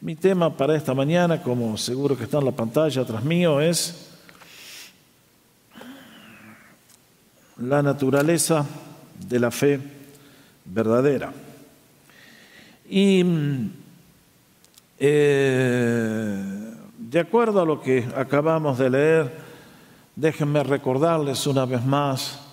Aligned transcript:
Mi 0.00 0.14
tema 0.14 0.54
para 0.54 0.76
esta 0.76 0.92
mañana, 0.92 1.42
como 1.42 1.78
seguro 1.78 2.18
que 2.18 2.24
está 2.24 2.38
en 2.38 2.44
la 2.44 2.52
pantalla 2.52 3.00
atrás 3.00 3.24
mío, 3.24 3.62
es 3.62 4.10
la 7.56 7.82
naturaleza 7.82 8.66
de 9.26 9.40
la 9.40 9.50
fe 9.50 9.80
verdadera. 10.66 11.32
Y 12.90 13.24
eh, 14.98 16.44
de 16.98 17.18
acuerdo 17.18 17.62
a 17.62 17.64
lo 17.64 17.80
que 17.80 18.06
acabamos 18.14 18.76
de 18.76 18.90
leer, 18.90 19.32
déjenme 20.14 20.62
recordarles 20.62 21.46
una 21.46 21.64
vez 21.64 21.82
más 21.82 22.45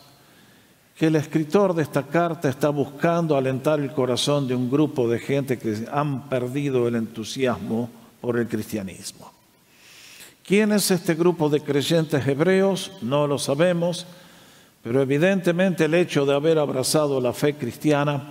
que 0.96 1.07
el 1.07 1.16
escritor 1.16 1.73
de 1.73 1.84
esta 1.84 2.04
carta 2.04 2.50
está 2.50 2.70
buscando 2.70 3.36
alentar 3.36 3.80
el 3.80 3.92
corazón 3.93 4.48
de 4.48 4.55
un 4.55 4.70
grupo 4.70 5.10
de 5.10 5.20
gente 5.20 5.57
que 5.57 5.88
han 5.92 6.30
perdido 6.30 6.88
el 6.88 6.96
entusiasmo 6.96 7.89
por 8.21 8.38
el 8.38 8.47
cristianismo. 8.47 9.32
¿Quién 10.46 10.71
es 10.71 10.92
este 10.92 11.15
grupo 11.15 11.50
de 11.50 11.61
creyentes 11.61 12.28
hebreos? 12.28 12.92
No 13.01 13.28
lo 13.28 13.39
sabemos, 13.39 14.06
pero 14.84 15.01
evidentemente 15.01 15.86
el 15.86 15.93
hecho 15.93 16.25
de 16.25 16.36
haber 16.36 16.60
abrazado 16.60 17.20
la 17.21 17.34
fe 17.34 17.56
cristiana 17.56 18.29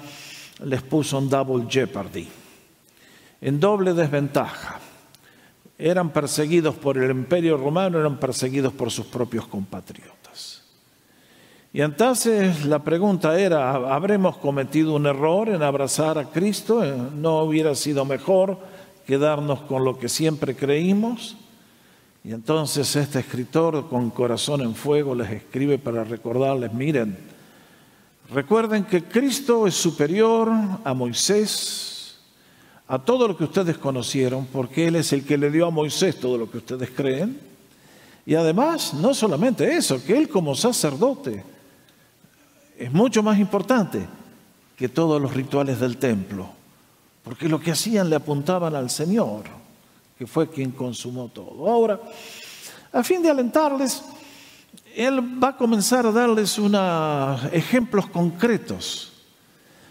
les 0.63 0.83
puso 0.83 1.19
en 1.19 1.29
double 1.29 1.67
jeopardy, 1.69 2.29
en 3.41 3.59
doble 3.59 3.95
desventaja. 3.95 4.79
Eran 5.79 6.11
perseguidos 6.11 6.77
por 6.77 6.97
el 6.97 7.11
imperio 7.11 7.57
romano, 7.57 7.99
eran 7.99 8.19
perseguidos 8.19 8.73
por 8.73 8.91
sus 8.91 9.07
propios 9.07 9.49
compatriotas. 9.49 10.22
Y 11.75 11.81
entonces 11.81 12.67
la 12.67 12.81
pregunta 12.81 13.41
era, 13.41 13.71
¿habremos 13.73 14.37
cometido 14.37 14.95
un 14.95 15.07
error 15.07 15.49
en 15.49 15.63
abrazar 15.63 16.19
a 16.19 16.27
Cristo? 16.27 16.85
¿No 17.15 17.45
hubiera 17.45 17.75
sido 17.75 18.05
mejor 18.05 18.59
quedarnos 19.07 19.63
con 19.63 19.83
lo 19.83 19.99
que 19.99 20.11
siempre 20.11 20.55
creímos? 20.55 21.39
Y 22.25 22.33
entonces 22.33 22.95
este 22.95 23.21
escritor 23.21 23.89
con 23.89 24.11
corazón 24.11 24.61
en 24.61 24.75
fuego 24.75 25.15
les 25.15 25.31
escribe 25.31 25.79
para 25.79 26.05
recordarles, 26.05 26.75
miren, 26.75 27.17
recuerden 28.31 28.85
que 28.85 29.05
Cristo 29.05 29.67
es 29.67 29.75
superior 29.75 30.51
a 30.85 30.93
Moisés, 30.93 32.19
a 32.87 32.99
todo 32.99 33.27
lo 33.27 33.35
que 33.35 33.45
ustedes 33.45 33.79
conocieron, 33.79 34.45
porque 34.53 34.89
Él 34.89 34.97
es 34.97 35.15
el 35.15 35.25
que 35.25 35.39
le 35.39 35.51
dio 35.51 35.67
a 35.67 35.71
Moisés 35.71 36.21
todo 36.21 36.37
lo 36.37 36.51
que 36.51 36.59
ustedes 36.59 36.91
creen. 36.91 37.41
Y 38.27 38.35
además, 38.35 38.93
no 38.93 39.15
solamente 39.15 39.75
eso, 39.75 40.05
que 40.05 40.19
Él 40.19 40.29
como 40.29 40.55
sacerdote, 40.55 41.52
es 42.83 42.93
mucho 42.93 43.23
más 43.23 43.39
importante 43.39 44.05
que 44.77 44.89
todos 44.89 45.23
los 45.23 45.33
rituales 45.33 45.79
del 45.79 45.99
templo, 45.99 46.49
porque 47.23 47.49
lo 47.49 47.61
que 47.61 47.71
hacían 47.71 48.11
le 48.11 48.17
apuntaban 48.17 48.75
al 48.75 48.91
Señor, 48.91 49.45
que 50.19 50.27
fue 50.27 50.51
quien 50.51 50.73
consumó 50.73 51.29
todo. 51.29 51.71
Ahora, 51.71 52.01
a 52.93 53.05
fin 53.05 53.23
de 53.23 53.31
alentarles, 53.31 54.03
Él 54.97 55.21
va 55.41 55.51
a 55.51 55.57
comenzar 55.57 56.07
a 56.07 56.11
darles 56.11 56.59
unos 56.59 57.45
ejemplos 57.53 58.09
concretos. 58.09 59.13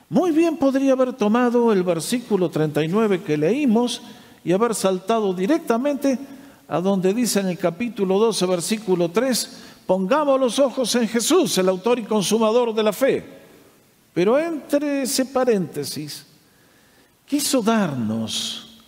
Muy 0.09 0.31
bien 0.31 0.57
podría 0.57 0.91
haber 0.91 1.13
tomado 1.13 1.71
el 1.71 1.83
versículo 1.83 2.49
39 2.49 3.23
que 3.23 3.37
leímos 3.37 4.01
y 4.43 4.51
haber 4.51 4.75
saltado 4.75 5.33
directamente 5.33 6.19
a 6.67 6.81
donde 6.81 7.13
dice 7.13 7.39
en 7.39 7.47
el 7.47 7.57
capítulo 7.57 8.19
12, 8.19 8.45
versículo 8.47 9.09
3, 9.09 9.70
Pongamos 9.85 10.39
los 10.39 10.59
ojos 10.59 10.93
en 10.95 11.07
Jesús, 11.07 11.57
el 11.57 11.69
autor 11.69 11.99
y 11.99 12.03
consumador 12.03 12.73
de 12.73 12.83
la 12.83 12.93
fe. 12.93 13.23
Pero 14.13 14.37
entre 14.39 15.03
ese 15.03 15.25
paréntesis, 15.25 16.25
quiso 17.25 17.61
darnos 17.61 18.81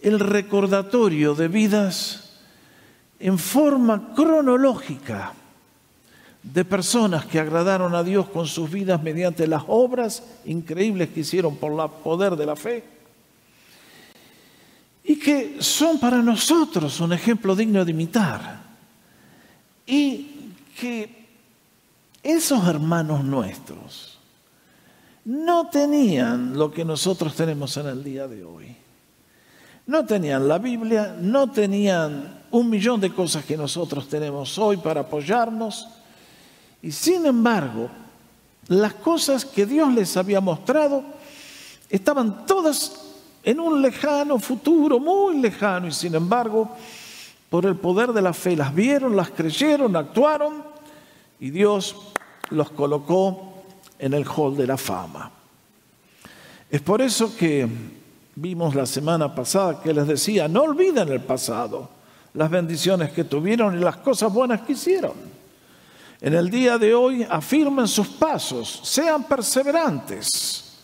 el 0.00 0.18
recordatorio 0.20 1.34
de 1.34 1.48
vidas 1.48 2.40
en 3.18 3.38
forma 3.38 4.14
cronológica 4.14 5.32
de 6.42 6.64
personas 6.64 7.26
que 7.26 7.40
agradaron 7.40 7.94
a 7.94 8.02
Dios 8.02 8.28
con 8.28 8.46
sus 8.46 8.70
vidas 8.70 9.02
mediante 9.02 9.46
las 9.46 9.64
obras 9.66 10.22
increíbles 10.44 11.08
que 11.10 11.20
hicieron 11.20 11.56
por 11.56 11.72
el 11.72 11.90
poder 12.02 12.36
de 12.36 12.46
la 12.46 12.56
fe 12.56 12.84
y 15.02 15.18
que 15.18 15.56
son 15.60 15.98
para 15.98 16.18
nosotros 16.22 17.00
un 17.00 17.12
ejemplo 17.12 17.54
digno 17.54 17.84
de 17.84 17.90
imitar. 17.90 18.65
Y 19.86 20.52
que 20.78 21.26
esos 22.22 22.66
hermanos 22.66 23.24
nuestros 23.24 24.18
no 25.24 25.68
tenían 25.68 26.56
lo 26.56 26.70
que 26.70 26.84
nosotros 26.84 27.34
tenemos 27.34 27.76
en 27.76 27.86
el 27.86 28.04
día 28.04 28.28
de 28.28 28.44
hoy. 28.44 28.76
No 29.86 30.04
tenían 30.04 30.48
la 30.48 30.58
Biblia, 30.58 31.16
no 31.20 31.50
tenían 31.50 32.42
un 32.50 32.70
millón 32.70 33.00
de 33.00 33.12
cosas 33.12 33.44
que 33.44 33.56
nosotros 33.56 34.08
tenemos 34.08 34.58
hoy 34.58 34.76
para 34.76 35.02
apoyarnos. 35.02 35.88
Y 36.82 36.90
sin 36.90 37.26
embargo, 37.26 37.88
las 38.68 38.94
cosas 38.94 39.44
que 39.44 39.66
Dios 39.66 39.92
les 39.92 40.16
había 40.16 40.40
mostrado 40.40 41.04
estaban 41.88 42.46
todas 42.46 43.00
en 43.42 43.60
un 43.60 43.80
lejano 43.80 44.38
futuro, 44.40 44.98
muy 44.98 45.38
lejano, 45.38 45.86
y 45.86 45.92
sin 45.92 46.14
embargo, 46.16 46.76
por 47.56 47.64
el 47.64 47.76
poder 47.76 48.12
de 48.12 48.20
la 48.20 48.34
fe. 48.34 48.54
Las 48.54 48.74
vieron, 48.74 49.16
las 49.16 49.30
creyeron, 49.30 49.96
actuaron 49.96 50.62
y 51.40 51.48
Dios 51.48 51.96
los 52.50 52.70
colocó 52.72 53.62
en 53.98 54.12
el 54.12 54.26
hall 54.28 54.54
de 54.58 54.66
la 54.66 54.76
fama. 54.76 55.30
Es 56.68 56.82
por 56.82 57.00
eso 57.00 57.34
que 57.34 57.66
vimos 58.34 58.74
la 58.74 58.84
semana 58.84 59.34
pasada 59.34 59.80
que 59.80 59.94
les 59.94 60.06
decía, 60.06 60.48
no 60.48 60.64
olviden 60.64 61.08
el 61.08 61.22
pasado, 61.22 61.88
las 62.34 62.50
bendiciones 62.50 63.10
que 63.12 63.24
tuvieron 63.24 63.74
y 63.74 63.82
las 63.82 63.96
cosas 63.96 64.30
buenas 64.30 64.60
que 64.60 64.74
hicieron. 64.74 65.14
En 66.20 66.34
el 66.34 66.50
día 66.50 66.76
de 66.76 66.92
hoy 66.92 67.22
afirmen 67.22 67.88
sus 67.88 68.08
pasos, 68.08 68.82
sean 68.82 69.24
perseverantes, 69.24 70.76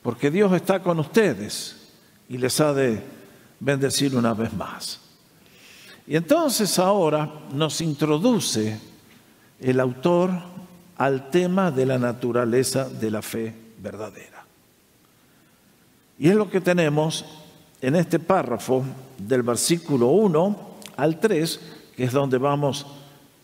porque 0.00 0.30
Dios 0.30 0.52
está 0.52 0.80
con 0.80 1.00
ustedes 1.00 1.78
y 2.28 2.38
les 2.38 2.60
ha 2.60 2.72
de 2.72 3.02
bendecir 3.58 4.14
una 4.14 4.34
vez 4.34 4.52
más. 4.52 5.01
Y 6.06 6.16
entonces 6.16 6.78
ahora 6.78 7.30
nos 7.52 7.80
introduce 7.80 8.78
el 9.60 9.78
autor 9.78 10.30
al 10.96 11.30
tema 11.30 11.70
de 11.70 11.86
la 11.86 11.98
naturaleza 11.98 12.88
de 12.88 13.10
la 13.10 13.22
fe 13.22 13.54
verdadera. 13.78 14.44
Y 16.18 16.28
es 16.28 16.34
lo 16.34 16.50
que 16.50 16.60
tenemos 16.60 17.24
en 17.80 17.96
este 17.96 18.18
párrafo 18.18 18.84
del 19.18 19.42
versículo 19.42 20.08
1 20.08 20.56
al 20.96 21.20
3, 21.20 21.60
que 21.96 22.04
es 22.04 22.12
donde 22.12 22.38
vamos 22.38 22.86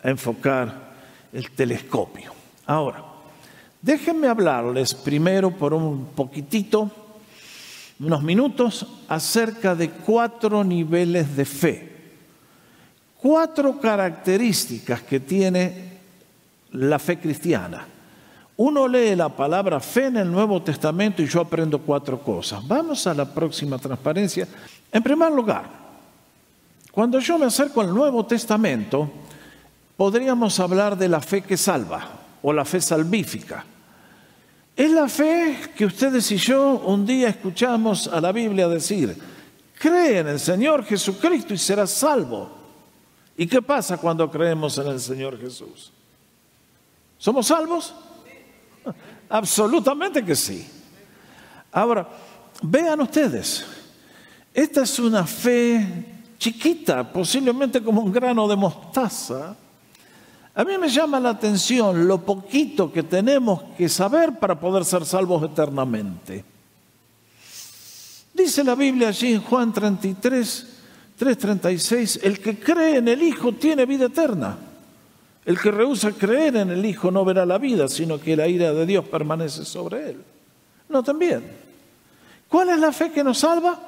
a 0.03 0.11
enfocar 0.11 0.95
el 1.33 1.51
telescopio. 1.53 2.33
Ahora, 2.67 3.05
déjenme 3.81 4.29
hablarles 4.29 4.95
primero 4.95 5.51
por 5.51 5.75
un 5.75 6.07
poquitito, 6.07 6.91
unos 8.01 8.23
minutos, 8.23 8.87
acerca 9.09 9.75
de 9.75 9.91
cuatro 9.91 10.63
niveles 10.63 11.37
de 11.37 11.45
fe 11.45 11.98
cuatro 13.21 13.79
características 13.79 15.03
que 15.03 15.21
tiene 15.21 15.99
la 16.73 16.99
fe 16.99 17.19
cristiana. 17.19 17.87
Uno 18.57 18.89
lee 18.89 19.15
la 19.15 19.29
palabra 19.29 19.79
fe 19.79 20.07
en 20.07 20.17
el 20.17 20.31
Nuevo 20.31 20.61
Testamento 20.63 21.23
y 21.23 21.27
yo 21.27 21.41
aprendo 21.41 21.79
cuatro 21.79 22.21
cosas. 22.21 22.67
Vamos 22.67 23.07
a 23.07 23.15
la 23.15 23.25
próxima 23.25 23.79
transparencia. 23.79 24.49
En 24.91 25.03
primer 25.03 25.31
lugar, 25.31 25.65
cuando 26.91 27.21
yo 27.21 27.39
me 27.39 27.47
acerco 27.47 27.81
al 27.81 27.95
Nuevo 27.95 28.27
Testamento, 28.27 29.09
podríamos 29.97 30.59
hablar 30.59 30.99
de 30.99 31.09
la 31.09 31.21
fe 31.21 31.43
que 31.43 31.57
salva 31.57 32.09
o 32.43 32.53
la 32.53 32.65
fe 32.65 32.81
salvífica. 32.81 33.65
Es 34.77 34.91
la 34.91 35.09
fe 35.09 35.59
que 35.77 35.87
ustedes 35.87 36.31
y 36.33 36.37
yo 36.37 36.83
un 36.85 37.07
día 37.07 37.29
escuchamos 37.29 38.09
a 38.09 38.21
la 38.21 38.33
Biblia 38.33 38.69
decir, 38.69 39.17
cree 39.79 40.19
en 40.19 40.29
el 40.29 40.41
Señor 40.41 40.85
Jesucristo 40.85 41.55
y 41.55 41.59
serás 41.59 41.91
salvo. 41.91 42.58
¿Y 43.41 43.47
qué 43.47 43.63
pasa 43.63 43.97
cuando 43.97 44.29
creemos 44.29 44.77
en 44.79 44.89
el 44.89 44.99
Señor 44.99 45.39
Jesús? 45.41 45.93
¿Somos 47.17 47.47
salvos? 47.47 47.95
Absolutamente 49.29 50.25
que 50.25 50.35
sí. 50.35 50.69
Ahora, 51.71 52.09
vean 52.61 53.01
ustedes, 53.01 53.65
esta 54.53 54.83
es 54.83 54.99
una 54.99 55.25
fe 55.25 55.87
chiquita, 56.37 57.13
posiblemente 57.13 57.81
como 57.81 58.01
un 58.01 58.11
grano 58.11 58.49
de 58.49 58.57
mostaza. 58.57 59.55
A 60.53 60.65
mí 60.65 60.77
me 60.77 60.89
llama 60.89 61.21
la 61.21 61.31
atención 61.31 62.09
lo 62.09 62.21
poquito 62.21 62.93
que 62.93 63.05
tenemos 63.05 63.63
que 63.77 63.89
saber 63.89 64.41
para 64.41 64.59
poder 64.59 64.85
ser 64.85 65.07
salvos 65.07 65.45
eternamente. 65.45 66.45
Dice 68.35 68.65
la 68.65 68.75
Biblia 68.75 69.09
allí 69.09 69.35
en 69.35 69.43
Juan 69.43 69.73
33, 69.73 70.78
3.36, 71.19 72.21
el 72.23 72.39
que 72.41 72.59
cree 72.59 72.99
en 72.99 73.09
el 73.09 73.23
Hijo 73.23 73.53
tiene 73.53 73.87
vida 73.87 74.07
eterna. 74.07 74.57
El 75.45 75.59
que 75.59 75.71
rehúsa 75.71 76.13
creer 76.13 76.57
en 76.57 76.71
el 76.71 76.85
Hijo 76.85 77.11
no 77.11 77.25
verá 77.25 77.45
la 77.45 77.59
vida, 77.59 77.89
sino 77.89 78.21
que 78.21 78.37
la 78.37 78.47
ira 78.47 78.73
de 78.73 78.87
Dios 78.87 79.05
permanece 79.09 79.65
sobre 79.65 80.11
él. 80.11 80.23
No, 80.89 81.03
también. 81.03 81.43
¿Cuál 82.49 82.71
es 82.71 82.79
la 82.79 82.93
fe 82.93 83.11
que 83.11 83.25
nos 83.25 83.39
salva? 83.39 83.79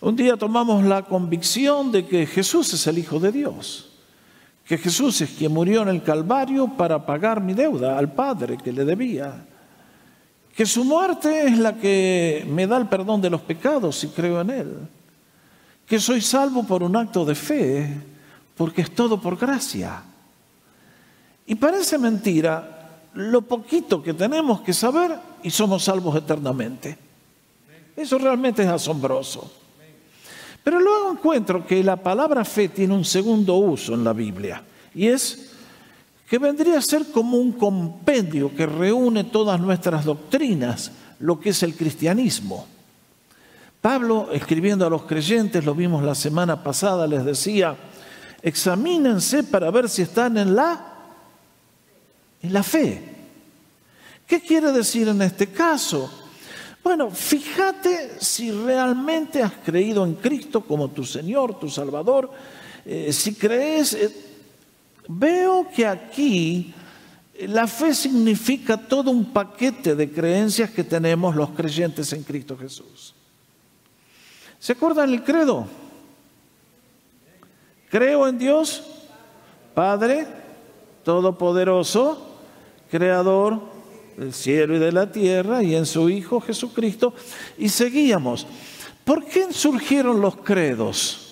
Un 0.00 0.16
día 0.16 0.36
tomamos 0.36 0.84
la 0.84 1.02
convicción 1.02 1.90
de 1.92 2.06
que 2.06 2.26
Jesús 2.26 2.72
es 2.72 2.86
el 2.86 2.98
Hijo 2.98 3.18
de 3.18 3.32
Dios, 3.32 3.90
que 4.64 4.78
Jesús 4.78 5.20
es 5.20 5.30
quien 5.30 5.52
murió 5.52 5.82
en 5.82 5.88
el 5.88 6.02
Calvario 6.02 6.68
para 6.76 7.04
pagar 7.04 7.42
mi 7.42 7.54
deuda 7.54 7.98
al 7.98 8.12
Padre 8.12 8.58
que 8.62 8.72
le 8.72 8.84
debía, 8.84 9.44
que 10.54 10.66
su 10.66 10.84
muerte 10.84 11.46
es 11.46 11.58
la 11.58 11.76
que 11.76 12.46
me 12.48 12.66
da 12.66 12.76
el 12.76 12.86
perdón 12.86 13.20
de 13.20 13.30
los 13.30 13.40
pecados 13.40 13.96
si 13.96 14.08
creo 14.08 14.40
en 14.40 14.50
Él, 14.50 14.76
que 15.88 15.98
soy 15.98 16.20
salvo 16.20 16.64
por 16.64 16.82
un 16.82 16.94
acto 16.96 17.24
de 17.24 17.34
fe, 17.34 17.88
porque 18.56 18.82
es 18.82 18.94
todo 18.94 19.20
por 19.20 19.38
gracia. 19.38 20.02
Y 21.46 21.54
parece 21.54 21.96
mentira 21.96 23.00
lo 23.14 23.40
poquito 23.42 24.02
que 24.02 24.12
tenemos 24.12 24.60
que 24.60 24.74
saber 24.74 25.18
y 25.42 25.50
somos 25.50 25.84
salvos 25.84 26.14
eternamente. 26.16 26.98
Eso 27.96 28.18
realmente 28.18 28.62
es 28.62 28.68
asombroso. 28.68 29.50
Pero 30.62 30.78
luego 30.78 31.12
encuentro 31.12 31.66
que 31.66 31.82
la 31.82 31.96
palabra 31.96 32.44
fe 32.44 32.68
tiene 32.68 32.94
un 32.94 33.04
segundo 33.04 33.54
uso 33.54 33.94
en 33.94 34.04
la 34.04 34.12
Biblia 34.12 34.62
y 34.94 35.06
es 35.06 35.52
que 36.28 36.38
vendría 36.38 36.76
a 36.76 36.82
ser 36.82 37.10
como 37.10 37.38
un 37.38 37.52
compendio 37.52 38.54
que 38.54 38.66
reúne 38.66 39.24
todas 39.24 39.58
nuestras 39.58 40.04
doctrinas, 40.04 40.92
lo 41.20 41.40
que 41.40 41.50
es 41.50 41.62
el 41.62 41.74
cristianismo. 41.74 42.66
Pablo, 43.88 44.28
escribiendo 44.32 44.84
a 44.86 44.90
los 44.90 45.04
creyentes, 45.04 45.64
lo 45.64 45.74
vimos 45.74 46.02
la 46.02 46.14
semana 46.14 46.62
pasada, 46.62 47.06
les 47.06 47.24
decía, 47.24 47.74
examínense 48.42 49.44
para 49.44 49.70
ver 49.70 49.88
si 49.88 50.02
están 50.02 50.36
en 50.36 50.54
la, 50.54 50.94
en 52.42 52.52
la 52.52 52.62
fe. 52.62 53.02
¿Qué 54.26 54.42
quiere 54.42 54.72
decir 54.72 55.08
en 55.08 55.22
este 55.22 55.46
caso? 55.46 56.12
Bueno, 56.84 57.10
fíjate 57.10 58.20
si 58.20 58.50
realmente 58.50 59.42
has 59.42 59.54
creído 59.64 60.04
en 60.04 60.16
Cristo 60.16 60.60
como 60.60 60.88
tu 60.88 61.02
Señor, 61.02 61.58
tu 61.58 61.70
Salvador. 61.70 62.30
Eh, 62.84 63.10
si 63.10 63.36
crees, 63.36 63.94
eh, 63.94 64.14
veo 65.08 65.66
que 65.74 65.86
aquí 65.86 66.74
la 67.40 67.66
fe 67.66 67.94
significa 67.94 68.76
todo 68.76 69.10
un 69.10 69.32
paquete 69.32 69.94
de 69.94 70.12
creencias 70.12 70.68
que 70.68 70.84
tenemos 70.84 71.34
los 71.34 71.48
creyentes 71.52 72.12
en 72.12 72.22
Cristo 72.22 72.54
Jesús. 72.54 73.14
¿Se 74.58 74.72
acuerdan 74.72 75.10
el 75.10 75.22
credo? 75.22 75.66
Creo 77.90 78.28
en 78.28 78.38
Dios, 78.38 78.82
Padre 79.74 80.26
Todopoderoso, 81.04 82.26
Creador 82.90 83.60
del 84.16 84.34
cielo 84.34 84.76
y 84.76 84.78
de 84.78 84.92
la 84.92 85.10
tierra, 85.10 85.62
y 85.62 85.74
en 85.74 85.86
su 85.86 86.10
Hijo 86.10 86.40
Jesucristo, 86.40 87.14
y 87.56 87.68
seguíamos. 87.68 88.46
¿Por 89.04 89.24
qué 89.24 89.52
surgieron 89.52 90.20
los 90.20 90.36
credos? 90.36 91.28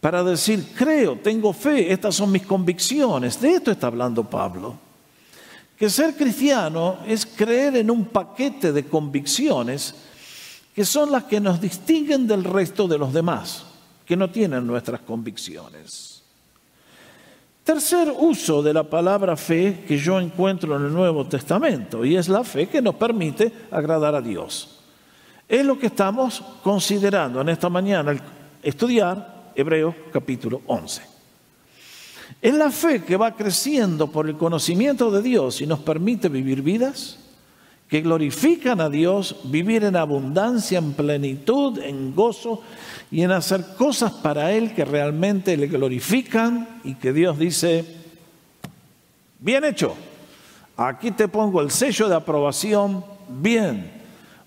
Para 0.00 0.24
decir, 0.24 0.66
creo, 0.76 1.16
tengo 1.16 1.52
fe, 1.52 1.92
estas 1.92 2.16
son 2.16 2.32
mis 2.32 2.44
convicciones. 2.44 3.40
De 3.40 3.52
esto 3.52 3.70
está 3.70 3.86
hablando 3.86 4.24
Pablo. 4.24 4.74
Que 5.78 5.88
ser 5.88 6.16
cristiano 6.16 6.98
es 7.06 7.24
creer 7.24 7.76
en 7.76 7.90
un 7.90 8.06
paquete 8.06 8.72
de 8.72 8.84
convicciones 8.84 9.94
que 10.74 10.84
son 10.84 11.12
las 11.12 11.24
que 11.24 11.40
nos 11.40 11.60
distinguen 11.60 12.26
del 12.26 12.44
resto 12.44 12.88
de 12.88 12.98
los 12.98 13.12
demás 13.12 13.64
que 14.06 14.16
no 14.16 14.30
tienen 14.30 14.66
nuestras 14.66 15.00
convicciones. 15.00 16.22
Tercer 17.64 18.12
uso 18.18 18.62
de 18.62 18.72
la 18.72 18.82
palabra 18.82 19.36
fe 19.36 19.84
que 19.86 19.96
yo 19.96 20.18
encuentro 20.18 20.76
en 20.76 20.86
el 20.86 20.92
Nuevo 20.92 21.26
Testamento, 21.26 22.04
y 22.04 22.16
es 22.16 22.28
la 22.28 22.42
fe 22.42 22.68
que 22.68 22.82
nos 22.82 22.96
permite 22.96 23.52
agradar 23.70 24.14
a 24.16 24.20
Dios. 24.20 24.80
Es 25.48 25.64
lo 25.64 25.78
que 25.78 25.86
estamos 25.86 26.42
considerando 26.62 27.40
en 27.40 27.50
esta 27.50 27.68
mañana, 27.68 28.16
estudiar 28.62 29.52
Hebreos 29.54 29.94
capítulo 30.12 30.62
11. 30.66 31.02
Es 32.40 32.54
la 32.54 32.70
fe 32.70 33.04
que 33.04 33.16
va 33.16 33.36
creciendo 33.36 34.08
por 34.08 34.28
el 34.28 34.36
conocimiento 34.36 35.10
de 35.10 35.22
Dios 35.22 35.60
y 35.60 35.66
nos 35.66 35.80
permite 35.80 36.28
vivir 36.28 36.62
vidas 36.62 37.18
que 37.92 38.00
glorifican 38.00 38.80
a 38.80 38.88
Dios, 38.88 39.36
vivir 39.44 39.84
en 39.84 39.96
abundancia, 39.96 40.78
en 40.78 40.94
plenitud, 40.94 41.78
en 41.78 42.14
gozo 42.14 42.62
y 43.10 43.20
en 43.20 43.32
hacer 43.32 43.76
cosas 43.76 44.12
para 44.12 44.50
Él 44.50 44.72
que 44.74 44.86
realmente 44.86 45.58
le 45.58 45.66
glorifican 45.66 46.80
y 46.84 46.94
que 46.94 47.12
Dios 47.12 47.38
dice, 47.38 47.84
bien 49.38 49.64
hecho, 49.64 49.94
aquí 50.74 51.10
te 51.10 51.28
pongo 51.28 51.60
el 51.60 51.70
sello 51.70 52.08
de 52.08 52.14
aprobación, 52.14 53.04
bien. 53.28 53.92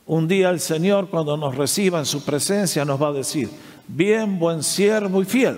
Un 0.08 0.28
día 0.28 0.50
el 0.50 0.60
Señor 0.60 1.10
cuando 1.12 1.38
nos 1.38 1.54
reciba 1.54 2.00
en 2.00 2.08
su 2.08 2.26
presencia 2.26 2.84
nos 2.84 3.00
va 3.00 3.10
a 3.10 3.14
decir, 3.14 3.48
bien, 3.88 4.40
buen 4.40 4.64
siervo 4.64 5.22
y 5.22 5.26
fiel. 5.26 5.58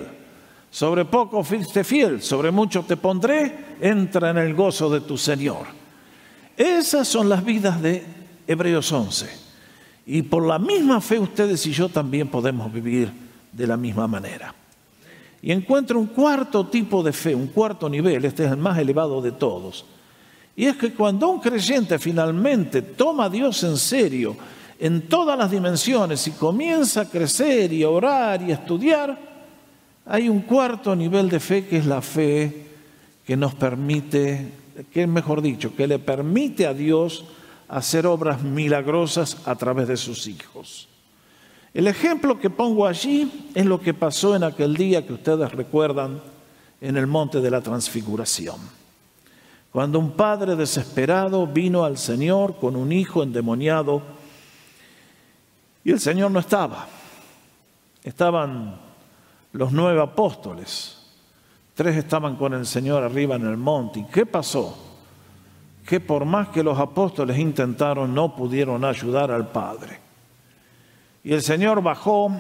Sobre 0.70 1.06
poco 1.06 1.42
fuiste 1.42 1.86
fiel, 1.86 2.22
sobre 2.22 2.52
mucho 2.52 2.84
te 2.84 2.98
pondré, 2.98 3.78
entra 3.80 4.32
en 4.32 4.40
el 4.40 4.54
gozo 4.54 4.90
de 4.90 5.00
tu 5.00 5.18
Señor. 5.18 5.87
Esas 6.58 7.08
son 7.08 7.30
las 7.30 7.46
vidas 7.46 7.80
de 7.82 8.04
Hebreos 8.48 8.92
11. 8.92 9.28
Y 10.08 10.24
por 10.24 10.46
la 10.46 10.58
misma 10.58 11.00
fe 11.00 11.20
ustedes 11.20 11.64
y 11.68 11.72
yo 11.72 11.88
también 11.88 12.30
podemos 12.30 12.74
vivir 12.74 13.12
de 13.52 13.68
la 13.68 13.78
misma 13.78 14.08
manera. 14.08 14.56
Y 15.42 15.52
encuentro 15.52 16.00
un 16.00 16.08
cuarto 16.08 16.66
tipo 16.66 17.04
de 17.04 17.14
fe, 17.14 17.36
un 17.36 17.48
cuarto 17.48 17.88
nivel, 17.88 18.26
este 18.26 18.46
es 18.46 18.52
el 18.52 18.58
más 18.58 18.78
elevado 18.80 19.22
de 19.22 19.34
todos. 19.34 19.86
Y 20.56 20.66
es 20.66 20.76
que 20.78 20.94
cuando 20.94 21.30
un 21.30 21.40
creyente 21.40 22.00
finalmente 22.00 22.82
toma 22.82 23.26
a 23.26 23.30
Dios 23.30 23.64
en 23.64 23.78
serio 23.78 24.36
en 24.80 25.08
todas 25.08 25.38
las 25.38 25.52
dimensiones 25.52 26.28
y 26.28 26.32
comienza 26.32 27.02
a 27.02 27.10
crecer 27.10 27.72
y 27.74 27.84
a 27.84 27.90
orar 27.90 28.42
y 28.42 28.52
a 28.52 28.56
estudiar, 28.56 29.18
hay 30.06 30.30
un 30.30 30.42
cuarto 30.42 30.96
nivel 30.96 31.30
de 31.30 31.40
fe 31.40 31.68
que 31.68 31.78
es 31.78 31.86
la 31.86 32.02
fe 32.02 32.66
que 33.26 33.36
nos 33.36 33.54
permite 33.56 34.52
que 34.92 35.08
mejor 35.08 35.42
dicho, 35.42 35.76
que 35.76 35.88
le 35.88 36.00
permite 36.00 36.68
a 36.68 36.74
Dios 36.74 37.26
hacer 37.68 38.06
obras 38.06 38.44
milagrosas 38.44 39.38
a 39.46 39.56
través 39.56 39.88
de 39.88 39.98
sus 39.98 40.28
hijos. 40.28 40.88
El 41.74 41.88
ejemplo 41.88 42.40
que 42.40 42.50
pongo 42.50 42.88
allí 42.88 43.52
es 43.54 43.66
lo 43.66 43.80
que 43.80 43.94
pasó 43.94 44.36
en 44.36 44.44
aquel 44.44 44.76
día 44.76 45.06
que 45.06 45.14
ustedes 45.14 45.52
recuerdan 45.52 46.22
en 46.82 46.98
el 46.98 47.08
monte 47.08 47.42
de 47.42 47.52
la 47.52 47.62
transfiguración. 47.62 48.56
Cuando 49.72 50.00
un 50.00 50.12
padre 50.12 50.56
desesperado 50.56 51.46
vino 51.46 51.84
al 51.84 51.98
Señor 51.98 52.58
con 52.58 52.76
un 52.76 52.92
hijo 52.92 53.22
endemoniado 53.22 54.02
y 55.84 55.92
el 55.92 56.00
Señor 56.00 56.32
no 56.32 56.40
estaba. 56.40 56.88
Estaban 58.04 58.80
los 59.52 59.72
nueve 59.72 60.02
apóstoles 60.02 60.97
Tres 61.78 61.96
estaban 61.96 62.38
con 62.38 62.56
el 62.56 62.66
Señor 62.66 63.04
arriba 63.04 63.36
en 63.36 63.46
el 63.46 63.56
monte. 63.56 64.00
¿Y 64.00 64.06
qué 64.06 64.26
pasó? 64.26 64.76
Que 65.86 66.00
por 66.00 66.26
más 66.26 66.48
que 66.48 66.64
los 66.64 66.80
apóstoles 66.80 67.38
intentaron, 67.38 68.16
no 68.16 68.36
pudieron 68.36 68.84
ayudar 68.84 69.30
al 69.30 69.50
Padre. 69.50 70.00
Y 71.24 71.34
el 71.34 71.44
Señor 71.44 71.84
bajó, 71.84 72.32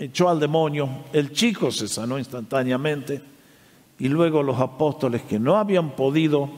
echó 0.00 0.28
al 0.28 0.40
demonio, 0.40 0.88
el 1.12 1.32
chico 1.32 1.70
se 1.70 1.86
sanó 1.86 2.18
instantáneamente, 2.18 3.22
y 4.00 4.08
luego 4.08 4.42
los 4.42 4.58
apóstoles 4.58 5.22
que 5.22 5.38
no 5.38 5.56
habían 5.56 5.90
podido 5.90 6.50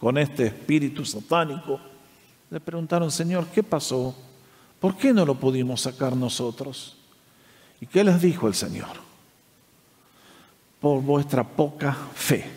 con 0.00 0.18
este 0.18 0.46
espíritu 0.46 1.04
satánico, 1.04 1.78
le 2.50 2.58
preguntaron, 2.58 3.08
Señor, 3.12 3.46
¿qué 3.54 3.62
pasó? 3.62 4.16
¿Por 4.80 4.96
qué 4.96 5.12
no 5.12 5.24
lo 5.24 5.36
pudimos 5.36 5.82
sacar 5.82 6.16
nosotros? 6.16 6.96
¿Y 7.80 7.86
qué 7.86 8.02
les 8.02 8.20
dijo 8.20 8.48
el 8.48 8.54
Señor? 8.54 9.05
Por 10.86 11.02
vuestra 11.02 11.42
poca 11.42 11.92
fe. 12.14 12.48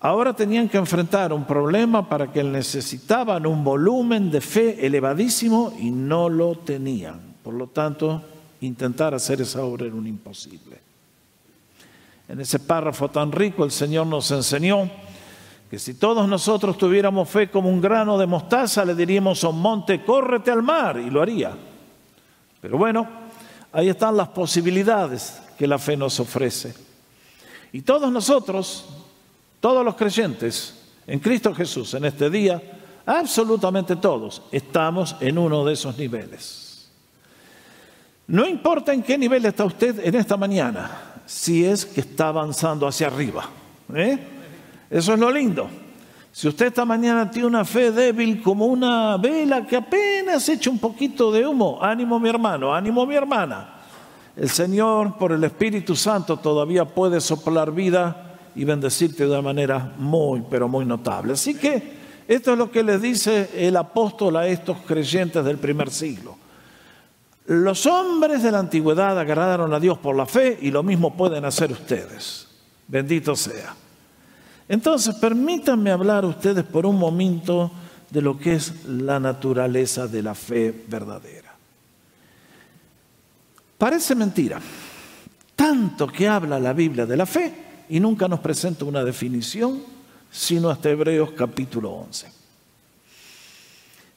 Ahora 0.00 0.34
tenían 0.34 0.68
que 0.68 0.78
enfrentar 0.78 1.32
un 1.32 1.44
problema 1.44 2.08
para 2.08 2.32
que 2.32 2.42
necesitaban 2.42 3.46
un 3.46 3.62
volumen 3.62 4.32
de 4.32 4.40
fe 4.40 4.84
elevadísimo 4.84 5.72
y 5.78 5.92
no 5.92 6.28
lo 6.28 6.56
tenían. 6.56 7.20
Por 7.44 7.54
lo 7.54 7.68
tanto, 7.68 8.20
intentar 8.62 9.14
hacer 9.14 9.40
esa 9.40 9.62
obra 9.62 9.86
era 9.86 9.94
un 9.94 10.08
imposible. 10.08 10.76
En 12.26 12.40
ese 12.40 12.58
párrafo 12.58 13.08
tan 13.08 13.30
rico 13.30 13.64
el 13.64 13.70
Señor 13.70 14.08
nos 14.08 14.28
enseñó 14.32 14.90
que 15.70 15.78
si 15.78 15.94
todos 15.94 16.28
nosotros 16.28 16.76
tuviéramos 16.76 17.28
fe 17.28 17.48
como 17.48 17.68
un 17.68 17.80
grano 17.80 18.18
de 18.18 18.26
mostaza, 18.26 18.84
le 18.84 18.96
diríamos 18.96 19.44
a 19.44 19.50
un 19.50 19.62
monte, 19.62 20.02
córrete 20.02 20.50
al 20.50 20.64
mar, 20.64 20.98
y 20.98 21.08
lo 21.10 21.22
haría. 21.22 21.52
Pero 22.60 22.76
bueno, 22.76 23.27
Ahí 23.72 23.88
están 23.88 24.16
las 24.16 24.28
posibilidades 24.28 25.40
que 25.58 25.66
la 25.66 25.78
fe 25.78 25.96
nos 25.96 26.18
ofrece. 26.20 26.74
Y 27.72 27.82
todos 27.82 28.10
nosotros, 28.10 28.86
todos 29.60 29.84
los 29.84 29.94
creyentes 29.94 30.74
en 31.06 31.18
Cristo 31.18 31.54
Jesús 31.54 31.94
en 31.94 32.04
este 32.04 32.30
día, 32.30 32.62
absolutamente 33.04 33.96
todos, 33.96 34.42
estamos 34.52 35.16
en 35.20 35.38
uno 35.38 35.64
de 35.64 35.74
esos 35.74 35.96
niveles. 35.98 36.88
No 38.26 38.46
importa 38.46 38.92
en 38.92 39.02
qué 39.02 39.16
nivel 39.16 39.44
está 39.46 39.64
usted 39.64 40.06
en 40.06 40.14
esta 40.14 40.36
mañana, 40.36 41.22
si 41.24 41.64
es 41.64 41.86
que 41.86 42.00
está 42.00 42.28
avanzando 42.28 42.86
hacia 42.86 43.06
arriba. 43.06 43.48
¿eh? 43.94 44.18
Eso 44.90 45.14
es 45.14 45.18
lo 45.18 45.30
lindo. 45.30 45.68
Si 46.32 46.46
usted 46.46 46.66
esta 46.66 46.84
mañana 46.84 47.30
tiene 47.30 47.48
una 47.48 47.64
fe 47.64 47.90
débil 47.90 48.42
como 48.42 48.66
una 48.66 49.16
vela 49.16 49.66
que 49.66 49.76
apenas 49.76 50.48
echa 50.48 50.70
un 50.70 50.78
poquito 50.78 51.32
de 51.32 51.46
humo, 51.46 51.78
ánimo 51.82 52.20
mi 52.20 52.28
hermano, 52.28 52.74
ánimo 52.74 53.06
mi 53.06 53.14
hermana. 53.14 53.74
El 54.36 54.48
Señor 54.48 55.16
por 55.18 55.32
el 55.32 55.42
Espíritu 55.42 55.96
Santo 55.96 56.36
todavía 56.36 56.84
puede 56.84 57.20
soplar 57.20 57.72
vida 57.72 58.36
y 58.54 58.64
bendecirte 58.64 59.24
de 59.24 59.30
una 59.30 59.42
manera 59.42 59.94
muy, 59.98 60.44
pero 60.48 60.68
muy 60.68 60.84
notable. 60.84 61.32
Así 61.32 61.54
que 61.54 61.98
esto 62.28 62.52
es 62.52 62.58
lo 62.58 62.70
que 62.70 62.82
les 62.82 63.00
dice 63.02 63.50
el 63.54 63.76
apóstol 63.76 64.36
a 64.36 64.46
estos 64.46 64.76
creyentes 64.86 65.44
del 65.44 65.58
primer 65.58 65.90
siglo. 65.90 66.36
Los 67.46 67.86
hombres 67.86 68.42
de 68.42 68.52
la 68.52 68.58
antigüedad 68.58 69.18
agradaron 69.18 69.72
a 69.72 69.80
Dios 69.80 69.96
por 69.98 70.14
la 70.14 70.26
fe 70.26 70.58
y 70.60 70.70
lo 70.70 70.82
mismo 70.82 71.16
pueden 71.16 71.46
hacer 71.46 71.72
ustedes. 71.72 72.46
Bendito 72.86 73.34
sea. 73.34 73.74
Entonces, 74.68 75.14
permítanme 75.14 75.90
hablar 75.90 76.24
a 76.24 76.28
ustedes 76.28 76.64
por 76.64 76.84
un 76.84 76.98
momento 76.98 77.70
de 78.10 78.20
lo 78.20 78.38
que 78.38 78.54
es 78.54 78.84
la 78.86 79.18
naturaleza 79.18 80.06
de 80.06 80.22
la 80.22 80.34
fe 80.34 80.84
verdadera. 80.88 81.54
Parece 83.78 84.14
mentira, 84.14 84.60
tanto 85.54 86.06
que 86.08 86.26
habla 86.26 86.58
la 86.58 86.72
Biblia 86.72 87.06
de 87.06 87.16
la 87.16 87.26
fe 87.26 87.54
y 87.88 88.00
nunca 88.00 88.28
nos 88.28 88.40
presenta 88.40 88.84
una 88.84 89.04
definición, 89.04 89.82
sino 90.30 90.68
hasta 90.68 90.90
Hebreos 90.90 91.30
capítulo 91.36 91.90
11. 91.92 92.32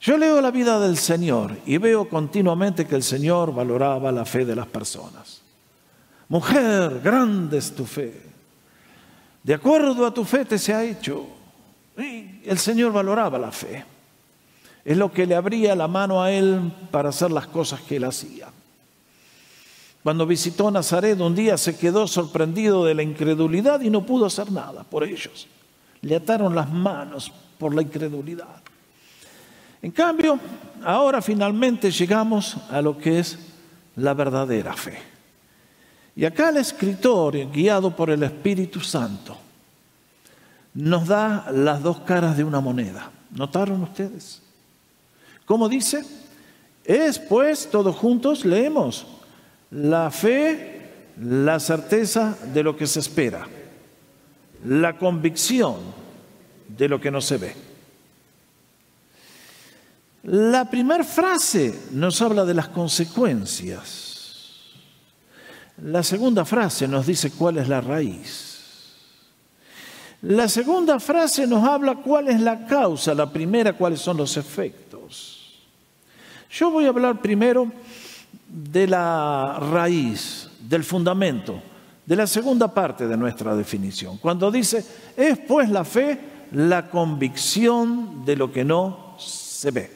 Yo 0.02 0.18
leo 0.18 0.42
la 0.42 0.50
vida 0.50 0.80
del 0.80 0.98
Señor 0.98 1.56
y 1.66 1.78
veo 1.78 2.10
continuamente 2.10 2.88
que 2.88 2.96
el 2.96 3.04
Señor 3.04 3.54
valoraba 3.54 4.12
la 4.12 4.26
fe 4.26 4.46
de 4.46 4.56
las 4.56 4.66
personas. 4.66 5.42
Mujer, 6.28 7.02
grande 7.04 7.60
es 7.60 7.76
tu 7.76 7.86
fe. 7.86 8.31
De 9.44 9.54
acuerdo 9.54 10.06
a 10.06 10.14
tu 10.14 10.24
fe 10.24 10.46
te 10.46 10.58
se 10.58 10.74
ha 10.74 10.84
hecho. 10.84 11.28
El 11.98 12.58
Señor 12.58 12.92
valoraba 12.92 13.38
la 13.38 13.52
fe. 13.52 13.84
Es 14.84 14.98
lo 14.98 15.12
que 15.12 15.26
le 15.26 15.36
abría 15.36 15.76
la 15.76 15.88
mano 15.88 16.22
a 16.22 16.32
él 16.32 16.72
para 16.90 17.10
hacer 17.10 17.32
las 17.32 17.48
cosas 17.48 17.82
que 17.82 17.98
él 17.98 18.04
hacía. 18.04 18.48
Cuando 20.04 20.26
visitó 20.26 20.72
Nazaret 20.72 21.20
un 21.20 21.36
día 21.36 21.58
se 21.58 21.78
quedó 21.78 22.08
sorprendido 22.08 22.86
de 22.86 22.96
la 22.96 23.04
incredulidad 23.04 23.82
y 23.82 23.92
no 23.92 24.06
pudo 24.06 24.26
hacer 24.26 24.52
nada 24.52 24.84
por 24.84 25.04
ellos. 25.04 25.48
Le 26.02 26.16
ataron 26.16 26.56
las 26.56 26.72
manos 26.72 27.32
por 27.60 27.76
la 27.76 27.84
incredulidad. 27.84 28.62
En 29.84 29.92
cambio, 29.92 30.40
ahora 30.84 31.22
finalmente 31.22 31.92
llegamos 31.92 32.58
a 32.70 32.82
lo 32.82 32.98
que 32.98 33.20
es 33.20 33.38
la 33.96 34.14
verdadera 34.14 34.74
fe. 34.74 35.11
Y 36.16 36.26
acá 36.26 36.50
el 36.50 36.58
escritor, 36.58 37.36
guiado 37.52 37.96
por 37.96 38.10
el 38.10 38.24
Espíritu 38.24 38.82
Santo, 38.82 39.38
nos 40.74 41.08
da 41.08 41.52
las 41.52 41.82
dos 41.82 42.02
caras 42.02 42.38
de 42.38 42.44
una 42.44 42.60
moneda. 42.60 43.12
¿Notaron 43.32 43.82
ustedes? 43.84 44.42
¿Cómo 45.46 45.70
dice? 45.70 46.04
Es 46.84 47.20
pues, 47.20 47.70
todos 47.70 47.96
juntos 47.96 48.46
leemos, 48.46 49.06
la 49.70 50.12
fe, 50.12 50.82
la 51.20 51.60
certeza 51.60 52.38
de 52.54 52.64
lo 52.64 52.76
que 52.76 52.88
se 52.88 53.00
espera, 53.00 53.48
la 54.66 54.98
convicción 54.98 55.76
de 56.68 56.90
lo 56.90 57.00
que 57.00 57.12
no 57.12 57.22
se 57.22 57.38
ve. 57.38 57.56
La 60.24 60.70
primera 60.70 61.04
frase 61.04 61.88
nos 61.92 62.22
habla 62.22 62.46
de 62.46 62.54
las 62.54 62.68
consecuencias. 62.68 64.11
La 65.84 66.04
segunda 66.04 66.46
frase 66.46 66.88
nos 66.88 67.08
dice 67.08 67.32
cuál 67.32 67.58
es 67.58 67.68
la 67.68 67.82
raíz. 67.82 68.52
La 70.22 70.48
segunda 70.48 71.00
frase 71.00 71.48
nos 71.48 71.68
habla 71.68 71.96
cuál 71.96 72.28
es 72.28 72.40
la 72.40 72.68
causa, 72.68 73.16
la 73.16 73.32
primera 73.32 73.74
cuáles 73.74 74.00
son 74.00 74.18
los 74.18 74.38
efectos. 74.38 75.60
Yo 76.52 76.70
voy 76.70 76.86
a 76.86 76.90
hablar 76.90 77.20
primero 77.20 77.72
de 78.48 78.86
la 78.86 79.58
raíz, 79.72 80.50
del 80.60 80.84
fundamento, 80.84 81.60
de 82.06 82.16
la 82.16 82.28
segunda 82.28 82.72
parte 82.72 83.08
de 83.08 83.18
nuestra 83.18 83.56
definición. 83.56 84.18
Cuando 84.18 84.52
dice, 84.52 84.86
es 85.18 85.40
pues 85.40 85.70
la 85.70 85.84
fe 85.84 86.20
la 86.52 86.90
convicción 86.90 88.24
de 88.24 88.36
lo 88.36 88.52
que 88.52 88.64
no 88.64 89.16
se 89.18 89.72
ve. 89.72 89.92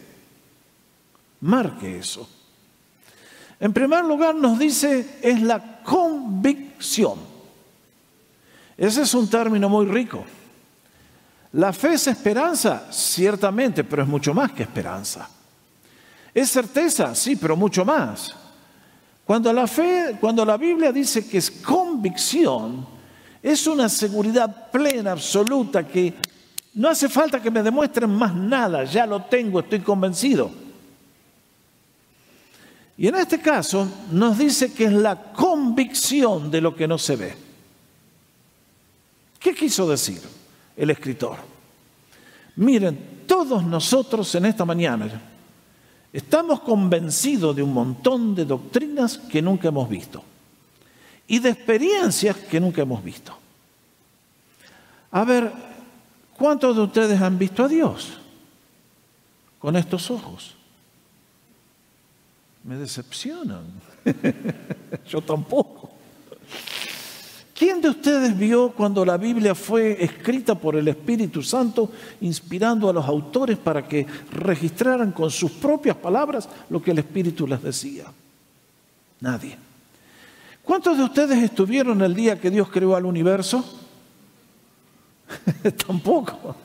Marque 1.42 2.00
eso. 2.00 2.28
En 3.60 3.72
primer 3.72 4.04
lugar 4.04 4.34
nos 4.34 4.58
dice 4.58 5.20
es 5.22 5.42
la 5.42 5.75
convicción. 5.86 7.20
Ese 8.78 9.04
es 9.04 9.14
un 9.14 9.30
término 9.30 9.70
muy 9.70 9.86
rico. 9.86 10.26
La 11.54 11.72
fe 11.72 11.94
es 11.94 12.08
esperanza, 12.08 12.88
ciertamente, 12.92 13.86
pero 13.86 14.02
es 14.02 14.08
mucho 14.08 14.34
más 14.34 14.52
que 14.52 14.64
esperanza. 14.64 15.30
Es 16.34 16.50
certeza, 16.50 17.16
sí, 17.16 17.38
pero 17.38 17.56
mucho 17.56 17.86
más. 17.86 18.36
Cuando 19.24 19.54
la 19.54 19.66
fe, 19.66 20.18
cuando 20.20 20.44
la 20.44 20.58
Biblia 20.58 20.92
dice 20.92 21.26
que 21.26 21.38
es 21.38 21.50
convicción, 21.50 22.86
es 23.42 23.66
una 23.68 23.88
seguridad 23.88 24.70
plena, 24.70 25.14
absoluta, 25.14 25.88
que 25.88 26.14
no 26.74 26.90
hace 26.90 27.08
falta 27.08 27.42
que 27.42 27.50
me 27.50 27.64
demuestren 27.64 28.10
más 28.10 28.36
nada, 28.36 28.84
ya 28.84 29.06
lo 29.06 29.22
tengo, 29.24 29.62
estoy 29.62 29.80
convencido. 29.80 30.65
Y 32.98 33.08
en 33.08 33.16
este 33.16 33.42
caso 33.42 33.88
nos 34.12 34.38
dice 34.38 34.74
que 34.74 34.86
es 34.86 34.94
la 34.94 35.34
convicción 35.34 36.50
de 36.50 36.62
lo 36.62 36.76
que 36.76 36.88
no 36.88 36.98
se 36.98 37.16
ve. 37.16 37.36
¿Qué 39.40 39.54
quiso 39.54 39.88
decir 39.88 40.22
el 40.78 40.90
escritor? 40.90 41.38
Miren, 42.56 43.26
todos 43.28 43.64
nosotros 43.64 44.34
en 44.36 44.46
esta 44.46 44.64
mañana 44.64 45.22
estamos 46.14 46.62
convencidos 46.62 47.56
de 47.56 47.62
un 47.62 47.74
montón 47.74 48.34
de 48.34 48.46
doctrinas 48.46 49.18
que 49.18 49.42
nunca 49.42 49.68
hemos 49.68 49.90
visto 49.90 50.24
y 51.28 51.40
de 51.40 51.50
experiencias 51.50 52.38
que 52.38 52.60
nunca 52.60 52.82
hemos 52.82 53.04
visto. 53.04 53.38
A 55.12 55.26
ver, 55.26 55.52
¿cuántos 56.38 56.76
de 56.76 56.82
ustedes 56.84 57.22
han 57.22 57.38
visto 57.38 57.64
a 57.66 57.68
Dios 57.68 58.14
con 59.60 59.76
estos 59.76 60.10
ojos? 60.10 60.55
Me 62.66 62.76
decepcionan. 62.78 63.64
Yo 65.08 65.22
tampoco. 65.22 65.92
¿Quién 67.54 67.80
de 67.80 67.90
ustedes 67.90 68.38
vio 68.38 68.72
cuando 68.72 69.06
la 69.06 69.16
Biblia 69.16 69.56
fue 69.56 70.04
escrita 70.04 70.56
por 70.56 70.76
el 70.76 70.88
Espíritu 70.90 71.42
Santo, 71.42 71.90
inspirando 72.20 72.90
a 72.90 72.94
los 72.94 73.06
autores 73.06 73.58
para 73.58 73.88
que 73.88 74.06
registraran 74.32 75.14
con 75.14 75.32
sus 75.32 75.52
propias 75.52 75.96
palabras 75.96 76.50
lo 76.70 76.82
que 76.82 76.92
el 76.92 77.00
Espíritu 77.00 77.48
les 77.48 77.64
decía? 77.64 78.06
Nadie. 79.22 79.58
¿Cuántos 80.64 80.98
de 80.98 81.04
ustedes 81.04 81.42
estuvieron 81.42 82.02
el 82.02 82.14
día 82.14 82.42
que 82.42 82.50
Dios 82.50 82.68
creó 82.70 82.96
al 82.96 83.06
universo? 83.06 83.64
Tampoco. 85.88 86.65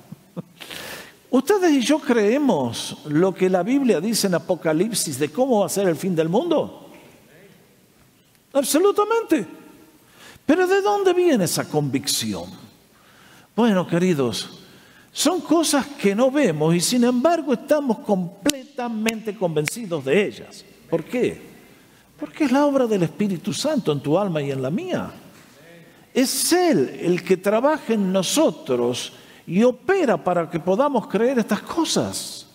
¿Ustedes 1.30 1.72
y 1.72 1.80
yo 1.80 2.00
creemos 2.00 2.98
lo 3.06 3.32
que 3.32 3.48
la 3.48 3.62
Biblia 3.62 4.00
dice 4.00 4.26
en 4.26 4.34
Apocalipsis 4.34 5.18
de 5.18 5.30
cómo 5.30 5.60
va 5.60 5.66
a 5.66 5.68
ser 5.68 5.86
el 5.88 5.94
fin 5.94 6.16
del 6.16 6.28
mundo? 6.28 6.88
Absolutamente. 8.52 9.46
Pero 10.44 10.66
¿de 10.66 10.82
dónde 10.82 11.14
viene 11.14 11.44
esa 11.44 11.68
convicción? 11.68 12.46
Bueno, 13.54 13.86
queridos, 13.86 14.60
son 15.12 15.40
cosas 15.40 15.86
que 15.86 16.16
no 16.16 16.32
vemos 16.32 16.74
y 16.74 16.80
sin 16.80 17.04
embargo 17.04 17.52
estamos 17.52 18.00
completamente 18.00 19.36
convencidos 19.36 20.04
de 20.04 20.26
ellas. 20.26 20.64
¿Por 20.88 21.04
qué? 21.04 21.40
Porque 22.18 22.44
es 22.44 22.52
la 22.52 22.66
obra 22.66 22.88
del 22.88 23.04
Espíritu 23.04 23.52
Santo 23.52 23.92
en 23.92 24.00
tu 24.00 24.18
alma 24.18 24.42
y 24.42 24.50
en 24.50 24.60
la 24.60 24.70
mía. 24.70 25.12
Es 26.12 26.52
Él 26.52 26.98
el 27.00 27.22
que 27.22 27.36
trabaja 27.36 27.94
en 27.94 28.12
nosotros 28.12 29.12
y 29.50 29.64
opera 29.64 30.16
para 30.16 30.48
que 30.48 30.60
podamos 30.60 31.08
creer 31.08 31.40
estas 31.40 31.60
cosas. 31.62 32.46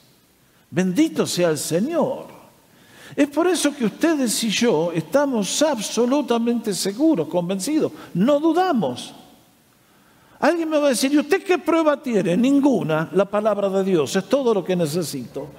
Bendito 0.69 1.27
sea 1.27 1.49
el 1.49 1.57
Señor. 1.57 2.27
Es 3.13 3.27
por 3.27 3.47
eso 3.47 3.75
que 3.75 3.83
ustedes 3.83 4.41
y 4.45 4.49
yo 4.49 4.93
estamos 4.93 5.61
absolutamente 5.61 6.73
seguros, 6.73 7.27
convencidos, 7.27 7.91
no 8.13 8.39
dudamos. 8.39 9.13
Alguien 10.39 10.69
me 10.69 10.77
va 10.77 10.85
a 10.85 10.89
decir, 10.89 11.11
¿y 11.11 11.19
usted 11.19 11.43
qué 11.43 11.57
prueba 11.57 12.01
tiene? 12.01 12.37
Ninguna, 12.37 13.09
la 13.11 13.25
palabra 13.25 13.67
de 13.67 13.83
Dios, 13.83 14.15
es 14.15 14.29
todo 14.29 14.53
lo 14.53 14.63
que 14.63 14.77
necesito. 14.77 15.49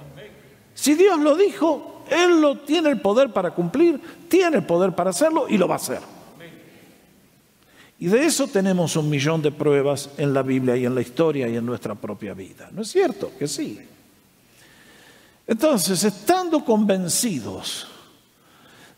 Si 0.73 0.95
Dios 0.95 1.19
lo 1.19 1.35
dijo, 1.35 2.01
Él 2.09 2.41
lo 2.41 2.61
tiene 2.61 2.89
el 2.89 2.99
poder 2.99 3.31
para 3.31 3.51
cumplir, 3.51 4.01
tiene 4.27 4.57
el 4.57 4.65
poder 4.65 4.95
para 4.95 5.11
hacerlo 5.11 5.45
y 5.47 5.59
lo 5.59 5.67
va 5.67 5.75
a 5.75 5.77
hacer. 5.77 6.16
Y 7.99 8.07
de 8.07 8.25
eso 8.25 8.47
tenemos 8.47 8.95
un 8.95 9.09
millón 9.09 9.41
de 9.41 9.51
pruebas 9.51 10.09
en 10.17 10.33
la 10.33 10.43
Biblia 10.43 10.77
y 10.77 10.85
en 10.85 10.93
la 10.93 11.01
historia 11.01 11.47
y 11.47 11.55
en 11.55 11.65
nuestra 11.65 11.95
propia 11.95 12.33
vida. 12.33 12.69
¿No 12.71 12.83
es 12.83 12.89
cierto? 12.89 13.31
Que 13.37 13.47
sí. 13.47 13.79
Entonces, 15.47 16.03
estando 16.03 16.63
convencidos 16.63 17.87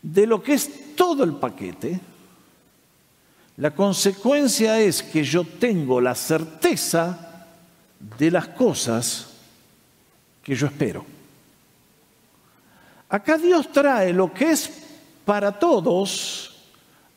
de 0.02 0.26
lo 0.26 0.42
que 0.42 0.54
es 0.54 0.94
todo 0.96 1.24
el 1.24 1.34
paquete, 1.34 2.00
la 3.56 3.70
consecuencia 3.74 4.78
es 4.78 5.02
que 5.02 5.22
yo 5.22 5.44
tengo 5.44 6.00
la 6.00 6.14
certeza 6.14 7.46
de 8.18 8.30
las 8.30 8.48
cosas 8.48 9.28
que 10.42 10.54
yo 10.54 10.66
espero. 10.66 11.06
Acá 13.08 13.38
Dios 13.38 13.70
trae 13.72 14.12
lo 14.12 14.32
que 14.32 14.50
es 14.50 14.70
para 15.24 15.58
todos 15.58 16.56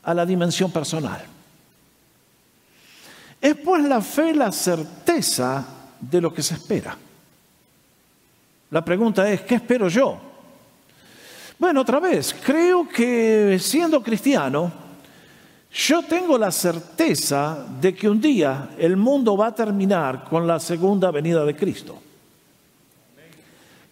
a 0.02 0.14
la 0.14 0.24
dimensión 0.24 0.70
personal. 0.70 1.33
Es 3.44 3.56
pues 3.56 3.84
la 3.84 4.00
fe 4.00 4.32
la 4.32 4.50
certeza 4.50 5.62
de 6.00 6.18
lo 6.18 6.32
que 6.32 6.42
se 6.42 6.54
espera. 6.54 6.96
La 8.70 8.82
pregunta 8.82 9.30
es, 9.30 9.42
¿qué 9.42 9.56
espero 9.56 9.90
yo? 9.90 10.18
Bueno, 11.58 11.82
otra 11.82 12.00
vez, 12.00 12.34
creo 12.42 12.88
que 12.88 13.58
siendo 13.60 14.02
cristiano, 14.02 14.72
yo 15.70 16.02
tengo 16.04 16.38
la 16.38 16.50
certeza 16.50 17.66
de 17.82 17.94
que 17.94 18.08
un 18.08 18.18
día 18.18 18.70
el 18.78 18.96
mundo 18.96 19.36
va 19.36 19.48
a 19.48 19.54
terminar 19.54 20.24
con 20.24 20.46
la 20.46 20.58
segunda 20.58 21.10
venida 21.10 21.44
de 21.44 21.54
Cristo. 21.54 22.00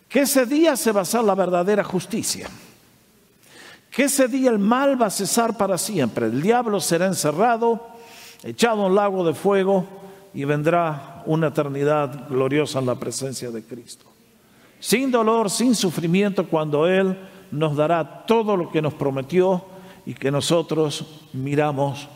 Que 0.08 0.20
ese 0.20 0.46
día 0.46 0.76
se 0.76 0.92
va 0.92 1.00
a 1.00 1.02
hacer 1.02 1.24
la 1.24 1.34
verdadera 1.34 1.84
justicia. 1.84 2.48
Que 3.90 4.04
ese 4.04 4.28
día 4.28 4.48
el 4.48 4.58
mal 4.58 5.00
va 5.00 5.08
a 5.08 5.10
cesar 5.10 5.58
para 5.58 5.76
siempre. 5.76 6.24
El 6.24 6.40
diablo 6.40 6.80
será 6.80 7.04
encerrado, 7.04 7.91
echado 8.42 8.86
un 8.86 8.94
lago 8.94 9.24
de 9.24 9.34
fuego 9.34 9.86
y 10.34 10.44
vendrá 10.44 11.22
una 11.26 11.48
eternidad 11.48 12.28
gloriosa 12.28 12.78
en 12.78 12.86
la 12.86 12.94
presencia 12.94 13.50
de 13.50 13.62
Cristo. 13.62 14.06
Sin 14.80 15.10
dolor, 15.10 15.50
sin 15.50 15.74
sufrimiento, 15.74 16.48
cuando 16.48 16.86
Él 16.86 17.16
nos 17.52 17.76
dará 17.76 18.24
todo 18.26 18.56
lo 18.56 18.70
que 18.70 18.82
nos 18.82 18.94
prometió 18.94 19.64
y 20.04 20.14
que 20.14 20.30
nosotros 20.30 21.04
miramos 21.32 22.08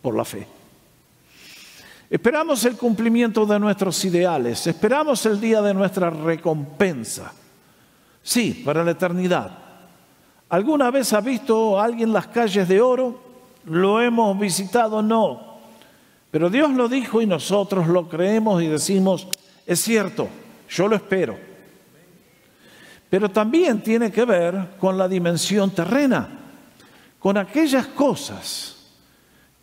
por 0.00 0.16
la 0.16 0.24
fe. 0.24 0.46
Esperamos 2.10 2.64
el 2.64 2.76
cumplimiento 2.76 3.46
de 3.46 3.58
nuestros 3.58 4.04
ideales, 4.04 4.66
esperamos 4.66 5.24
el 5.24 5.40
día 5.40 5.62
de 5.62 5.72
nuestra 5.72 6.10
recompensa. 6.10 7.32
Sí, 8.22 8.62
para 8.64 8.84
la 8.84 8.90
eternidad. 8.90 9.58
¿Alguna 10.48 10.90
vez 10.90 11.12
ha 11.12 11.20
visto 11.20 11.80
a 11.80 11.84
alguien 11.84 12.12
las 12.12 12.26
calles 12.26 12.68
de 12.68 12.80
oro? 12.80 13.18
¿Lo 13.64 14.00
hemos 14.00 14.38
visitado? 14.38 15.00
No. 15.02 15.51
Pero 16.32 16.48
Dios 16.48 16.70
lo 16.70 16.88
dijo 16.88 17.20
y 17.20 17.26
nosotros 17.26 17.86
lo 17.88 18.08
creemos 18.08 18.62
y 18.62 18.66
decimos, 18.66 19.28
es 19.66 19.80
cierto, 19.82 20.28
yo 20.66 20.88
lo 20.88 20.96
espero. 20.96 21.38
Pero 23.10 23.30
también 23.30 23.82
tiene 23.82 24.10
que 24.10 24.24
ver 24.24 24.70
con 24.78 24.96
la 24.96 25.06
dimensión 25.06 25.72
terrena, 25.72 26.26
con 27.18 27.36
aquellas 27.36 27.86
cosas 27.88 28.76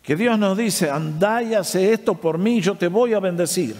que 0.00 0.14
Dios 0.14 0.38
nos 0.38 0.56
dice, 0.56 0.88
andá 0.88 1.42
y 1.42 1.54
hace 1.54 1.92
esto 1.92 2.14
por 2.14 2.38
mí, 2.38 2.60
yo 2.60 2.76
te 2.76 2.86
voy 2.86 3.14
a 3.14 3.18
bendecir. 3.18 3.74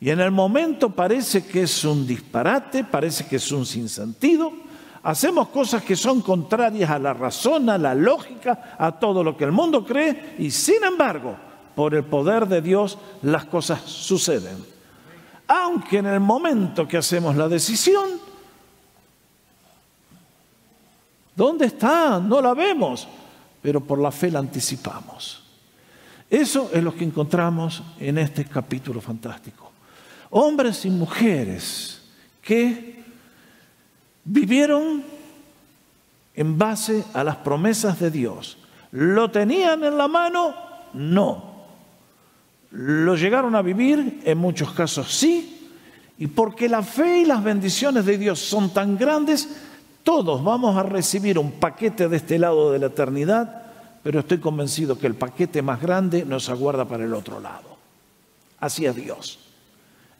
Y 0.00 0.10
en 0.10 0.18
el 0.18 0.32
momento 0.32 0.90
parece 0.90 1.46
que 1.46 1.62
es 1.62 1.84
un 1.84 2.04
disparate, 2.04 2.82
parece 2.82 3.26
que 3.26 3.36
es 3.36 3.52
un 3.52 3.64
sinsentido. 3.64 4.52
Hacemos 5.04 5.50
cosas 5.50 5.84
que 5.84 5.94
son 5.94 6.20
contrarias 6.20 6.90
a 6.90 6.98
la 6.98 7.14
razón, 7.14 7.70
a 7.70 7.78
la 7.78 7.94
lógica, 7.94 8.74
a 8.76 8.90
todo 8.98 9.22
lo 9.22 9.36
que 9.36 9.44
el 9.44 9.52
mundo 9.52 9.84
cree, 9.86 10.34
y 10.40 10.50
sin 10.50 10.82
embargo 10.82 11.45
por 11.76 11.94
el 11.94 12.04
poder 12.04 12.48
de 12.48 12.62
Dios 12.62 12.98
las 13.22 13.44
cosas 13.44 13.82
suceden. 13.82 14.56
Aunque 15.46 15.98
en 15.98 16.06
el 16.06 16.18
momento 16.18 16.88
que 16.88 16.96
hacemos 16.96 17.36
la 17.36 17.48
decisión, 17.48 18.18
¿dónde 21.36 21.66
está? 21.66 22.18
No 22.18 22.40
la 22.40 22.54
vemos, 22.54 23.06
pero 23.60 23.80
por 23.80 24.00
la 24.00 24.10
fe 24.10 24.30
la 24.30 24.38
anticipamos. 24.38 25.44
Eso 26.30 26.70
es 26.72 26.82
lo 26.82 26.94
que 26.94 27.04
encontramos 27.04 27.82
en 28.00 28.18
este 28.18 28.46
capítulo 28.46 29.00
fantástico. 29.00 29.70
Hombres 30.30 30.84
y 30.86 30.90
mujeres 30.90 32.02
que 32.40 33.04
vivieron 34.24 35.04
en 36.34 36.58
base 36.58 37.04
a 37.12 37.22
las 37.22 37.36
promesas 37.36 38.00
de 38.00 38.10
Dios. 38.10 38.56
¿Lo 38.92 39.30
tenían 39.30 39.84
en 39.84 39.98
la 39.98 40.08
mano? 40.08 40.54
No. 40.94 41.55
Lo 42.70 43.16
llegaron 43.16 43.54
a 43.54 43.62
vivir, 43.62 44.20
en 44.24 44.38
muchos 44.38 44.72
casos 44.72 45.14
sí, 45.14 45.70
y 46.18 46.26
porque 46.26 46.68
la 46.68 46.82
fe 46.82 47.20
y 47.20 47.24
las 47.24 47.42
bendiciones 47.42 48.06
de 48.06 48.18
Dios 48.18 48.38
son 48.38 48.70
tan 48.70 48.96
grandes, 48.96 49.48
todos 50.02 50.42
vamos 50.42 50.76
a 50.76 50.82
recibir 50.82 51.38
un 51.38 51.52
paquete 51.52 52.08
de 52.08 52.16
este 52.16 52.38
lado 52.38 52.72
de 52.72 52.78
la 52.78 52.86
eternidad, 52.86 53.62
pero 54.02 54.20
estoy 54.20 54.38
convencido 54.38 54.98
que 54.98 55.06
el 55.06 55.14
paquete 55.14 55.62
más 55.62 55.80
grande 55.80 56.24
nos 56.24 56.48
aguarda 56.48 56.84
para 56.84 57.04
el 57.04 57.12
otro 57.12 57.40
lado. 57.40 57.76
Es 58.60 58.94
Dios. 58.94 59.38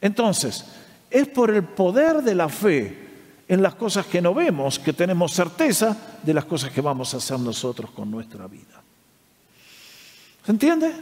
Entonces, 0.01 0.65
es 1.11 1.29
por 1.29 1.51
el 1.51 1.65
poder 1.65 2.23
de 2.23 2.35
la 2.35 2.49
fe 2.49 3.07
en 3.49 3.63
las 3.63 3.75
cosas 3.77 4.07
que 4.07 4.21
no 4.21 4.35
vemos 4.35 4.79
que 4.79 4.93
tenemos 4.93 5.33
certeza 5.33 5.97
de 6.23 6.35
las 6.35 6.45
cosas 6.45 6.71
que 6.73 6.81
vamos 6.81 7.15
a 7.15 7.19
hacer 7.19 7.39
nosotros 7.39 7.91
con 7.93 8.11
nuestra 8.11 8.47
vida. 8.47 8.83
¿Se 10.45 10.53
entiende? 10.53 10.93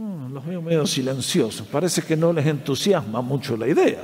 Mm, 0.00 0.32
los 0.32 0.46
veo 0.46 0.62
medio 0.62 0.86
silenciosos, 0.86 1.66
parece 1.66 2.00
que 2.00 2.16
no 2.16 2.32
les 2.32 2.46
entusiasma 2.46 3.20
mucho 3.20 3.54
la 3.54 3.68
idea. 3.68 4.02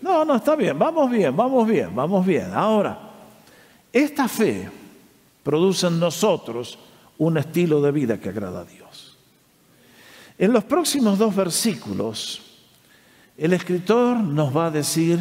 No, 0.00 0.24
no, 0.24 0.36
está 0.36 0.56
bien, 0.56 0.78
vamos 0.78 1.10
bien, 1.10 1.36
vamos 1.36 1.68
bien, 1.68 1.94
vamos 1.94 2.24
bien. 2.24 2.50
Ahora, 2.54 2.98
esta 3.92 4.26
fe 4.26 4.70
produce 5.42 5.86
en 5.86 6.00
nosotros 6.00 6.78
un 7.18 7.36
estilo 7.36 7.82
de 7.82 7.92
vida 7.92 8.18
que 8.18 8.30
agrada 8.30 8.60
a 8.60 8.64
Dios. 8.64 9.18
En 10.38 10.50
los 10.50 10.64
próximos 10.64 11.18
dos 11.18 11.36
versículos, 11.36 12.40
el 13.36 13.52
escritor 13.52 14.16
nos 14.16 14.56
va 14.56 14.68
a 14.68 14.70
decir 14.70 15.18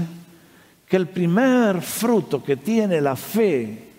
que 0.88 0.96
el 0.96 1.08
primer 1.08 1.82
fruto 1.82 2.42
que 2.42 2.56
tiene 2.56 3.02
la 3.02 3.18
fe 3.18 3.90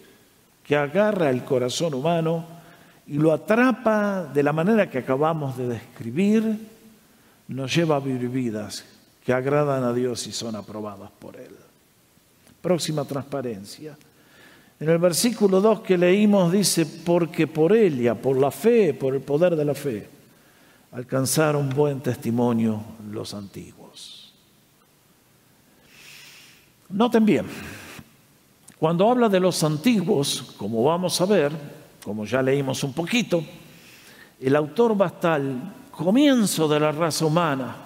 que 0.64 0.74
agarra 0.74 1.28
el 1.28 1.44
corazón 1.44 1.92
humano 1.92 2.57
y 3.08 3.14
lo 3.14 3.32
atrapa 3.32 4.24
de 4.24 4.42
la 4.42 4.52
manera 4.52 4.90
que 4.90 4.98
acabamos 4.98 5.56
de 5.56 5.68
describir, 5.68 6.58
nos 7.48 7.74
lleva 7.74 7.96
a 7.96 8.00
vivir 8.00 8.28
vidas 8.28 8.84
que 9.24 9.32
agradan 9.32 9.82
a 9.82 9.94
Dios 9.94 10.26
y 10.26 10.32
son 10.32 10.54
aprobadas 10.56 11.10
por 11.18 11.36
Él. 11.36 11.56
Próxima 12.60 13.04
transparencia. 13.04 13.96
En 14.78 14.88
el 14.90 14.98
versículo 14.98 15.60
2 15.60 15.80
que 15.80 15.96
leímos 15.96 16.52
dice, 16.52 16.84
porque 16.84 17.46
por 17.46 17.72
ella, 17.72 18.14
por 18.14 18.36
la 18.36 18.50
fe, 18.50 18.92
por 18.92 19.14
el 19.14 19.22
poder 19.22 19.56
de 19.56 19.64
la 19.64 19.74
fe, 19.74 20.08
alcanzaron 20.92 21.70
buen 21.70 22.00
testimonio 22.00 22.82
los 23.10 23.32
antiguos. 23.32 24.34
Noten 26.90 27.24
bien, 27.24 27.46
cuando 28.78 29.10
habla 29.10 29.28
de 29.28 29.40
los 29.40 29.62
antiguos, 29.64 30.54
como 30.56 30.84
vamos 30.84 31.20
a 31.20 31.26
ver, 31.26 31.77
como 32.08 32.24
ya 32.24 32.40
leímos 32.40 32.82
un 32.84 32.94
poquito, 32.94 33.44
el 34.40 34.56
autor 34.56 34.98
va 34.98 35.04
hasta 35.04 35.36
el 35.36 35.60
comienzo 35.90 36.66
de 36.66 36.80
la 36.80 36.90
raza 36.90 37.26
humana 37.26 37.76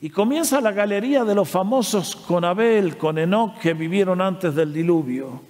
y 0.00 0.10
comienza 0.10 0.60
la 0.60 0.70
galería 0.70 1.24
de 1.24 1.34
los 1.34 1.48
famosos 1.48 2.14
con 2.14 2.44
Abel, 2.44 2.96
con 2.96 3.18
Enoch 3.18 3.58
que 3.58 3.74
vivieron 3.74 4.20
antes 4.20 4.54
del 4.54 4.72
diluvio, 4.72 5.42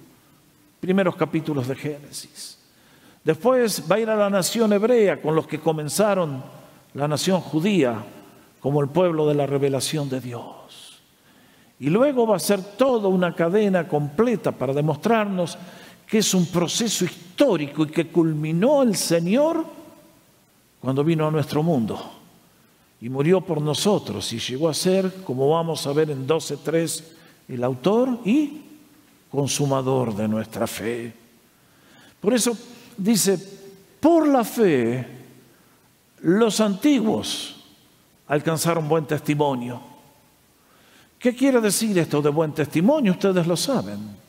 primeros 0.79 1.15
capítulos 1.15 1.67
de 1.67 1.75
Génesis. 1.75 2.57
Después 3.23 3.83
va 3.89 3.97
a 3.97 3.99
ir 3.99 4.09
a 4.09 4.15
la 4.15 4.31
nación 4.31 4.73
hebrea 4.73 5.21
con 5.21 5.35
los 5.35 5.45
que 5.45 5.59
comenzaron 5.59 6.43
la 6.95 7.07
nación 7.07 7.41
judía 7.41 8.03
como 8.59 8.81
el 8.81 8.89
pueblo 8.89 9.27
de 9.27 9.35
la 9.35 9.45
revelación 9.45 10.09
de 10.09 10.19
Dios. 10.19 10.99
Y 11.79 11.91
luego 11.91 12.25
va 12.25 12.37
a 12.37 12.39
ser 12.39 12.59
toda 12.75 13.07
una 13.07 13.35
cadena 13.35 13.87
completa 13.87 14.51
para 14.51 14.73
demostrarnos 14.73 15.59
que 16.07 16.19
es 16.19 16.33
un 16.33 16.45
proceso 16.45 17.05
histórico 17.05 17.83
y 17.83 17.87
que 17.87 18.07
culminó 18.07 18.83
el 18.83 18.95
Señor 18.95 19.65
cuando 20.79 21.03
vino 21.03 21.27
a 21.27 21.31
nuestro 21.31 21.63
mundo 21.63 22.23
y 23.03 23.09
murió 23.09 23.41
por 23.41 23.61
nosotros 23.61 24.31
y 24.31 24.39
llegó 24.39 24.69
a 24.69 24.73
ser, 24.73 25.23
como 25.25 25.49
vamos 25.49 25.85
a 25.85 25.91
ver 25.91 26.09
en 26.09 26.25
12.3, 26.25 27.03
el 27.49 27.63
autor 27.63 28.19
y 28.23 28.61
consumador 29.29 30.15
de 30.15 30.27
nuestra 30.27 30.67
fe. 30.67 31.13
Por 32.21 32.33
eso 32.33 32.57
dice, 32.97 33.37
por 33.99 34.25
la 34.25 34.45
fe, 34.45 35.05
los 36.21 36.61
antiguos 36.61 37.55
alcanzaron 38.27 38.87
buen 38.87 39.05
testimonio. 39.05 39.81
¿Qué 41.19 41.35
quiere 41.35 41.59
decir 41.59 41.97
esto 41.99 42.21
de 42.21 42.29
buen 42.29 42.53
testimonio? 42.53 43.11
Ustedes 43.11 43.45
lo 43.45 43.57
saben. 43.57 44.22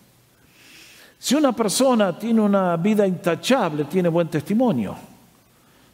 Si 1.19 1.35
una 1.35 1.53
persona 1.53 2.19
tiene 2.19 2.41
una 2.41 2.77
vida 2.77 3.07
intachable, 3.07 3.85
tiene 3.85 4.09
buen 4.09 4.29
testimonio. 4.29 4.95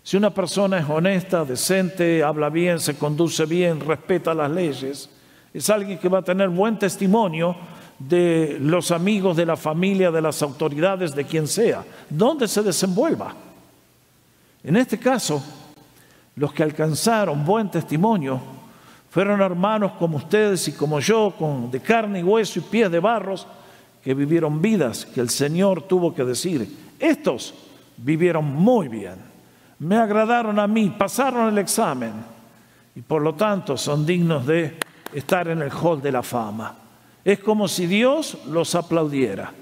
Si 0.02 0.16
una 0.16 0.30
persona 0.30 0.78
es 0.78 0.88
honesta, 0.88 1.44
decente, 1.44 2.22
habla 2.22 2.48
bien, 2.48 2.80
se 2.80 2.96
conduce 2.96 3.44
bien, 3.46 3.80
respeta 3.80 4.34
las 4.34 4.50
leyes, 4.50 5.08
es 5.52 5.70
alguien 5.70 5.98
que 5.98 6.08
va 6.08 6.18
a 6.18 6.22
tener 6.22 6.48
buen 6.48 6.78
testimonio 6.78 7.56
de 7.98 8.56
los 8.60 8.90
amigos, 8.90 9.36
de 9.36 9.46
la 9.46 9.56
familia, 9.56 10.10
de 10.10 10.22
las 10.22 10.40
autoridades, 10.42 11.14
de 11.14 11.24
quien 11.24 11.46
sea, 11.46 11.84
donde 12.08 12.48
se 12.48 12.62
desenvuelva. 12.62 13.34
En 14.64 14.76
este 14.76 14.98
caso, 14.98 15.42
los 16.36 16.52
que 16.52 16.62
alcanzaron 16.62 17.44
buen 17.44 17.70
testimonio, 17.70 18.40
fueron 19.10 19.40
hermanos 19.42 19.92
como 19.98 20.16
ustedes 20.16 20.66
y 20.68 20.72
como 20.72 21.00
yo, 21.00 21.34
con, 21.36 21.70
de 21.70 21.80
carne 21.80 22.20
y 22.20 22.22
hueso 22.22 22.60
y 22.60 22.62
pies 22.62 22.90
de 22.90 23.00
barros, 23.00 23.46
que 24.02 24.14
vivieron 24.14 24.62
vidas 24.62 25.04
que 25.06 25.20
el 25.20 25.30
Señor 25.30 25.82
tuvo 25.82 26.14
que 26.14 26.24
decir. 26.24 26.68
Estos 26.98 27.54
vivieron 27.96 28.44
muy 28.44 28.88
bien, 28.88 29.16
me 29.78 29.96
agradaron 29.96 30.58
a 30.58 30.66
mí, 30.66 30.90
pasaron 30.90 31.48
el 31.48 31.58
examen 31.58 32.12
y 32.94 33.02
por 33.02 33.22
lo 33.22 33.34
tanto 33.34 33.76
son 33.76 34.04
dignos 34.04 34.46
de 34.46 34.76
estar 35.12 35.48
en 35.48 35.62
el 35.62 35.70
hall 35.70 36.00
de 36.00 36.12
la 36.12 36.22
fama. 36.22 36.74
Es 37.24 37.38
como 37.40 37.68
si 37.68 37.86
Dios 37.86 38.38
los 38.46 38.74
aplaudiera. 38.74 39.52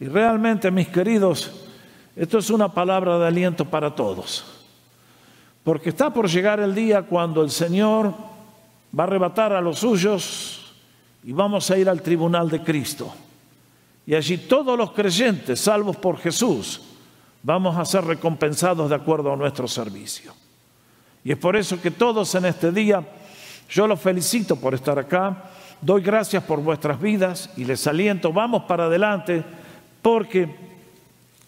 Y 0.00 0.06
realmente, 0.06 0.70
mis 0.70 0.88
queridos, 0.88 1.68
esto 2.14 2.38
es 2.38 2.50
una 2.50 2.72
palabra 2.72 3.18
de 3.18 3.26
aliento 3.26 3.64
para 3.64 3.94
todos. 3.94 4.44
Porque 5.62 5.90
está 5.90 6.12
por 6.12 6.28
llegar 6.28 6.60
el 6.60 6.74
día 6.74 7.02
cuando 7.02 7.42
el 7.42 7.50
Señor 7.50 8.12
va 8.98 9.04
a 9.04 9.06
arrebatar 9.06 9.52
a 9.52 9.60
los 9.60 9.78
suyos 9.80 10.74
y 11.24 11.32
vamos 11.32 11.70
a 11.70 11.78
ir 11.78 11.88
al 11.88 12.02
tribunal 12.02 12.48
de 12.48 12.62
Cristo. 12.62 13.12
Y 14.06 14.14
allí 14.14 14.38
todos 14.38 14.78
los 14.78 14.92
creyentes, 14.92 15.60
salvos 15.60 15.96
por 15.96 16.18
Jesús, 16.18 16.80
vamos 17.42 17.76
a 17.76 17.84
ser 17.84 18.04
recompensados 18.04 18.88
de 18.88 18.94
acuerdo 18.96 19.32
a 19.32 19.36
nuestro 19.36 19.66
servicio. 19.66 20.32
Y 21.24 21.32
es 21.32 21.38
por 21.38 21.56
eso 21.56 21.80
que 21.80 21.90
todos 21.90 22.32
en 22.36 22.44
este 22.44 22.70
día, 22.70 23.02
yo 23.68 23.86
los 23.88 24.00
felicito 24.00 24.54
por 24.54 24.74
estar 24.74 24.96
acá, 24.98 25.50
doy 25.80 26.02
gracias 26.02 26.44
por 26.44 26.60
vuestras 26.60 27.00
vidas 27.00 27.50
y 27.56 27.64
les 27.64 27.84
aliento, 27.86 28.32
vamos 28.32 28.62
para 28.62 28.84
adelante, 28.84 29.42
porque 30.02 30.54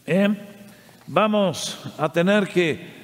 eh, 0.04 0.28
vamos 1.06 1.78
a 1.96 2.12
tener 2.12 2.48
que 2.48 2.98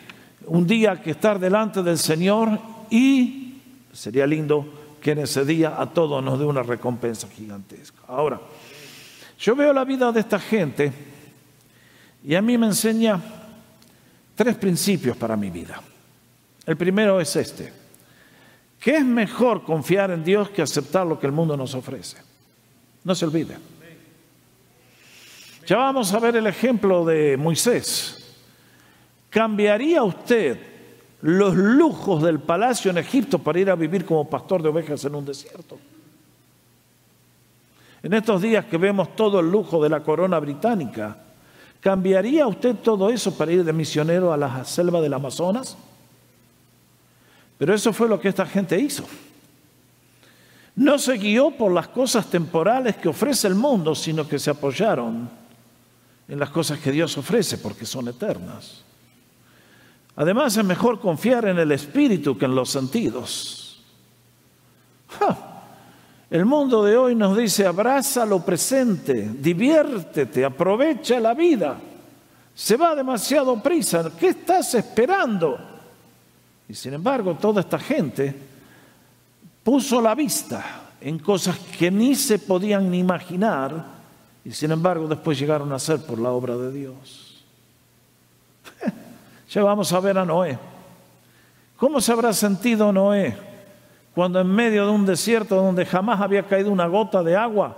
un 0.47 0.67
día 0.67 1.01
que 1.01 1.13
estar 1.13 1.39
delante 1.39 1.83
del 1.83 1.99
Señor 1.99 2.59
y 2.91 3.63
sería 3.93 4.27
lindo 4.27 4.67
que 5.01 5.13
en 5.13 5.19
ese 5.19 5.45
día 5.45 5.81
a 5.81 5.87
todos 5.87 6.23
nos 6.25 6.39
dé 6.39 6.45
una 6.45 6.63
recompensa 6.63 7.29
gigantesca. 7.29 8.01
Ahora, 8.09 8.41
yo 9.39 9.57
veo 9.57 9.73
la 9.73 9.85
vida 9.85 10.11
de 10.13 10.21
esta 10.21 10.39
gente 10.39 10.93
y 12.25 12.35
a 12.35 12.43
mí 12.43 12.57
me 12.57 12.67
enseña 12.67 13.21
tres 14.35 14.57
principios 14.57 15.17
para 15.17 15.37
mi 15.37 15.51
vida. 15.51 15.81
El 16.67 16.77
primero 16.77 17.21
es 17.21 17.37
este, 17.37 17.73
que 18.81 18.97
es 18.97 19.05
mejor 19.05 19.63
confiar 19.63 20.11
en 20.11 20.25
Dios 20.25 20.51
que 20.51 20.63
aceptar 20.63 21.07
lo 21.07 21.19
que 21.19 21.27
el 21.27 21.33
mundo 21.33 21.57
nos 21.57 21.75
ofrece. 21.75 22.19
No 23.05 23.15
se 23.15 23.27
olvide. 23.27 23.57
Ya 25.67 25.77
vamos 25.77 26.13
a 26.13 26.19
ver 26.19 26.37
el 26.37 26.47
ejemplo 26.47 27.05
de 27.05 27.37
Moisés. 27.37 28.37
¿Cambiaría 29.31 30.03
usted 30.03 30.59
los 31.23 31.57
lujos 31.57 32.23
del 32.23 32.41
palacio 32.41 32.91
en 32.91 32.99
Egipto 32.99 33.39
para 33.39 33.59
ir 33.59 33.71
a 33.71 33.75
vivir 33.75 34.05
como 34.05 34.29
pastor 34.29 34.63
de 34.63 34.69
ovejas 34.69 35.05
en 35.05 35.15
un 35.15 35.25
desierto? 35.25 35.79
En 38.05 38.13
estos 38.13 38.43
días 38.43 38.67
que 38.67 38.77
vemos 38.77 39.17
todo 39.17 39.41
el 39.41 39.51
lujo 39.51 39.83
de 39.83 39.89
la 39.89 40.03
corona 40.03 40.39
británica, 40.39 41.17
¿cambiaría 41.81 42.47
usted 42.47 42.77
todo 42.77 43.09
eso 43.09 43.35
para 43.35 43.51
ir 43.51 43.65
de 43.65 43.73
misionero 43.73 44.31
a 44.31 44.37
la 44.37 44.63
selva 44.67 45.01
del 45.01 45.15
Amazonas? 45.15 45.75
Pero 47.57 47.73
eso 47.73 47.95
fue 47.95 48.07
lo 48.07 48.21
que 48.21 48.29
esta 48.29 48.45
gente 48.45 48.79
hizo. 48.79 49.05
No 50.77 50.99
se 50.99 51.15
guió 51.15 51.53
por 51.53 51.73
las 51.73 51.89
cosas 51.89 52.29
temporales 52.29 52.97
que 52.97 53.09
ofrece 53.09 53.49
el 53.49 53.55
mundo, 53.55 53.95
sino 53.95 54.29
que 54.29 54.39
se 54.39 54.51
apoyaron 54.51 55.31
en 56.29 56.39
las 56.39 56.51
cosas 56.51 56.81
que 56.81 56.93
Dios 56.93 57.17
ofrece, 57.17 57.57
porque 57.57 57.87
son 57.87 58.09
eternas. 58.09 58.83
Además, 60.15 60.55
es 60.59 60.65
mejor 60.65 61.01
confiar 61.01 61.47
en 61.47 61.59
el 61.59 61.73
espíritu 61.73 62.37
que 62.37 62.45
en 62.45 62.55
los 62.55 62.69
sentidos. 62.69 63.83
El 66.31 66.47
mundo 66.47 66.83
de 66.83 66.97
hoy 66.97 67.15
nos 67.15 67.37
dice, 67.37 67.67
abraza 67.67 68.25
lo 68.25 68.45
presente, 68.45 69.31
diviértete, 69.39 70.45
aprovecha 70.45 71.21
la 71.21 71.35
vida. 71.35 71.79
Se 72.55 72.77
va 72.77 72.95
demasiado 72.95 73.61
prisa, 73.63 74.11
¿qué 74.19 74.29
estás 74.29 74.75
esperando? 74.75 75.59
Y 76.69 76.75
sin 76.75 76.95
embargo, 76.95 77.35
toda 77.35 77.61
esta 77.61 77.79
gente 77.79 78.35
puso 79.63 80.01
la 80.01 80.15
vista 80.15 80.65
en 81.01 81.19
cosas 81.19 81.59
que 81.59 81.91
ni 81.91 82.15
se 82.15 82.39
podían 82.39 82.91
ni 82.91 82.99
imaginar 82.99 83.85
y 84.45 84.51
sin 84.51 84.71
embargo 84.71 85.07
después 85.07 85.39
llegaron 85.39 85.73
a 85.73 85.79
ser 85.79 86.01
por 86.01 86.19
la 86.19 86.31
obra 86.31 86.57
de 86.57 86.73
Dios. 86.73 87.45
ya 89.51 89.63
vamos 89.63 89.93
a 89.93 90.01
ver 90.01 90.19
a 90.19 90.25
Noé. 90.25 90.59
¿Cómo 91.77 92.01
se 92.01 92.13
habrá 92.13 92.33
sentido 92.33 92.93
Noé 92.93 93.54
cuando 94.15 94.41
en 94.41 94.49
medio 94.49 94.87
de 94.87 94.93
un 94.93 95.05
desierto 95.05 95.57
donde 95.57 95.85
jamás 95.85 96.21
había 96.21 96.45
caído 96.45 96.71
una 96.71 96.87
gota 96.87 97.23
de 97.23 97.37
agua, 97.37 97.77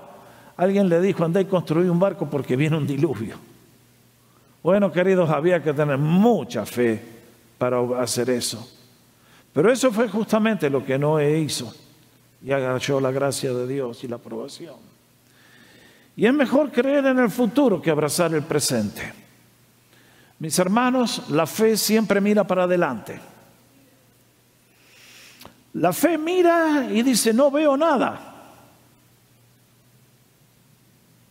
alguien 0.56 0.88
le 0.88 1.00
dijo, 1.00 1.24
andé 1.24 1.42
y 1.42 1.44
construí 1.46 1.88
un 1.88 1.98
barco 1.98 2.28
porque 2.28 2.56
viene 2.56 2.76
un 2.76 2.86
diluvio? 2.86 3.36
Bueno, 4.62 4.92
queridos, 4.92 5.30
había 5.30 5.62
que 5.62 5.72
tener 5.72 5.96
mucha 5.96 6.66
fe 6.66 7.00
para 7.56 7.78
hacer 8.00 8.30
eso. 8.30 8.68
Pero 9.52 9.72
eso 9.72 9.90
fue 9.90 10.08
justamente 10.08 10.68
lo 10.68 10.84
que 10.84 10.98
Noé 10.98 11.38
hizo 11.38 11.72
y 12.42 12.52
agachó 12.52 13.00
la 13.00 13.10
gracia 13.10 13.54
de 13.54 13.66
Dios 13.66 14.04
y 14.04 14.08
la 14.08 14.16
aprobación. 14.16 14.74
Y 16.16 16.26
es 16.26 16.34
mejor 16.34 16.70
creer 16.70 17.06
en 17.06 17.18
el 17.18 17.30
futuro 17.30 17.80
que 17.80 17.90
abrazar 17.90 18.34
el 18.34 18.42
presente. 18.42 19.12
Mis 20.38 20.58
hermanos, 20.58 21.30
la 21.30 21.46
fe 21.46 21.76
siempre 21.76 22.20
mira 22.20 22.44
para 22.44 22.64
adelante. 22.64 23.18
La 25.76 25.92
fe 25.92 26.16
mira 26.16 26.88
y 26.90 27.02
dice, 27.02 27.34
no 27.34 27.50
veo 27.50 27.76
nada. 27.76 28.34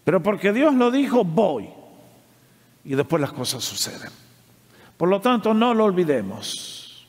Pero 0.04 0.22
porque 0.22 0.54
Dios 0.54 0.76
lo 0.76 0.92
dijo, 0.92 1.24
voy. 1.24 1.68
Y 2.84 2.94
después 2.94 3.20
las 3.20 3.34
cosas 3.34 3.64
suceden. 3.64 4.12
Por 4.98 5.10
lo 5.10 5.20
tanto, 5.20 5.54
no 5.54 5.74
lo 5.74 5.86
olvidemos. 5.86 7.08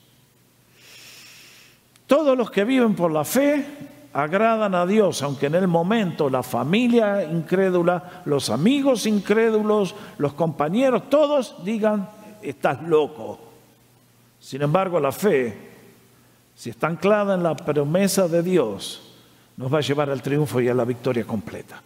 Todos 2.07 2.39
los 2.39 2.51
que 2.51 2.65
viven 2.65 2.95
por 2.95 3.13
la 3.13 3.25
fe 3.25 3.67
agradan 4.15 4.75
a 4.75 4.87
Dios, 4.87 5.23
aunque 5.23 5.47
en 5.47 5.57
el 5.57 5.69
momento 5.69 6.31
la 6.31 6.43
familia 6.43 7.23
incrédula, 7.25 8.23
los 8.25 8.49
amigos 8.49 9.05
incrédulos, 9.05 9.95
los 10.17 10.33
compañeros, 10.33 11.11
todos 11.11 11.63
digan, 11.65 12.09
estás 12.41 12.83
loco. 12.83 13.39
Sin 14.41 14.63
embargo, 14.63 14.99
la 14.99 15.13
fe, 15.13 15.66
si 16.57 16.71
está 16.71 16.87
anclada 16.87 17.35
en 17.35 17.43
la 17.43 17.55
promesa 17.55 18.27
de 18.27 18.43
Dios, 18.43 19.03
nos 19.57 19.73
va 19.73 19.79
a 19.79 19.83
llevar 19.83 20.11
al 20.11 20.23
triunfo 20.23 20.61
y 20.61 20.69
a 20.69 20.75
la 20.75 20.85
victoria 20.85 21.25
completa. 21.25 21.83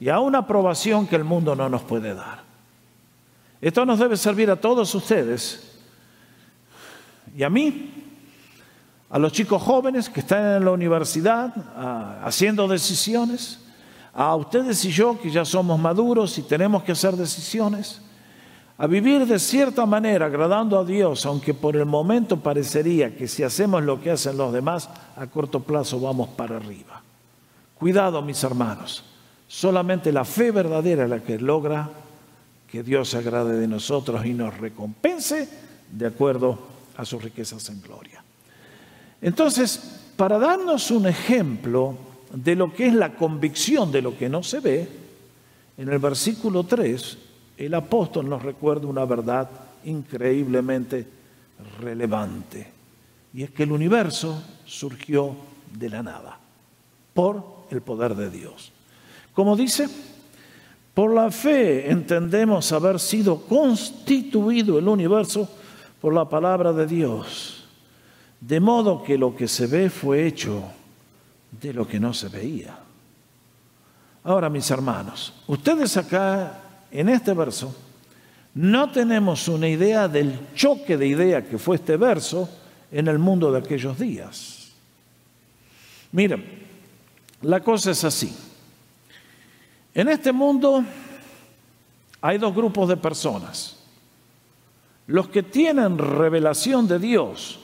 Y 0.00 0.08
a 0.08 0.18
una 0.18 0.38
aprobación 0.38 1.06
que 1.06 1.14
el 1.14 1.22
mundo 1.22 1.54
no 1.54 1.68
nos 1.68 1.82
puede 1.82 2.12
dar. 2.12 2.42
Esto 3.60 3.86
nos 3.86 4.00
debe 4.00 4.16
servir 4.16 4.50
a 4.50 4.56
todos 4.56 4.92
ustedes 4.96 5.78
y 7.36 7.44
a 7.44 7.48
mí 7.48 7.90
a 9.08 9.18
los 9.18 9.32
chicos 9.32 9.62
jóvenes 9.62 10.08
que 10.08 10.20
están 10.20 10.56
en 10.56 10.64
la 10.64 10.72
universidad 10.72 11.54
haciendo 12.24 12.66
decisiones, 12.66 13.60
a 14.12 14.34
ustedes 14.34 14.84
y 14.84 14.90
yo 14.90 15.18
que 15.20 15.30
ya 15.30 15.44
somos 15.44 15.78
maduros 15.78 16.36
y 16.38 16.42
tenemos 16.42 16.82
que 16.82 16.92
hacer 16.92 17.14
decisiones, 17.14 18.02
a 18.82 18.88
vivir 18.88 19.24
de 19.26 19.38
cierta 19.38 19.86
manera 19.86 20.26
agradando 20.26 20.76
a 20.76 20.84
Dios, 20.84 21.24
aunque 21.24 21.54
por 21.54 21.76
el 21.76 21.86
momento 21.86 22.40
parecería 22.40 23.14
que 23.14 23.28
si 23.28 23.44
hacemos 23.44 23.84
lo 23.84 24.00
que 24.00 24.10
hacen 24.10 24.36
los 24.36 24.52
demás, 24.52 24.90
a 25.14 25.24
corto 25.28 25.60
plazo 25.60 26.00
vamos 26.00 26.30
para 26.30 26.56
arriba. 26.56 27.00
Cuidado, 27.78 28.20
mis 28.22 28.42
hermanos, 28.42 29.04
solamente 29.46 30.10
la 30.10 30.24
fe 30.24 30.50
verdadera 30.50 31.04
es 31.04 31.10
la 31.10 31.22
que 31.22 31.38
logra 31.38 31.90
que 32.68 32.82
Dios 32.82 33.10
se 33.10 33.18
agrade 33.18 33.56
de 33.56 33.68
nosotros 33.68 34.26
y 34.26 34.34
nos 34.34 34.58
recompense 34.58 35.48
de 35.88 36.06
acuerdo 36.08 36.58
a 36.96 37.04
sus 37.04 37.22
riquezas 37.22 37.68
en 37.68 37.80
gloria. 37.82 38.24
Entonces, 39.20 40.00
para 40.16 40.40
darnos 40.40 40.90
un 40.90 41.06
ejemplo 41.06 41.94
de 42.34 42.56
lo 42.56 42.74
que 42.74 42.88
es 42.88 42.94
la 42.94 43.14
convicción 43.14 43.92
de 43.92 44.02
lo 44.02 44.18
que 44.18 44.28
no 44.28 44.42
se 44.42 44.58
ve, 44.58 44.88
en 45.78 45.88
el 45.88 46.00
versículo 46.00 46.64
3, 46.64 47.18
el 47.66 47.74
apóstol 47.74 48.28
nos 48.28 48.42
recuerda 48.42 48.86
una 48.86 49.04
verdad 49.04 49.48
increíblemente 49.84 51.06
relevante, 51.80 52.70
y 53.34 53.42
es 53.42 53.50
que 53.50 53.62
el 53.62 53.72
universo 53.72 54.42
surgió 54.64 55.34
de 55.72 55.88
la 55.88 56.02
nada, 56.02 56.38
por 57.14 57.66
el 57.70 57.80
poder 57.82 58.14
de 58.14 58.30
Dios. 58.30 58.72
Como 59.32 59.56
dice, 59.56 59.88
por 60.94 61.12
la 61.14 61.30
fe 61.30 61.90
entendemos 61.90 62.72
haber 62.72 63.00
sido 63.00 63.42
constituido 63.42 64.78
el 64.78 64.88
universo 64.88 65.48
por 66.00 66.12
la 66.12 66.28
palabra 66.28 66.72
de 66.72 66.86
Dios 66.86 67.62
de 68.42 68.58
modo 68.58 69.04
que 69.04 69.16
lo 69.16 69.36
que 69.36 69.46
se 69.46 69.68
ve 69.68 69.88
fue 69.88 70.26
hecho 70.26 70.64
de 71.60 71.72
lo 71.72 71.86
que 71.86 72.00
no 72.00 72.12
se 72.12 72.28
veía. 72.28 72.76
Ahora, 74.24 74.50
mis 74.50 74.68
hermanos, 74.70 75.32
ustedes 75.46 75.96
acá 75.96 76.61
en 76.92 77.08
este 77.08 77.32
verso 77.32 77.74
no 78.54 78.90
tenemos 78.90 79.48
una 79.48 79.68
idea 79.68 80.08
del 80.08 80.52
choque 80.54 80.96
de 80.96 81.06
idea 81.06 81.42
que 81.42 81.58
fue 81.58 81.76
este 81.76 81.96
verso 81.96 82.48
en 82.90 83.08
el 83.08 83.18
mundo 83.18 83.50
de 83.50 83.58
aquellos 83.58 83.98
días. 83.98 84.72
Miren, 86.12 86.44
la 87.40 87.60
cosa 87.60 87.92
es 87.92 88.04
así. 88.04 88.36
En 89.94 90.08
este 90.08 90.32
mundo 90.32 90.84
hay 92.20 92.36
dos 92.36 92.54
grupos 92.54 92.88
de 92.88 92.96
personas. 92.98 93.78
Los 95.06 95.28
que 95.28 95.42
tienen 95.42 95.96
revelación 95.96 96.86
de 96.86 96.98
Dios 96.98 97.58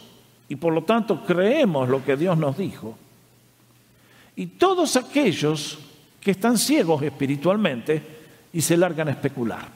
y 0.48 0.56
por 0.56 0.72
lo 0.72 0.84
tanto 0.84 1.22
creemos 1.24 1.88
lo 1.90 2.02
que 2.02 2.16
Dios 2.16 2.38
nos 2.38 2.56
dijo. 2.56 2.96
Y 4.36 4.46
todos 4.46 4.96
aquellos 4.96 5.78
que 6.18 6.30
están 6.30 6.56
ciegos 6.56 7.02
espiritualmente 7.02 8.17
y 8.58 8.60
se 8.60 8.76
largan 8.76 9.06
a 9.06 9.12
especular. 9.12 9.68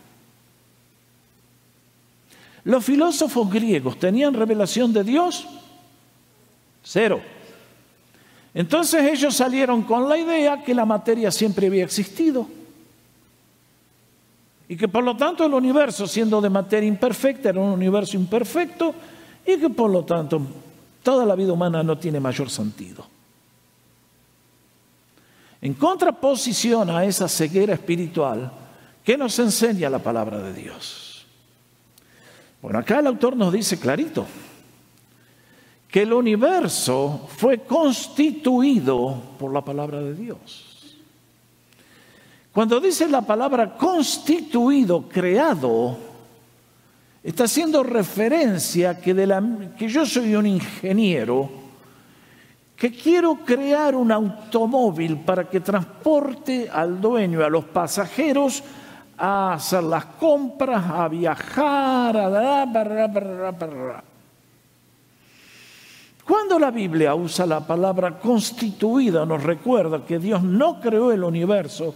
Los 2.65 2.85
filósofos 2.85 3.49
griegos 3.49 3.97
tenían 3.97 4.35
revelación 4.35 4.93
de 4.93 5.05
Dios, 5.05 5.47
cero. 6.83 7.23
Entonces 8.53 9.05
ellos 9.05 9.37
salieron 9.37 9.83
con 9.83 10.09
la 10.09 10.19
idea 10.19 10.65
que 10.65 10.75
la 10.75 10.85
materia 10.85 11.31
siempre 11.31 11.69
había 11.69 11.85
existido 11.85 12.49
y 14.67 14.77
que 14.77 14.89
por 14.89 15.05
lo 15.05 15.17
tanto 15.17 15.47
el 15.47 15.55
universo, 15.55 16.09
siendo 16.09 16.41
de 16.41 16.51
materia 16.51 16.89
imperfecta, 16.89 17.51
era 17.51 17.61
un 17.61 17.71
universo 17.71 18.17
imperfecto 18.17 18.93
y 19.47 19.59
que 19.59 19.71
por 19.71 19.93
lo 19.93 20.05
tanto 20.05 20.43
toda 21.05 21.25
la 21.25 21.37
vida 21.37 21.53
humana 21.53 21.85
no 21.85 21.97
tiene 21.99 22.19
mayor 22.19 22.51
sentido. 22.51 23.07
En 25.61 25.75
contraposición 25.75 26.91
a 26.91 27.05
esa 27.05 27.29
ceguera 27.29 27.75
espiritual, 27.75 28.59
¿qué 29.05 29.17
nos 29.17 29.39
enseña 29.39 29.91
la 29.91 29.99
palabra 29.99 30.39
de 30.39 30.53
Dios? 30.53 31.27
Bueno, 32.61 32.79
acá 32.79 33.01
el 33.01 33.07
autor 33.09 33.37
nos 33.37 33.53
dice 33.53 33.79
clarito 33.79 34.27
que 35.93 36.03
el 36.03 36.13
universo 36.15 37.29
fue 37.37 37.59
constituido 37.59 39.21
por 39.39 39.53
la 39.53 39.63
palabra 39.63 40.01
de 40.01 40.15
Dios. 40.15 40.97
Cuando 42.51 42.81
dice 42.81 43.09
la 43.09 43.21
palabra 43.21 43.77
constituido, 43.77 45.09
creado, 45.09 45.99
está 47.23 47.45
haciendo 47.45 47.83
referencia 47.83 49.01
que, 49.01 49.13
de 49.13 49.27
la, 49.27 49.43
que 49.79 49.89
yo 49.89 50.07
soy 50.07 50.35
un 50.35 50.47
ingeniero, 50.47 51.51
que 52.75 52.91
quiero 52.91 53.37
crear 53.45 53.95
un 53.95 54.13
automóvil 54.13 55.19
para 55.19 55.49
que 55.49 55.61
transporte 55.61 56.71
al 56.73 57.01
dueño, 57.01 57.45
a 57.45 57.51
los 57.51 57.67
pasajeros, 57.67 58.63
a 59.19 59.55
hacer 59.55 59.83
las 59.85 60.05
compras, 60.07 60.85
a 60.91 61.09
viajar, 61.09 62.17
a... 62.17 64.03
Cuando 66.25 66.59
la 66.59 66.71
Biblia 66.71 67.15
usa 67.15 67.47
la 67.47 67.67
palabra 67.67 68.19
constituida, 68.19 69.27
nos 69.27 69.43
recuerda 69.43 70.05
que 70.05 70.19
Dios 70.19 70.43
no 70.43 70.81
creó 70.81 71.13
el 71.13 71.25
universo, 71.25 71.95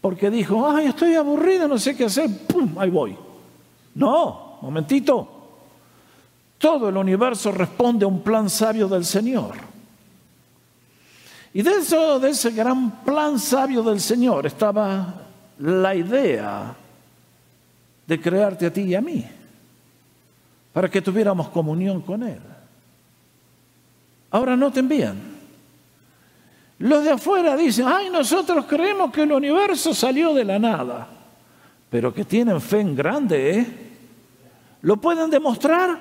porque 0.00 0.30
dijo, 0.30 0.70
ay, 0.70 0.86
estoy 0.86 1.14
aburrido, 1.14 1.68
no 1.68 1.78
sé 1.78 1.96
qué 1.96 2.04
hacer, 2.04 2.30
¡pum! 2.46 2.78
Ahí 2.78 2.90
voy. 2.90 3.16
No, 3.94 4.58
momentito. 4.62 5.28
Todo 6.58 6.88
el 6.90 6.96
universo 6.96 7.50
responde 7.50 8.04
a 8.04 8.08
un 8.08 8.20
plan 8.20 8.48
sabio 8.48 8.86
del 8.86 9.04
Señor. 9.04 9.54
Y 11.52 11.62
dentro 11.62 12.20
de 12.20 12.30
ese 12.30 12.50
gran 12.52 13.02
plan 13.02 13.38
sabio 13.38 13.82
del 13.82 14.00
Señor 14.00 14.46
estaba 14.46 15.14
la 15.60 15.94
idea 15.94 16.74
de 18.06 18.20
crearte 18.20 18.66
a 18.66 18.72
ti 18.72 18.82
y 18.82 18.94
a 18.94 19.00
mí, 19.00 19.24
para 20.72 20.88
que 20.88 21.02
tuviéramos 21.02 21.48
comunión 21.50 22.00
con 22.00 22.22
Él. 22.22 22.40
Ahora 24.30 24.56
no 24.56 24.70
te 24.72 24.80
envían. 24.80 25.16
Los 26.78 27.04
de 27.04 27.10
afuera 27.10 27.56
dicen, 27.56 27.86
ay, 27.86 28.08
nosotros 28.08 28.64
creemos 28.64 29.12
que 29.12 29.22
el 29.22 29.32
universo 29.32 29.92
salió 29.92 30.32
de 30.32 30.44
la 30.44 30.58
nada, 30.58 31.08
pero 31.90 32.14
que 32.14 32.24
tienen 32.24 32.60
fe 32.60 32.80
en 32.80 32.96
grande, 32.96 33.58
¿eh? 33.58 33.66
¿Lo 34.82 34.96
pueden 34.96 35.28
demostrar? 35.28 35.98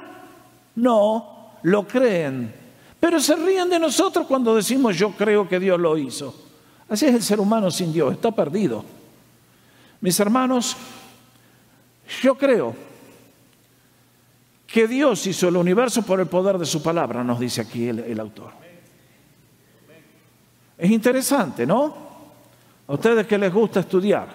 No, 0.76 1.52
lo 1.64 1.86
creen. 1.86 2.54
Pero 2.98 3.20
se 3.20 3.36
ríen 3.36 3.70
de 3.70 3.78
nosotros 3.78 4.26
cuando 4.26 4.56
decimos 4.56 4.98
yo 4.98 5.12
creo 5.12 5.50
que 5.50 5.60
Dios 5.60 5.78
lo 5.78 5.98
hizo. 5.98 6.34
Así 6.88 7.06
es 7.08 7.16
el 7.16 7.24
ser 7.24 7.42
humano 7.42 7.70
sin 7.70 7.92
Dios, 7.92 8.14
está 8.14 8.32
perdido. 8.32 8.99
Mis 10.02 10.20
hermanos, 10.20 10.78
yo 12.22 12.36
creo 12.38 12.76
que 14.66 14.88
Dios 14.88 15.26
hizo 15.28 15.48
el 15.48 15.58
universo 15.58 16.04
por 16.04 16.20
el 16.20 16.28
poder 16.28 16.58
de 16.58 16.66
su 16.66 16.82
palabra, 16.82 17.24
nos 17.24 17.40
dice 17.40 17.62
aquí 17.62 17.88
el, 17.88 18.20
autor. 18.20 18.52
Es 20.78 20.90
interesante, 20.92 21.66
¿no? 21.66 22.10
A 22.88 22.94
ustedes 22.94 23.28
que 23.28 23.38
les 23.38 23.54
gusta 23.54 23.82
estudiar. 23.82 24.28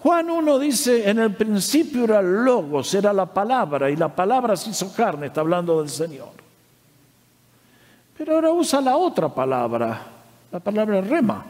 Juan 0.00 0.30
1 0.30 0.58
dice, 0.58 1.08
en 1.08 1.18
el 1.18 1.34
principio 1.34 2.04
era 2.04 2.20
el 2.20 2.44
logos, 2.44 2.92
era 2.94 3.12
la 3.12 3.26
palabra, 3.26 3.90
y 3.90 3.96
la 3.96 4.08
palabra 4.14 4.56
se 4.56 4.70
hizo 4.70 4.92
carne, 4.92 5.26
está 5.26 5.42
hablando 5.42 5.80
del 5.80 5.90
Señor. 5.90 6.30
Pero 8.16 8.34
ahora 8.34 8.50
usa 8.52 8.80
la 8.80 8.96
otra 8.96 9.28
palabra, 9.28 10.06
la 10.50 10.60
palabra 10.60 11.00
rema, 11.00 11.44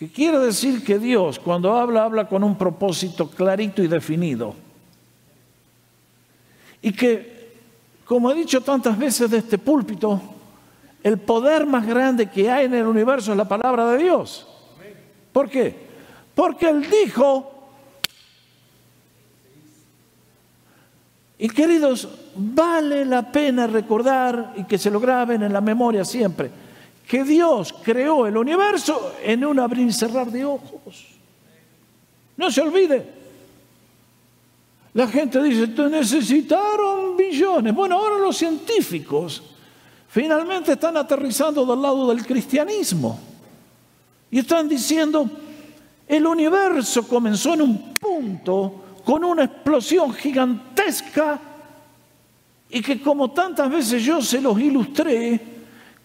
que 0.00 0.08
quiere 0.08 0.38
decir 0.38 0.82
que 0.82 0.98
Dios 0.98 1.38
cuando 1.38 1.76
habla, 1.76 2.04
habla 2.04 2.26
con 2.26 2.42
un 2.42 2.56
propósito 2.56 3.28
clarito 3.28 3.82
y 3.82 3.86
definido. 3.86 4.54
Y 6.80 6.90
que, 6.90 7.52
como 8.06 8.30
he 8.30 8.34
dicho 8.34 8.62
tantas 8.62 8.96
veces 8.96 9.30
de 9.30 9.36
este 9.36 9.58
púlpito, 9.58 10.18
el 11.02 11.18
poder 11.18 11.66
más 11.66 11.86
grande 11.86 12.30
que 12.30 12.50
hay 12.50 12.64
en 12.64 12.72
el 12.72 12.86
universo 12.86 13.32
es 13.32 13.36
la 13.36 13.46
palabra 13.46 13.92
de 13.92 13.98
Dios. 13.98 14.48
¿Por 15.34 15.50
qué? 15.50 15.76
Porque 16.34 16.70
Él 16.70 16.86
dijo, 17.04 17.52
y 21.36 21.46
queridos, 21.50 22.08
vale 22.36 23.04
la 23.04 23.30
pena 23.30 23.66
recordar 23.66 24.54
y 24.56 24.64
que 24.64 24.78
se 24.78 24.90
lo 24.90 24.98
graben 24.98 25.42
en 25.42 25.52
la 25.52 25.60
memoria 25.60 26.06
siempre, 26.06 26.50
que 27.10 27.24
Dios 27.24 27.74
creó 27.82 28.24
el 28.28 28.36
universo 28.36 29.16
en 29.20 29.44
un 29.44 29.58
abrir 29.58 29.88
y 29.88 29.92
cerrar 29.92 30.30
de 30.30 30.44
ojos. 30.44 31.08
No 32.36 32.52
se 32.52 32.60
olvide. 32.60 33.04
La 34.94 35.08
gente 35.08 35.42
dice, 35.42 35.66
necesitaron 35.90 37.16
billones. 37.16 37.74
Bueno, 37.74 37.96
ahora 37.96 38.16
los 38.16 38.36
científicos 38.36 39.42
finalmente 40.06 40.74
están 40.74 40.96
aterrizando 40.98 41.66
del 41.66 41.82
lado 41.82 42.08
del 42.10 42.24
cristianismo. 42.24 43.18
Y 44.30 44.38
están 44.38 44.68
diciendo, 44.68 45.28
el 46.06 46.24
universo 46.24 47.08
comenzó 47.08 47.54
en 47.54 47.62
un 47.62 47.94
punto 47.94 48.84
con 49.04 49.24
una 49.24 49.42
explosión 49.42 50.14
gigantesca 50.14 51.40
y 52.68 52.80
que 52.80 53.02
como 53.02 53.32
tantas 53.32 53.68
veces 53.68 54.00
yo 54.00 54.22
se 54.22 54.40
los 54.40 54.60
ilustré 54.60 55.49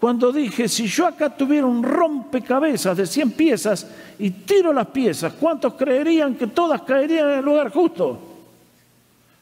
cuando 0.05 0.31
dije, 0.31 0.69
si 0.69 0.85
yo 0.85 1.07
acá 1.07 1.35
tuviera 1.35 1.65
un 1.65 1.81
rompecabezas 1.81 2.95
de 2.95 3.07
100 3.07 3.31
piezas 3.31 3.87
y 4.19 4.29
tiro 4.29 4.71
las 4.71 4.85
piezas, 4.85 5.33
¿cuántos 5.33 5.73
creerían 5.73 6.35
que 6.35 6.45
todas 6.45 6.83
caerían 6.83 7.31
en 7.31 7.39
el 7.39 7.45
lugar 7.45 7.71
justo? 7.71 8.19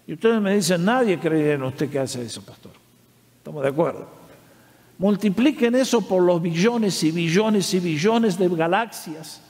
Y 0.07 0.13
ustedes 0.13 0.41
me 0.41 0.55
dicen, 0.55 0.85
nadie 0.85 1.19
creería 1.19 1.55
en 1.55 1.63
usted 1.63 1.89
que 1.89 1.99
hace 1.99 2.21
eso, 2.21 2.41
pastor. 2.43 2.71
Estamos 3.39 3.61
de 3.61 3.67
acuerdo. 3.67 4.07
Multipliquen 4.99 5.75
eso 5.75 6.07
por 6.07 6.23
los 6.23 6.41
billones 6.41 7.03
y 7.03 7.11
billones 7.11 7.73
y 7.73 7.81
billones 7.81 8.37
de 8.37 8.47
galaxias. 8.47 9.41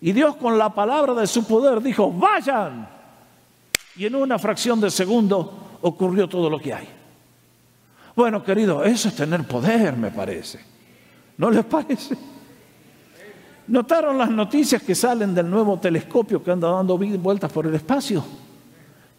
Y 0.00 0.10
Dios 0.10 0.34
con 0.34 0.58
la 0.58 0.74
palabra 0.74 1.14
de 1.14 1.28
su 1.28 1.46
poder 1.46 1.80
dijo, 1.80 2.10
vayan. 2.10 2.88
Y 3.94 4.06
en 4.06 4.16
una 4.16 4.40
fracción 4.40 4.80
de 4.80 4.90
segundo 4.90 5.78
ocurrió 5.82 6.28
todo 6.28 6.50
lo 6.50 6.58
que 6.58 6.74
hay. 6.74 7.01
Bueno, 8.14 8.44
querido, 8.44 8.84
eso 8.84 9.08
es 9.08 9.16
tener 9.16 9.46
poder, 9.46 9.96
me 9.96 10.10
parece. 10.10 10.60
¿No 11.38 11.50
les 11.50 11.64
parece? 11.64 12.16
¿Notaron 13.68 14.18
las 14.18 14.30
noticias 14.30 14.82
que 14.82 14.94
salen 14.94 15.34
del 15.34 15.48
nuevo 15.48 15.78
telescopio 15.78 16.42
que 16.42 16.50
anda 16.50 16.70
dando 16.70 16.98
vueltas 16.98 17.50
por 17.50 17.66
el 17.66 17.74
espacio? 17.74 18.22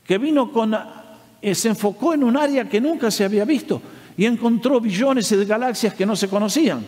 Que 0.05 0.17
vino 0.17 0.51
con, 0.51 0.75
eh, 1.41 1.55
se 1.55 1.69
enfocó 1.69 2.13
en 2.13 2.23
un 2.23 2.37
área 2.37 2.69
que 2.69 2.79
nunca 2.79 3.09
se 3.09 3.23
había 3.23 3.45
visto 3.45 3.81
y 4.15 4.25
encontró 4.25 4.79
billones 4.79 5.29
de 5.29 5.45
galaxias 5.45 5.93
que 5.95 6.05
no 6.05 6.15
se 6.15 6.29
conocían. 6.29 6.85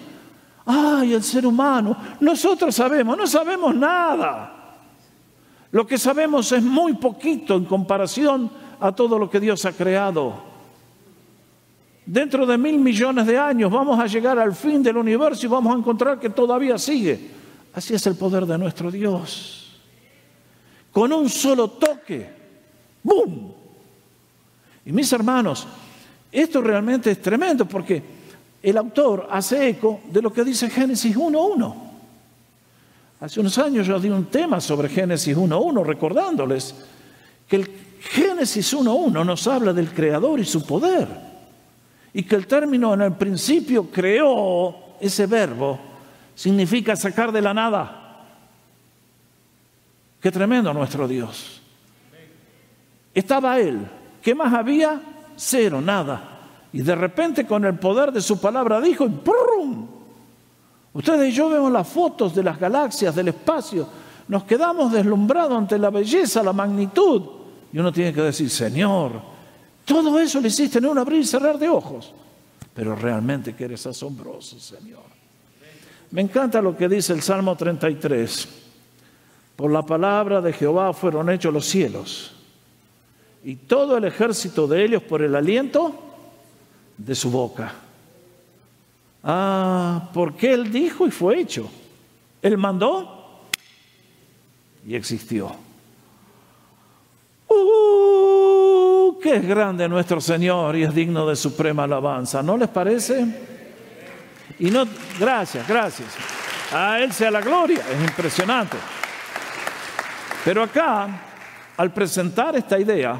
¡Ay, 0.65 1.13
el 1.13 1.24
ser 1.24 1.46
humano! 1.46 1.98
Nosotros 2.20 2.76
sabemos, 2.76 3.18
no 3.18 3.26
sabemos 3.26 3.76
nada. 3.76 4.78
Lo 5.72 5.88
que 5.88 5.98
sabemos 5.98 6.52
es 6.52 6.63
muy 6.63 6.94
poquito 6.94 7.56
en 7.56 7.65
comparación 7.65 8.52
a 8.80 8.91
todo 8.91 9.18
lo 9.18 9.30
que 9.30 9.39
Dios 9.39 9.65
ha 9.65 9.72
creado. 9.72 10.44
Dentro 12.06 12.46
de 12.46 12.58
mil 12.58 12.78
millones 12.78 13.26
de 13.26 13.38
años 13.38 13.72
vamos 13.72 14.00
a 14.00 14.06
llegar 14.06 14.38
al 14.38 14.54
fin 14.54 14.84
del 14.84 14.98
universo 14.98 15.46
y 15.46 15.50
vamos 15.50 15.76
a 15.76 15.80
encontrar 15.80 16.20
que 16.20 16.30
todavía 16.30 16.78
sigue. 16.78 17.20
Así 17.74 17.96
es 17.96 18.06
el 18.06 18.15
poder 18.15 18.46
de 18.46 18.58
nuestro 18.58 18.91
Dios. 18.91 19.62
con 20.91 21.12
un 21.12 21.30
solo 21.30 21.72
toque. 21.72 22.30
¡Bum! 23.04 23.52
Y 24.86 24.94
mis 24.94 25.12
hermanos, 25.12 25.68
esto 26.32 26.62
realmente 26.62 27.12
es 27.12 27.22
tremendo 27.22 27.65
porque 27.65 28.02
el 28.63 28.78
autor 28.78 29.28
hace 29.30 29.68
eco 29.68 30.00
de 30.10 30.22
lo 30.22 30.32
que 30.32 30.46
dice 30.46 30.70
Génesis 30.70 31.18
1.1. 31.18 31.76
Hace 33.20 33.39
unos 33.41 33.58
años 33.58 33.86
yo 33.88 34.00
di 34.00 34.10
un 34.10 34.26
tema 34.28 34.62
sobre 34.62 34.88
Génesis 34.88 35.36
1.1 35.36 35.84
recordándoles 35.84 36.74
que 37.48 37.58
el 37.58 37.70
Génesis 38.00 38.74
1.1 38.74 39.26
nos 39.26 39.48
habla 39.48 39.74
del 39.74 39.89
Creador 39.89 40.39
y 40.39 40.46
su 40.46 40.65
poder. 40.65 41.35
Y 42.17 42.23
que 42.23 42.38
el 42.38 42.47
término 42.47 42.93
en 42.93 43.01
el 43.01 43.12
principio 43.12 43.91
creó, 43.91 44.73
ese 45.01 45.25
verbo, 45.25 45.78
significa 46.34 46.95
sacar 46.95 47.30
de 47.30 47.41
la 47.41 47.54
nada. 47.54 48.23
Qué 50.21 50.32
tremendo 50.32 50.73
nuestro 50.73 51.10
Dios. 51.10 51.62
Estaba 53.13 53.60
Él. 53.60 53.86
¿Qué 54.21 54.34
más 54.34 54.54
había? 54.54 55.01
Cero, 55.36 55.82
nada. 55.82 56.21
Y 56.71 56.82
de 56.84 56.95
repente 56.95 57.45
con 57.45 57.65
el 57.65 57.78
poder 57.78 58.13
de 58.13 58.21
su 58.21 58.39
palabra 58.39 58.80
dijo, 58.80 59.04
y 59.04 59.10
¡prum! 59.10 59.86
Ustedes 60.93 61.34
y 61.34 61.36
yo 61.36 61.49
vemos 61.49 61.69
las 61.69 61.86
fotos 61.86 62.34
de 62.34 62.43
las 62.43 62.58
galaxias, 62.58 63.13
del 63.13 63.28
espacio, 63.28 63.89
nos 64.30 64.45
quedamos 64.45 64.93
deslumbrados 64.93 65.58
ante 65.58 65.78
la 65.78 65.89
belleza, 65.89 66.41
la 66.41 66.54
magnitud. 66.54 67.23
Y 67.73 67.78
uno 67.78 67.91
tiene 67.91 68.13
que 68.13 68.21
decir, 68.21 68.49
Señor, 68.49 69.35
todo 69.86 70.19
eso 70.19 70.41
lo 70.41 70.48
hiciste 70.48 70.80
en 70.80 70.88
un 70.88 70.98
abrir 70.98 71.21
y 71.21 71.26
cerrar 71.26 71.58
de 71.58 71.69
ojos. 71.69 72.13
Pero 72.74 72.95
realmente 72.95 73.56
que 73.56 73.65
eres 73.65 73.86
asombroso, 73.86 74.60
Señor. 74.60 75.04
Me 76.12 76.21
encanta 76.21 76.62
lo 76.62 76.76
que 76.76 76.89
dice 76.89 77.13
el 77.13 77.21
Salmo 77.21 77.56
33. 77.56 78.48
Por 79.56 79.71
la 79.71 79.84
palabra 79.84 80.41
de 80.41 80.52
Jehová 80.52 80.91
fueron 80.91 81.30
hechos 81.30 81.54
los 81.54 81.65
cielos 81.65 82.36
y 83.43 83.56
todo 83.56 83.95
el 83.95 84.06
ejército 84.06 84.67
de 84.67 84.84
ellos 84.84 85.04
por 85.04 85.21
el 85.21 85.36
aliento 85.36 85.93
de 86.98 87.13
su 87.13 87.30
boca. 87.30 87.74
Ah, 89.24 90.10
porque 90.13 90.52
Él 90.52 90.71
dijo 90.71 91.06
y 91.08 91.12
fue 91.12 91.39
hecho. 91.39 91.69
Él 92.41 92.58
mandó 92.58 93.39
y 94.86 94.95
existió. 94.95 95.56
¡Uh! 97.48 98.25
¡Qué 99.26 99.38
es 99.38 99.48
grande 99.48 99.90
nuestro 99.90 100.22
Señor 100.22 100.76
y 100.76 100.84
es 100.84 100.94
digno 100.94 101.26
de 101.26 101.36
suprema 101.36 101.86
alabanza! 101.86 102.44
¿No 102.44 102.56
les 102.58 102.70
parece? 102.70 103.26
Y 104.60 104.70
no, 104.70 104.86
gracias, 105.20 105.68
gracias. 105.68 106.10
A 106.72 107.00
Él 107.00 107.12
sea 107.12 107.32
la 107.32 107.42
gloria, 107.42 107.80
es 107.92 108.08
impresionante. 108.08 108.78
Pero 110.44 110.62
acá, 110.62 111.08
al 111.76 111.92
presentar 111.92 112.56
esta 112.56 112.80
idea, 112.80 113.20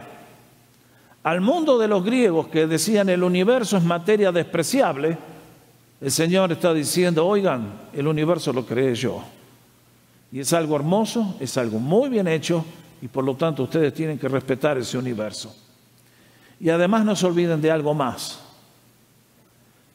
al 1.24 1.42
mundo 1.42 1.80
de 1.80 1.88
los 1.88 2.06
griegos 2.06 2.50
que 2.50 2.68
decían 2.68 3.10
el 3.10 3.24
universo 3.24 3.76
es 3.76 3.84
materia 3.84 4.32
despreciable, 4.32 5.18
el 6.00 6.12
Señor 6.12 6.52
está 6.52 6.72
diciendo, 6.72 7.26
oigan, 7.26 7.68
el 7.94 8.08
universo 8.08 8.54
lo 8.54 8.64
creé 8.64 8.94
yo. 8.94 9.24
Y 10.32 10.42
es 10.42 10.54
algo 10.54 10.76
hermoso, 10.76 11.36
es 11.40 11.58
algo 11.58 11.80
muy 11.80 12.10
bien 12.10 12.28
hecho 12.28 12.64
y 13.02 13.08
por 13.08 13.24
lo 13.24 13.36
tanto 13.36 13.64
ustedes 13.64 13.92
tienen 13.92 14.20
que 14.20 14.28
respetar 14.28 14.78
ese 14.78 15.00
universo. 15.00 15.65
Y 16.60 16.70
además 16.70 17.06
no 17.06 17.16
se 17.16 17.26
olviden 17.26 17.62
de 17.62 17.72
algo 17.72 17.94
más, 17.94 18.40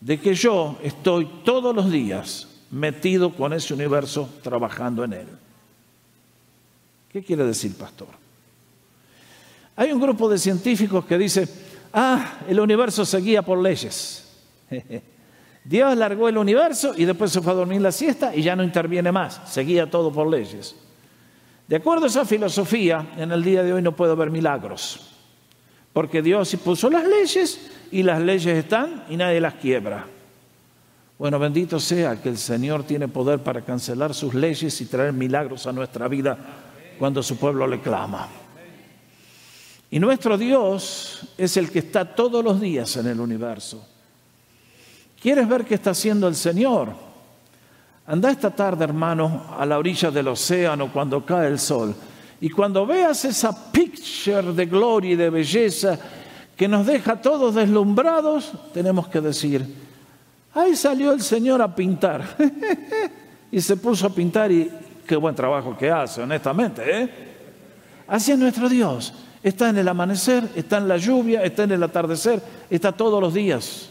de 0.01 0.21
que 0.21 0.35
yo 0.35 0.79
estoy 0.83 1.27
todos 1.45 1.75
los 1.75 1.91
días 1.91 2.49
metido 2.71 3.35
con 3.35 3.53
ese 3.53 3.75
universo 3.75 4.29
trabajando 4.43 5.05
en 5.05 5.13
él. 5.13 5.29
¿Qué 7.13 7.23
quiere 7.23 7.45
decir, 7.45 7.77
pastor? 7.77 8.09
Hay 9.77 9.93
un 9.93 10.01
grupo 10.01 10.29
de 10.29 10.39
científicos 10.39 11.05
que 11.05 11.19
dice, 11.19 11.49
ah, 11.93 12.39
el 12.49 12.61
universo 12.61 13.05
seguía 13.05 13.43
por 13.43 13.59
leyes. 13.59 14.31
Dios 15.65 15.97
largó 15.97 16.29
el 16.29 16.39
universo 16.39 16.95
y 16.97 17.05
después 17.05 17.33
se 17.33 17.41
fue 17.41 17.53
a 17.53 17.57
dormir 17.57 17.81
la 17.81 17.93
siesta 17.93 18.35
y 18.35 18.43
ya 18.43 18.57
no 18.57 18.63
interviene 18.63 19.13
más, 19.13 19.41
seguía 19.47 19.91
todo 19.91 20.13
por 20.13 20.29
leyes. 20.29 20.77
De 21.67 21.77
acuerdo 21.77 22.05
a 22.05 22.09
esa 22.09 22.25
filosofía, 22.25 23.13
en 23.17 23.31
el 23.31 23.45
día 23.45 23.63
de 23.63 23.73
hoy 23.73 23.83
no 23.83 23.95
puede 23.95 24.13
haber 24.13 24.31
milagros, 24.31 25.10
porque 25.93 26.23
Dios 26.23 26.55
puso 26.63 26.89
las 26.89 27.05
leyes 27.07 27.71
y 27.91 28.03
las 28.03 28.21
leyes 28.21 28.59
están 28.59 29.05
y 29.09 29.17
nadie 29.17 29.41
las 29.41 29.55
quiebra. 29.55 30.07
Bueno, 31.19 31.39
bendito 31.39 31.79
sea 31.79 32.21
que 32.21 32.31
el 32.31 32.39
Señor 32.39 32.85
tiene 32.85 33.09
poder 33.09 33.41
para 33.41 33.63
cancelar 33.63 34.15
sus 34.15 34.33
leyes 34.33 34.81
y 34.81 34.87
traer 34.87 35.13
milagros 35.13 35.67
a 35.67 35.73
nuestra 35.73 36.09
vida 36.09 36.39
cuando 36.99 37.23
su 37.23 37.37
pueblo 37.37 37.67
le 37.67 37.81
clama. 37.81 38.29
Y 39.91 39.99
nuestro 39.99 40.39
Dios 40.39 41.27
es 41.37 41.57
el 41.57 41.71
que 41.71 41.81
está 41.81 42.15
todos 42.15 42.45
los 42.45 42.61
días 42.61 42.97
en 42.97 43.09
el 43.09 43.21
universo. 43.21 43.85
¿Quieres 45.21 45.49
ver 45.49 45.65
qué 45.65 45.75
está 45.75 45.91
haciendo 45.91 46.29
el 46.29 46.37
Señor? 46.37 46.95
Anda 48.07 48.31
esta 48.31 48.51
tarde, 48.51 48.85
hermano, 48.85 49.55
a 49.59 49.67
la 49.67 49.79
orilla 49.79 50.11
del 50.11 50.29
océano 50.29 50.91
cuando 50.93 51.25
cae 51.27 51.49
el 51.49 51.59
sol. 51.59 51.95
Y 52.41 52.49
cuando 52.49 52.87
veas 52.87 53.25
esa 53.25 53.71
picture 53.71 54.53
de 54.53 54.67
gloria 54.67 55.13
y 55.13 55.17
de 55.17 55.31
belleza 55.31 55.99
que 56.57 56.67
nos 56.69 56.87
deja 56.87 57.21
todos 57.21 57.55
deslumbrados, 57.55 58.53
tenemos 58.73 59.09
que 59.09 59.21
decir, 59.21 59.67
ahí 60.55 60.75
salió 60.75 61.13
el 61.13 61.21
Señor 61.21 61.61
a 61.61 61.75
pintar. 61.75 62.37
y 63.53 63.61
se 63.61 63.77
puso 63.77 64.07
a 64.07 64.11
pintar 64.11 64.51
y 64.51 64.71
qué 65.07 65.17
buen 65.17 65.35
trabajo 65.35 65.77
que 65.77 65.91
hace, 65.91 66.23
honestamente. 66.23 66.83
¿eh? 66.87 67.11
Así 68.07 68.33
es 68.33 68.39
nuestro 68.39 68.69
Dios. 68.69 69.13
Está 69.43 69.71
en 69.71 69.79
el 69.79 69.89
amanecer, 69.89 70.49
está 70.55 70.79
en 70.79 70.89
la 70.89 70.97
lluvia, 70.97 71.43
está 71.45 71.65
en 71.65 71.73
el 71.73 71.83
atardecer, 71.83 72.43
está 72.69 72.93
todos 72.93 73.21
los 73.21 73.33
días. 73.33 73.91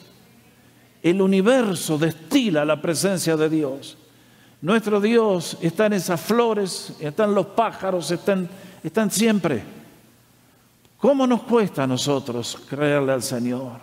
El 1.02 1.22
universo 1.22 1.98
destila 1.98 2.66
la 2.66 2.82
presencia 2.82 3.38
de 3.38 3.50
Dios. 3.50 3.98
Nuestro 4.62 5.00
Dios 5.00 5.58
está 5.62 5.86
en 5.86 5.94
esas 5.94 6.20
flores, 6.20 6.94
están 7.00 7.34
los 7.34 7.48
pájaros, 7.48 8.12
están, 8.12 8.50
están 8.84 9.10
siempre. 9.10 9.64
¿Cómo 10.98 11.26
nos 11.26 11.44
cuesta 11.44 11.84
a 11.84 11.88
nosotros 11.88 12.58
creerle 12.70 13.14
al 13.14 13.24
Señor? 13.24 13.80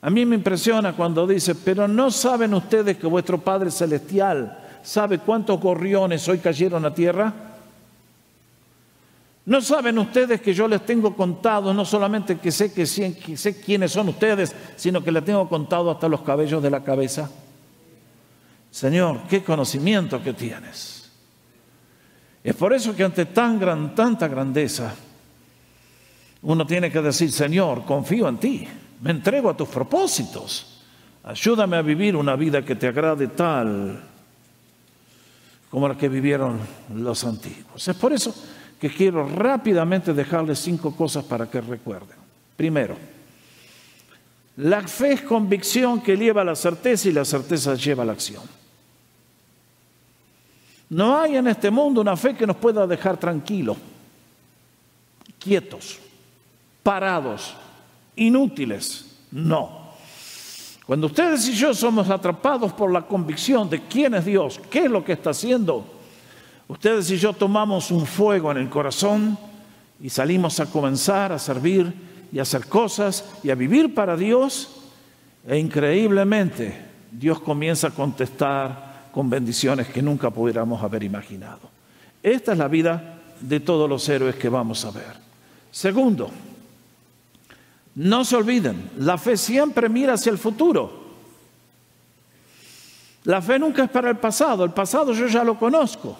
A 0.00 0.10
mí 0.10 0.24
me 0.24 0.36
impresiona 0.36 0.92
cuando 0.92 1.26
dice, 1.26 1.56
pero 1.56 1.88
no 1.88 2.10
saben 2.10 2.54
ustedes 2.54 2.98
que 2.98 3.06
vuestro 3.06 3.38
Padre 3.38 3.70
Celestial 3.70 4.58
sabe 4.82 5.18
cuántos 5.18 5.58
gorriones 5.58 6.28
hoy 6.28 6.38
cayeron 6.38 6.84
a 6.84 6.94
tierra. 6.94 7.32
¿No 9.46 9.60
saben 9.60 9.98
ustedes 9.98 10.40
que 10.40 10.54
yo 10.54 10.68
les 10.68 10.86
tengo 10.86 11.16
contado, 11.16 11.74
no 11.74 11.84
solamente 11.84 12.38
que 12.38 12.52
sé, 12.52 12.72
que, 12.72 12.86
sé 12.86 13.60
quiénes 13.60 13.92
son 13.92 14.10
ustedes, 14.10 14.54
sino 14.76 15.02
que 15.02 15.10
les 15.10 15.24
tengo 15.24 15.48
contado 15.48 15.90
hasta 15.90 16.08
los 16.08 16.20
cabellos 16.20 16.62
de 16.62 16.70
la 16.70 16.84
cabeza? 16.84 17.28
Señor, 18.74 19.20
qué 19.30 19.44
conocimiento 19.44 20.20
que 20.20 20.32
tienes. 20.32 21.08
Es 22.42 22.56
por 22.56 22.72
eso 22.72 22.94
que 22.96 23.04
ante 23.04 23.26
tan 23.26 23.56
gran, 23.56 23.94
tanta 23.94 24.26
grandeza, 24.26 24.92
uno 26.42 26.66
tiene 26.66 26.90
que 26.90 27.00
decir, 27.00 27.30
Señor, 27.30 27.84
confío 27.84 28.28
en 28.28 28.38
ti, 28.38 28.66
me 29.00 29.12
entrego 29.12 29.50
a 29.50 29.56
tus 29.56 29.68
propósitos, 29.68 30.82
ayúdame 31.22 31.76
a 31.76 31.82
vivir 31.82 32.16
una 32.16 32.34
vida 32.34 32.64
que 32.64 32.74
te 32.74 32.88
agrade 32.88 33.28
tal 33.28 34.02
como 35.70 35.86
la 35.86 35.96
que 35.96 36.08
vivieron 36.08 36.58
los 36.96 37.22
antiguos. 37.22 37.86
Es 37.86 37.94
por 37.94 38.12
eso 38.12 38.34
que 38.80 38.90
quiero 38.90 39.28
rápidamente 39.28 40.12
dejarles 40.12 40.58
cinco 40.58 40.96
cosas 40.96 41.22
para 41.22 41.48
que 41.48 41.60
recuerden. 41.60 42.16
Primero, 42.56 42.96
la 44.56 44.82
fe 44.82 45.12
es 45.12 45.22
convicción 45.22 46.00
que 46.00 46.16
lleva 46.16 46.42
a 46.42 46.44
la 46.44 46.56
certeza 46.56 47.08
y 47.08 47.12
la 47.12 47.24
certeza 47.24 47.76
lleva 47.76 48.02
a 48.02 48.06
la 48.06 48.12
acción. 48.14 48.63
No 50.94 51.18
hay 51.18 51.36
en 51.36 51.48
este 51.48 51.72
mundo 51.72 52.00
una 52.00 52.16
fe 52.16 52.36
que 52.36 52.46
nos 52.46 52.54
pueda 52.54 52.86
dejar 52.86 53.16
tranquilos, 53.16 53.76
quietos, 55.40 55.98
parados, 56.84 57.56
inútiles. 58.14 59.04
No. 59.32 59.90
Cuando 60.86 61.08
ustedes 61.08 61.48
y 61.48 61.54
yo 61.54 61.74
somos 61.74 62.08
atrapados 62.08 62.72
por 62.72 62.92
la 62.92 63.02
convicción 63.02 63.68
de 63.68 63.82
quién 63.82 64.14
es 64.14 64.24
Dios, 64.24 64.60
qué 64.70 64.84
es 64.84 64.90
lo 64.90 65.04
que 65.04 65.14
está 65.14 65.30
haciendo, 65.30 65.84
Ustedes 66.66 67.10
y 67.10 67.18
yo 67.18 67.32
tomamos 67.34 67.90
un 67.90 68.06
fuego 68.06 68.50
en 68.50 68.56
el 68.56 68.70
corazón 68.70 69.36
y 70.00 70.08
salimos 70.08 70.60
a 70.60 70.66
comenzar 70.66 71.30
a 71.30 71.38
servir 71.38 71.92
y 72.32 72.38
a 72.38 72.42
hacer 72.42 72.66
cosas 72.68 73.34
y 73.42 73.50
a 73.50 73.54
vivir 73.54 73.94
para 73.94 74.16
Dios 74.16 74.70
e 75.46 75.58
increíblemente 75.58 76.82
Dios 77.10 77.38
comienza 77.40 77.88
a 77.88 77.90
contestar 77.90 78.83
con 79.14 79.30
bendiciones 79.30 79.86
que 79.86 80.02
nunca 80.02 80.28
pudiéramos 80.30 80.82
haber 80.82 81.04
imaginado. 81.04 81.70
Esta 82.20 82.50
es 82.50 82.58
la 82.58 82.66
vida 82.66 83.20
de 83.40 83.60
todos 83.60 83.88
los 83.88 84.08
héroes 84.08 84.34
que 84.34 84.48
vamos 84.48 84.84
a 84.84 84.90
ver. 84.90 85.14
Segundo, 85.70 86.30
no 87.94 88.24
se 88.24 88.34
olviden, 88.34 88.90
la 88.98 89.16
fe 89.16 89.36
siempre 89.36 89.88
mira 89.88 90.14
hacia 90.14 90.32
el 90.32 90.38
futuro. 90.38 91.04
La 93.22 93.40
fe 93.40 93.56
nunca 93.56 93.84
es 93.84 93.90
para 93.90 94.10
el 94.10 94.16
pasado, 94.16 94.64
el 94.64 94.72
pasado 94.72 95.12
yo 95.12 95.28
ya 95.28 95.44
lo 95.44 95.56
conozco. 95.56 96.16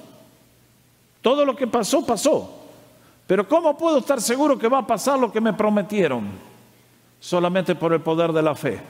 Todo 1.20 1.44
lo 1.44 1.56
que 1.56 1.66
pasó, 1.66 2.06
pasó. 2.06 2.60
Pero 3.26 3.48
¿cómo 3.48 3.76
puedo 3.76 3.98
estar 3.98 4.20
seguro 4.20 4.56
que 4.56 4.68
va 4.68 4.78
a 4.78 4.86
pasar 4.86 5.18
lo 5.18 5.32
que 5.32 5.40
me 5.40 5.52
prometieron? 5.52 6.28
Solamente 7.18 7.74
por 7.74 7.92
el 7.92 8.02
poder 8.02 8.30
de 8.30 8.42
la 8.42 8.54
fe. 8.54 8.80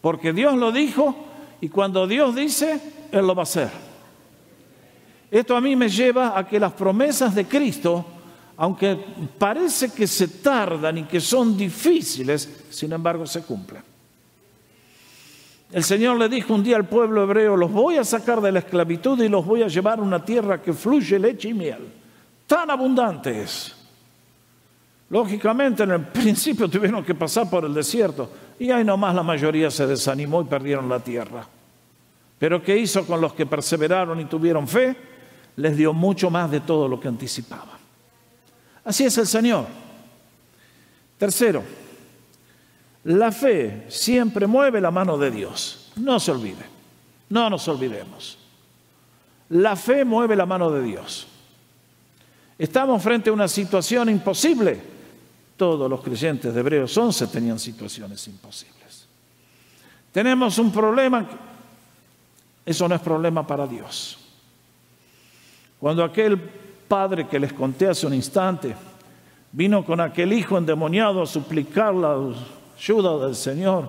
Porque 0.00 0.32
Dios 0.32 0.56
lo 0.56 0.72
dijo 0.72 1.27
y 1.60 1.68
cuando 1.68 2.06
Dios 2.06 2.34
dice, 2.34 2.80
Él 3.10 3.26
lo 3.26 3.34
va 3.34 3.42
a 3.42 3.44
hacer. 3.44 3.70
Esto 5.30 5.56
a 5.56 5.60
mí 5.60 5.76
me 5.76 5.88
lleva 5.88 6.38
a 6.38 6.46
que 6.46 6.58
las 6.58 6.72
promesas 6.72 7.34
de 7.34 7.46
Cristo, 7.46 8.04
aunque 8.56 8.96
parece 9.38 9.92
que 9.92 10.06
se 10.06 10.28
tardan 10.28 10.98
y 10.98 11.04
que 11.04 11.20
son 11.20 11.56
difíciles, 11.56 12.64
sin 12.70 12.92
embargo 12.92 13.26
se 13.26 13.42
cumplen. 13.42 13.82
El 15.70 15.84
Señor 15.84 16.16
le 16.16 16.30
dijo 16.30 16.54
un 16.54 16.62
día 16.62 16.76
al 16.76 16.88
pueblo 16.88 17.24
hebreo, 17.24 17.54
los 17.54 17.70
voy 17.70 17.98
a 17.98 18.04
sacar 18.04 18.40
de 18.40 18.52
la 18.52 18.60
esclavitud 18.60 19.20
y 19.20 19.28
los 19.28 19.44
voy 19.44 19.62
a 19.62 19.68
llevar 19.68 19.98
a 19.98 20.02
una 20.02 20.24
tierra 20.24 20.62
que 20.62 20.72
fluye 20.72 21.18
leche 21.18 21.50
y 21.50 21.54
miel. 21.54 21.92
Tan 22.46 22.70
abundantes. 22.70 23.74
Lógicamente 25.10 25.82
en 25.82 25.90
el 25.90 26.06
principio 26.06 26.68
tuvieron 26.68 27.04
que 27.04 27.14
pasar 27.14 27.50
por 27.50 27.66
el 27.66 27.74
desierto 27.74 28.30
y 28.58 28.70
ahí 28.70 28.84
nomás 28.84 29.14
la 29.14 29.22
mayoría 29.22 29.70
se 29.70 29.86
desanimó 29.86 30.42
y 30.42 30.44
perdieron 30.44 30.88
la 30.88 31.00
tierra. 31.00 31.46
Pero 32.38 32.62
¿qué 32.62 32.76
hizo 32.76 33.06
con 33.06 33.20
los 33.20 33.32
que 33.34 33.46
perseveraron 33.46 34.20
y 34.20 34.24
tuvieron 34.24 34.66
fe? 34.66 34.96
Les 35.56 35.76
dio 35.76 35.92
mucho 35.92 36.30
más 36.30 36.50
de 36.50 36.60
todo 36.60 36.88
lo 36.88 37.00
que 37.00 37.08
anticipaban. 37.08 37.78
Así 38.84 39.04
es 39.04 39.18
el 39.18 39.26
Señor. 39.26 39.66
Tercero, 41.18 41.62
la 43.04 43.32
fe 43.32 43.86
siempre 43.88 44.46
mueve 44.46 44.80
la 44.80 44.90
mano 44.90 45.18
de 45.18 45.30
Dios. 45.30 45.92
No 45.96 46.20
se 46.20 46.30
olvide, 46.30 46.64
no 47.30 47.50
nos 47.50 47.66
olvidemos. 47.68 48.38
La 49.50 49.76
fe 49.76 50.04
mueve 50.04 50.36
la 50.36 50.46
mano 50.46 50.70
de 50.70 50.82
Dios. 50.82 51.26
Estamos 52.58 53.02
frente 53.02 53.30
a 53.30 53.32
una 53.32 53.48
situación 53.48 54.08
imposible. 54.08 54.97
Todos 55.58 55.90
los 55.90 56.00
creyentes 56.00 56.54
de 56.54 56.60
Hebreos 56.60 56.96
11 56.96 57.26
tenían 57.26 57.58
situaciones 57.58 58.24
imposibles. 58.28 59.08
Tenemos 60.12 60.56
un 60.58 60.70
problema, 60.70 61.28
eso 62.64 62.88
no 62.88 62.94
es 62.94 63.00
problema 63.00 63.44
para 63.44 63.66
Dios. 63.66 64.16
Cuando 65.80 66.04
aquel 66.04 66.38
padre 66.86 67.26
que 67.26 67.40
les 67.40 67.52
conté 67.52 67.88
hace 67.88 68.06
un 68.06 68.14
instante 68.14 68.72
vino 69.50 69.84
con 69.84 70.00
aquel 70.00 70.32
hijo 70.32 70.56
endemoniado 70.56 71.22
a 71.22 71.26
suplicar 71.26 71.92
la 71.92 72.16
ayuda 72.78 73.26
del 73.26 73.34
Señor, 73.34 73.88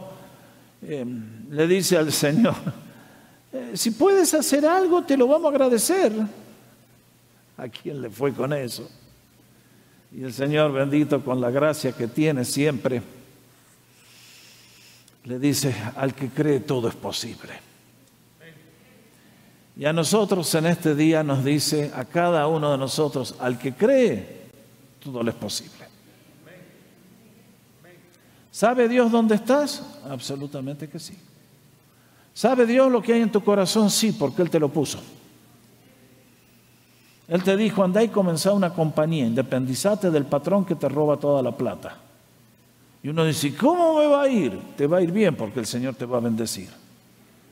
eh, 0.81 1.05
le 1.51 1.67
dice 1.67 1.97
al 1.97 2.11
Señor, 2.11 2.55
eh, 3.53 3.73
si 3.75 3.91
puedes 3.91 4.33
hacer 4.33 4.65
algo, 4.65 5.03
te 5.03 5.15
lo 5.15 5.27
vamos 5.27 5.45
a 5.45 5.55
agradecer. 5.55 6.13
¿A 7.57 7.67
quién 7.67 8.01
le 8.01 8.09
fue 8.09 8.33
con 8.33 8.53
eso? 8.53 8.89
Y 10.11 10.23
el 10.23 10.33
Señor 10.33 10.71
bendito 10.71 11.23
con 11.23 11.39
la 11.39 11.51
gracia 11.51 11.91
que 11.91 12.07
tiene 12.07 12.43
siempre, 12.43 13.01
le 15.25 15.37
dice, 15.37 15.75
al 15.95 16.15
que 16.15 16.29
cree 16.29 16.61
todo 16.61 16.87
es 16.87 16.95
posible. 16.95 17.53
Y 19.77 19.85
a 19.85 19.93
nosotros 19.93 20.53
en 20.55 20.65
este 20.65 20.95
día 20.95 21.23
nos 21.23 21.43
dice, 21.43 21.91
a 21.95 22.05
cada 22.05 22.47
uno 22.47 22.71
de 22.71 22.77
nosotros, 22.77 23.35
al 23.39 23.57
que 23.57 23.73
cree, 23.73 24.49
todo 24.99 25.23
le 25.23 25.31
es 25.31 25.37
posible. 25.37 25.87
¿Sabe 28.51 28.89
Dios 28.89 29.11
dónde 29.11 29.35
estás? 29.35 29.83
Absolutamente 30.09 30.89
que 30.89 30.99
sí. 30.99 31.17
¿Sabe 32.33 32.65
Dios 32.65 32.91
lo 32.91 33.01
que 33.01 33.13
hay 33.13 33.21
en 33.21 33.31
tu 33.31 33.43
corazón? 33.43 33.89
Sí, 33.89 34.11
porque 34.11 34.41
Él 34.41 34.49
te 34.49 34.59
lo 34.59 34.69
puso. 34.69 34.99
Él 37.29 37.43
te 37.43 37.55
dijo, 37.55 37.83
andá 37.83 38.03
y 38.03 38.09
comenzá 38.09 38.51
una 38.53 38.73
compañía, 38.73 39.25
independizate 39.25 40.09
del 40.09 40.25
patrón 40.25 40.65
que 40.65 40.75
te 40.75 40.89
roba 40.89 41.17
toda 41.17 41.43
la 41.43 41.55
plata. 41.55 41.95
Y 43.03 43.09
uno 43.09 43.23
dice, 43.23 43.55
¿cómo 43.55 43.99
me 43.99 44.07
va 44.07 44.23
a 44.23 44.27
ir? 44.27 44.59
Te 44.75 44.87
va 44.87 44.97
a 44.97 45.01
ir 45.01 45.11
bien 45.11 45.35
porque 45.35 45.59
el 45.59 45.67
Señor 45.67 45.93
te 45.93 46.05
va 46.05 46.17
a 46.17 46.21
bendecir. 46.21 46.69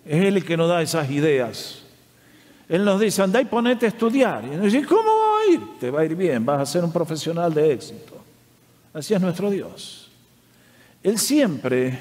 Es 0.03 0.25
Él 0.25 0.37
el 0.37 0.43
que 0.43 0.57
nos 0.57 0.67
da 0.67 0.81
esas 0.81 1.09
ideas. 1.11 1.83
Él 2.67 2.83
nos 2.83 2.99
dice, 2.99 3.21
andá 3.21 3.39
y 3.39 3.45
ponete 3.45 3.85
a 3.85 3.89
estudiar. 3.89 4.43
Y 4.45 4.55
uno 4.55 4.63
dice, 4.63 4.83
¿cómo 4.83 5.09
va 5.09 5.41
a 5.41 5.53
ir? 5.53 5.61
Te 5.79 5.91
va 5.91 6.01
a 6.01 6.05
ir 6.05 6.15
bien, 6.15 6.43
vas 6.43 6.59
a 6.59 6.65
ser 6.65 6.83
un 6.83 6.91
profesional 6.91 7.53
de 7.53 7.71
éxito. 7.71 8.15
Así 8.93 9.13
es 9.13 9.21
nuestro 9.21 9.51
Dios. 9.51 10.09
Él 11.03 11.19
siempre 11.19 11.97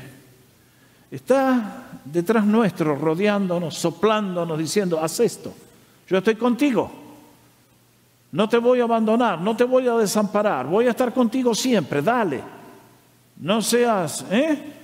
está 1.11 2.01
detrás 2.07 2.47
nuestro, 2.47 2.97
rodeándonos, 2.97 3.77
soplándonos, 3.77 4.59
diciendo, 4.59 4.99
haz 4.99 5.21
esto. 5.21 5.53
Yo 6.09 6.17
estoy 6.17 6.37
contigo. 6.37 7.06
No 8.37 8.51
te 8.51 8.59
voy 8.59 8.81
a 8.81 8.85
abandonar, 8.85 9.41
no 9.41 9.57
te 9.57 9.65
voy 9.65 9.89
a 9.89 9.95
desamparar, 9.95 10.67
voy 10.67 10.87
a 10.87 10.91
estar 10.91 11.11
contigo 11.15 11.55
siempre, 11.55 12.03
dale. 12.03 12.43
No 13.39 13.63
seas, 13.63 14.27
¿eh? 14.31 14.75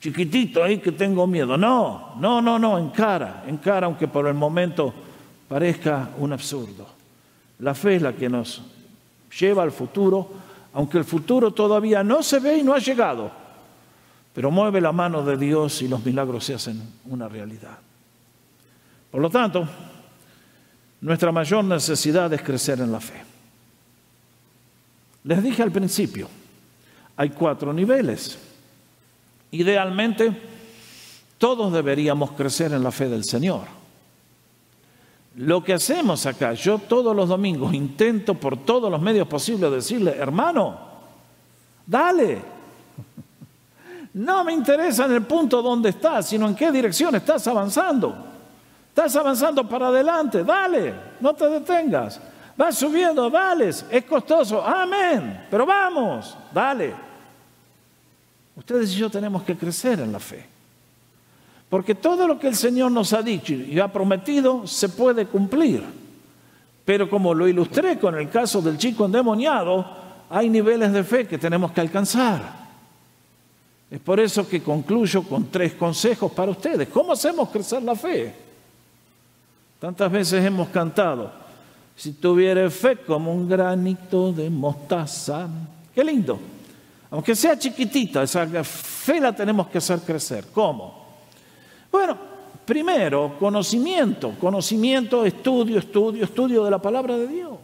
Chiquitito 0.00 0.64
ahí 0.64 0.78
que 0.78 0.92
tengo 0.92 1.26
miedo. 1.26 1.58
No, 1.58 2.14
no, 2.18 2.40
no, 2.40 2.58
no, 2.58 2.78
encara, 2.78 3.44
encara, 3.46 3.86
aunque 3.86 4.08
por 4.08 4.26
el 4.28 4.32
momento 4.32 4.94
parezca 5.46 6.08
un 6.16 6.32
absurdo. 6.32 6.86
La 7.58 7.74
fe 7.74 7.96
es 7.96 8.02
la 8.02 8.14
que 8.14 8.30
nos 8.30 8.62
lleva 9.38 9.62
al 9.62 9.70
futuro, 9.70 10.26
aunque 10.72 10.96
el 10.96 11.04
futuro 11.04 11.50
todavía 11.50 12.02
no 12.02 12.22
se 12.22 12.38
ve 12.38 12.56
y 12.56 12.62
no 12.62 12.72
ha 12.72 12.78
llegado, 12.78 13.30
pero 14.32 14.50
mueve 14.50 14.80
la 14.80 14.92
mano 14.92 15.22
de 15.22 15.36
Dios 15.36 15.82
y 15.82 15.88
los 15.88 16.02
milagros 16.02 16.46
se 16.46 16.54
hacen 16.54 16.80
una 17.10 17.28
realidad. 17.28 17.76
Por 19.10 19.20
lo 19.20 19.28
tanto, 19.28 19.68
nuestra 21.06 21.30
mayor 21.30 21.64
necesidad 21.64 22.32
es 22.34 22.42
crecer 22.42 22.80
en 22.80 22.90
la 22.90 22.98
fe. 22.98 23.22
Les 25.22 25.40
dije 25.40 25.62
al 25.62 25.70
principio, 25.70 26.28
hay 27.16 27.30
cuatro 27.30 27.72
niveles. 27.72 28.36
Idealmente, 29.52 30.36
todos 31.38 31.72
deberíamos 31.72 32.32
crecer 32.32 32.72
en 32.72 32.82
la 32.82 32.90
fe 32.90 33.08
del 33.08 33.22
Señor. 33.22 33.68
Lo 35.36 35.62
que 35.62 35.74
hacemos 35.74 36.26
acá, 36.26 36.54
yo 36.54 36.80
todos 36.80 37.14
los 37.14 37.28
domingos 37.28 37.72
intento 37.72 38.34
por 38.34 38.64
todos 38.64 38.90
los 38.90 39.00
medios 39.00 39.28
posibles 39.28 39.70
decirle, 39.70 40.10
hermano, 40.10 40.76
dale. 41.86 42.42
No 44.14 44.42
me 44.42 44.52
interesa 44.52 45.04
en 45.04 45.12
el 45.12 45.22
punto 45.22 45.62
donde 45.62 45.90
estás, 45.90 46.26
sino 46.26 46.48
en 46.48 46.56
qué 46.56 46.72
dirección 46.72 47.14
estás 47.14 47.46
avanzando. 47.46 48.25
Estás 48.96 49.14
avanzando 49.16 49.68
para 49.68 49.88
adelante, 49.88 50.42
dale, 50.42 50.94
no 51.20 51.34
te 51.34 51.46
detengas. 51.50 52.18
Vas 52.56 52.78
subiendo, 52.78 53.28
dale, 53.28 53.68
es 53.68 54.04
costoso, 54.08 54.64
amén, 54.64 55.44
pero 55.50 55.66
vamos, 55.66 56.34
dale. 56.50 56.94
Ustedes 58.56 58.94
y 58.94 58.96
yo 58.96 59.10
tenemos 59.10 59.42
que 59.42 59.54
crecer 59.54 60.00
en 60.00 60.10
la 60.10 60.18
fe. 60.18 60.46
Porque 61.68 61.94
todo 61.94 62.26
lo 62.26 62.38
que 62.38 62.48
el 62.48 62.56
Señor 62.56 62.90
nos 62.90 63.12
ha 63.12 63.20
dicho 63.20 63.52
y 63.52 63.78
ha 63.78 63.92
prometido 63.92 64.66
se 64.66 64.88
puede 64.88 65.26
cumplir. 65.26 65.84
Pero 66.86 67.10
como 67.10 67.34
lo 67.34 67.46
ilustré 67.46 67.98
con 67.98 68.14
el 68.14 68.30
caso 68.30 68.62
del 68.62 68.78
chico 68.78 69.04
endemoniado, 69.04 69.84
hay 70.30 70.48
niveles 70.48 70.90
de 70.90 71.04
fe 71.04 71.26
que 71.28 71.36
tenemos 71.36 71.70
que 71.72 71.82
alcanzar. 71.82 72.40
Es 73.90 74.00
por 74.00 74.18
eso 74.20 74.48
que 74.48 74.62
concluyo 74.62 75.22
con 75.22 75.50
tres 75.50 75.74
consejos 75.74 76.32
para 76.32 76.50
ustedes. 76.50 76.88
¿Cómo 76.88 77.12
hacemos 77.12 77.50
crecer 77.50 77.82
la 77.82 77.94
fe? 77.94 78.45
Tantas 79.78 80.10
veces 80.10 80.44
hemos 80.44 80.68
cantado, 80.68 81.30
si 81.94 82.12
tuviera 82.12 82.68
fe 82.70 82.96
como 82.96 83.32
un 83.32 83.48
granito 83.48 84.32
de 84.32 84.48
mostaza, 84.48 85.48
qué 85.94 86.02
lindo. 86.02 86.38
Aunque 87.10 87.34
sea 87.34 87.58
chiquitita, 87.58 88.22
esa 88.22 88.46
fe 88.64 89.20
la 89.20 89.34
tenemos 89.34 89.68
que 89.68 89.78
hacer 89.78 90.00
crecer. 90.00 90.46
¿Cómo? 90.52 91.06
Bueno, 91.90 92.16
primero, 92.64 93.36
conocimiento, 93.38 94.34
conocimiento, 94.40 95.24
estudio, 95.24 95.78
estudio, 95.78 96.24
estudio 96.24 96.64
de 96.64 96.70
la 96.70 96.78
palabra 96.80 97.16
de 97.16 97.28
Dios. 97.28 97.58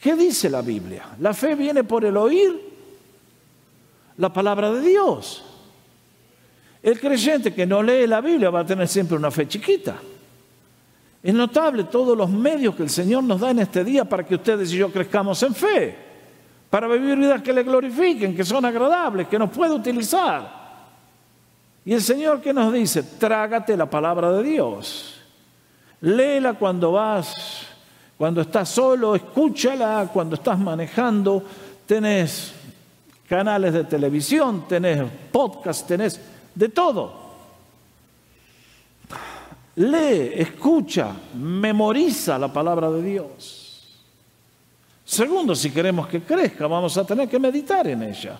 ¿Qué 0.00 0.14
dice 0.14 0.48
la 0.48 0.62
Biblia? 0.62 1.08
La 1.20 1.34
fe 1.34 1.54
viene 1.54 1.84
por 1.84 2.04
el 2.04 2.16
oír 2.16 2.58
la 4.16 4.32
palabra 4.32 4.72
de 4.72 4.80
Dios. 4.80 5.42
El 6.82 6.98
creyente 6.98 7.52
que 7.52 7.66
no 7.66 7.82
lee 7.82 8.06
la 8.06 8.20
Biblia 8.20 8.48
va 8.50 8.60
a 8.60 8.66
tener 8.66 8.88
siempre 8.88 9.16
una 9.16 9.30
fe 9.30 9.46
chiquita. 9.46 9.96
Es 11.22 11.34
notable 11.34 11.84
todos 11.84 12.16
los 12.16 12.30
medios 12.30 12.74
que 12.74 12.82
el 12.82 12.90
Señor 12.90 13.22
nos 13.24 13.40
da 13.40 13.50
en 13.50 13.58
este 13.58 13.84
día 13.84 14.04
para 14.04 14.24
que 14.24 14.36
ustedes 14.36 14.72
y 14.72 14.78
yo 14.78 14.90
crezcamos 14.90 15.42
en 15.42 15.54
fe, 15.54 15.96
para 16.70 16.88
vivir 16.88 17.16
vidas 17.18 17.42
que 17.42 17.52
le 17.52 17.62
glorifiquen, 17.62 18.34
que 18.34 18.44
son 18.44 18.64
agradables, 18.64 19.28
que 19.28 19.38
nos 19.38 19.50
puede 19.50 19.74
utilizar. 19.74 20.60
Y 21.84 21.92
el 21.92 22.00
Señor 22.00 22.40
que 22.40 22.54
nos 22.54 22.72
dice, 22.72 23.02
trágate 23.02 23.76
la 23.76 23.88
palabra 23.88 24.32
de 24.32 24.42
Dios. 24.42 25.20
Léela 26.00 26.54
cuando 26.54 26.92
vas, 26.92 27.66
cuando 28.16 28.40
estás 28.40 28.70
solo, 28.70 29.14
escúchala 29.14 30.08
cuando 30.10 30.36
estás 30.36 30.58
manejando, 30.58 31.42
tenés 31.84 32.54
canales 33.28 33.74
de 33.74 33.84
televisión, 33.84 34.64
tenés 34.66 35.02
podcast, 35.30 35.86
tenés 35.86 36.18
de 36.54 36.68
todo 36.70 37.19
lee, 39.76 40.32
escucha, 40.34 41.14
memoriza 41.34 42.38
la 42.38 42.52
palabra 42.52 42.90
de 42.90 43.02
Dios. 43.02 44.00
Segundo, 45.04 45.54
si 45.56 45.70
queremos 45.70 46.06
que 46.06 46.22
crezca, 46.22 46.66
vamos 46.66 46.96
a 46.96 47.04
tener 47.04 47.28
que 47.28 47.38
meditar 47.38 47.86
en 47.88 48.02
ella. 48.04 48.38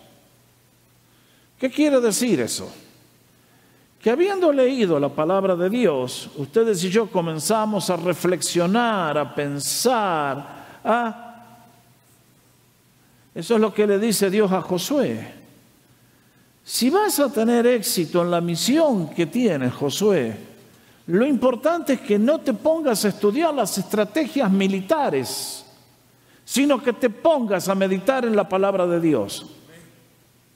¿Qué 1.59 1.69
quiere 1.69 2.01
decir 2.01 2.41
eso? 2.41 2.73
Que 4.01 4.09
habiendo 4.09 4.53
leído 4.53 4.99
la 4.99 5.09
palabra 5.09 5.57
de 5.57 5.69
Dios, 5.69 6.31
ustedes 6.37 6.83
y 6.85 6.91
yo 6.91 7.11
comenzamos 7.11 7.91
a 7.91 7.97
reflexionar, 7.97 9.19
a 9.19 9.35
pensar, 9.35 10.81
a... 10.85 11.27
Eso 13.35 13.55
es 13.55 13.61
lo 13.61 13.75
que 13.75 13.87
le 13.87 13.99
dice 13.99 14.31
Dios 14.31 14.51
a 14.53 14.63
Josué. 14.63 15.35
Si 16.65 16.89
vas 16.89 17.19
a 17.19 17.33
tener 17.33 17.67
éxito 17.67 18.23
en 18.23 18.31
la 18.31 18.41
misión 18.41 19.11
que 19.11 19.27
tienes, 19.27 19.73
Josué, 19.75 20.37
lo 21.11 21.27
importante 21.27 21.95
es 21.95 22.01
que 22.01 22.19
no 22.19 22.41
te 22.41 22.55
pongas 22.55 23.05
a 23.05 23.09
estudiar 23.09 23.53
las 23.53 23.77
estrategias 23.77 24.51
militares, 24.51 25.65
sino 26.45 26.81
que 26.81 26.93
te 26.93 27.11
pongas 27.11 27.69
a 27.69 27.75
meditar 27.75 28.25
en 28.25 28.37
la 28.37 28.49
palabra 28.49 28.87
de 28.87 29.01
Dios. 29.01 29.47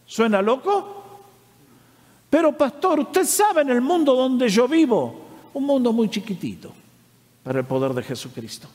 ¿Suena 0.06 0.40
loco? 0.40 1.02
Pero 2.30 2.56
pastor, 2.56 3.00
usted 3.00 3.24
sabe 3.24 3.62
en 3.62 3.70
el 3.70 3.80
mundo 3.80 4.14
donde 4.14 4.48
yo 4.48 4.68
vivo, 4.68 5.22
un 5.54 5.64
mundo 5.64 5.92
muy 5.92 6.08
chiquitito 6.08 6.72
para 7.42 7.60
el 7.60 7.64
poder 7.64 7.92
de 7.92 8.02
Jesucristo. 8.02 8.68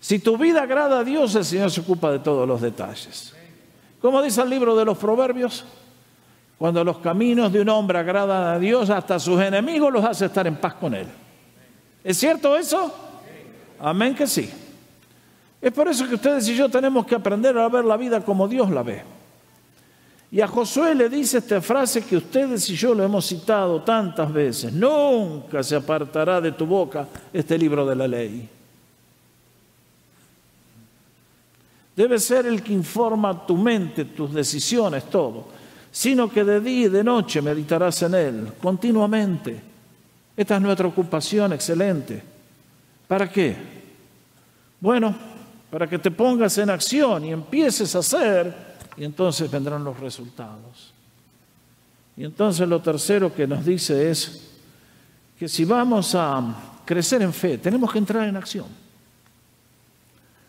Si 0.00 0.18
tu 0.18 0.36
vida 0.36 0.62
agrada 0.62 1.00
a 1.00 1.04
Dios, 1.04 1.34
el 1.36 1.44
Señor 1.44 1.70
se 1.70 1.82
ocupa 1.82 2.10
de 2.10 2.18
todos 2.18 2.46
los 2.48 2.60
detalles. 2.60 3.32
Como 4.00 4.20
dice 4.20 4.42
el 4.42 4.50
libro 4.50 4.76
de 4.76 4.84
los 4.84 4.98
Proverbios, 4.98 5.64
cuando 6.58 6.84
los 6.84 6.98
caminos 6.98 7.52
de 7.52 7.60
un 7.60 7.68
hombre 7.68 7.98
agradan 7.98 8.54
a 8.54 8.58
Dios, 8.58 8.88
hasta 8.90 9.18
sus 9.18 9.40
enemigos 9.40 9.92
los 9.92 10.04
hace 10.04 10.26
estar 10.26 10.46
en 10.46 10.56
paz 10.56 10.74
con 10.74 10.94
Él. 10.94 11.06
¿Es 12.02 12.16
cierto 12.16 12.56
eso? 12.56 12.94
Amén 13.80 14.14
que 14.14 14.26
sí. 14.26 14.50
Es 15.60 15.72
por 15.72 15.88
eso 15.88 16.06
que 16.08 16.14
ustedes 16.14 16.48
y 16.48 16.54
yo 16.54 16.68
tenemos 16.68 17.06
que 17.06 17.14
aprender 17.14 17.56
a 17.58 17.68
ver 17.68 17.84
la 17.84 17.96
vida 17.96 18.20
como 18.20 18.46
Dios 18.46 18.70
la 18.70 18.82
ve. 18.82 19.02
Y 20.30 20.40
a 20.40 20.48
Josué 20.48 20.94
le 20.94 21.08
dice 21.08 21.38
esta 21.38 21.60
frase 21.60 22.04
que 22.04 22.16
ustedes 22.16 22.68
y 22.68 22.76
yo 22.76 22.94
lo 22.94 23.04
hemos 23.04 23.26
citado 23.26 23.82
tantas 23.82 24.32
veces. 24.32 24.72
Nunca 24.72 25.62
se 25.62 25.76
apartará 25.76 26.40
de 26.40 26.52
tu 26.52 26.66
boca 26.66 27.06
este 27.32 27.56
libro 27.56 27.86
de 27.86 27.96
la 27.96 28.08
ley. 28.08 28.48
Debe 31.96 32.18
ser 32.18 32.46
el 32.46 32.62
que 32.62 32.72
informa 32.72 33.46
tu 33.46 33.56
mente, 33.56 34.04
tus 34.04 34.34
decisiones, 34.34 35.04
todo 35.04 35.53
sino 35.94 36.28
que 36.28 36.42
de 36.42 36.60
día 36.60 36.86
y 36.86 36.88
de 36.88 37.04
noche 37.04 37.40
meditarás 37.40 38.02
en 38.02 38.14
Él 38.14 38.52
continuamente. 38.60 39.62
Esta 40.36 40.56
es 40.56 40.60
nuestra 40.60 40.88
ocupación 40.88 41.52
excelente. 41.52 42.20
¿Para 43.06 43.30
qué? 43.30 43.56
Bueno, 44.80 45.14
para 45.70 45.86
que 45.86 46.00
te 46.00 46.10
pongas 46.10 46.58
en 46.58 46.70
acción 46.70 47.24
y 47.24 47.30
empieces 47.30 47.94
a 47.94 48.00
hacer, 48.00 48.52
y 48.96 49.04
entonces 49.04 49.48
vendrán 49.48 49.84
los 49.84 50.00
resultados. 50.00 50.92
Y 52.16 52.24
entonces 52.24 52.68
lo 52.68 52.82
tercero 52.82 53.32
que 53.32 53.46
nos 53.46 53.64
dice 53.64 54.10
es 54.10 54.50
que 55.38 55.48
si 55.48 55.64
vamos 55.64 56.12
a 56.16 56.42
crecer 56.84 57.22
en 57.22 57.32
fe, 57.32 57.56
tenemos 57.58 57.92
que 57.92 57.98
entrar 57.98 58.26
en 58.26 58.36
acción. 58.36 58.66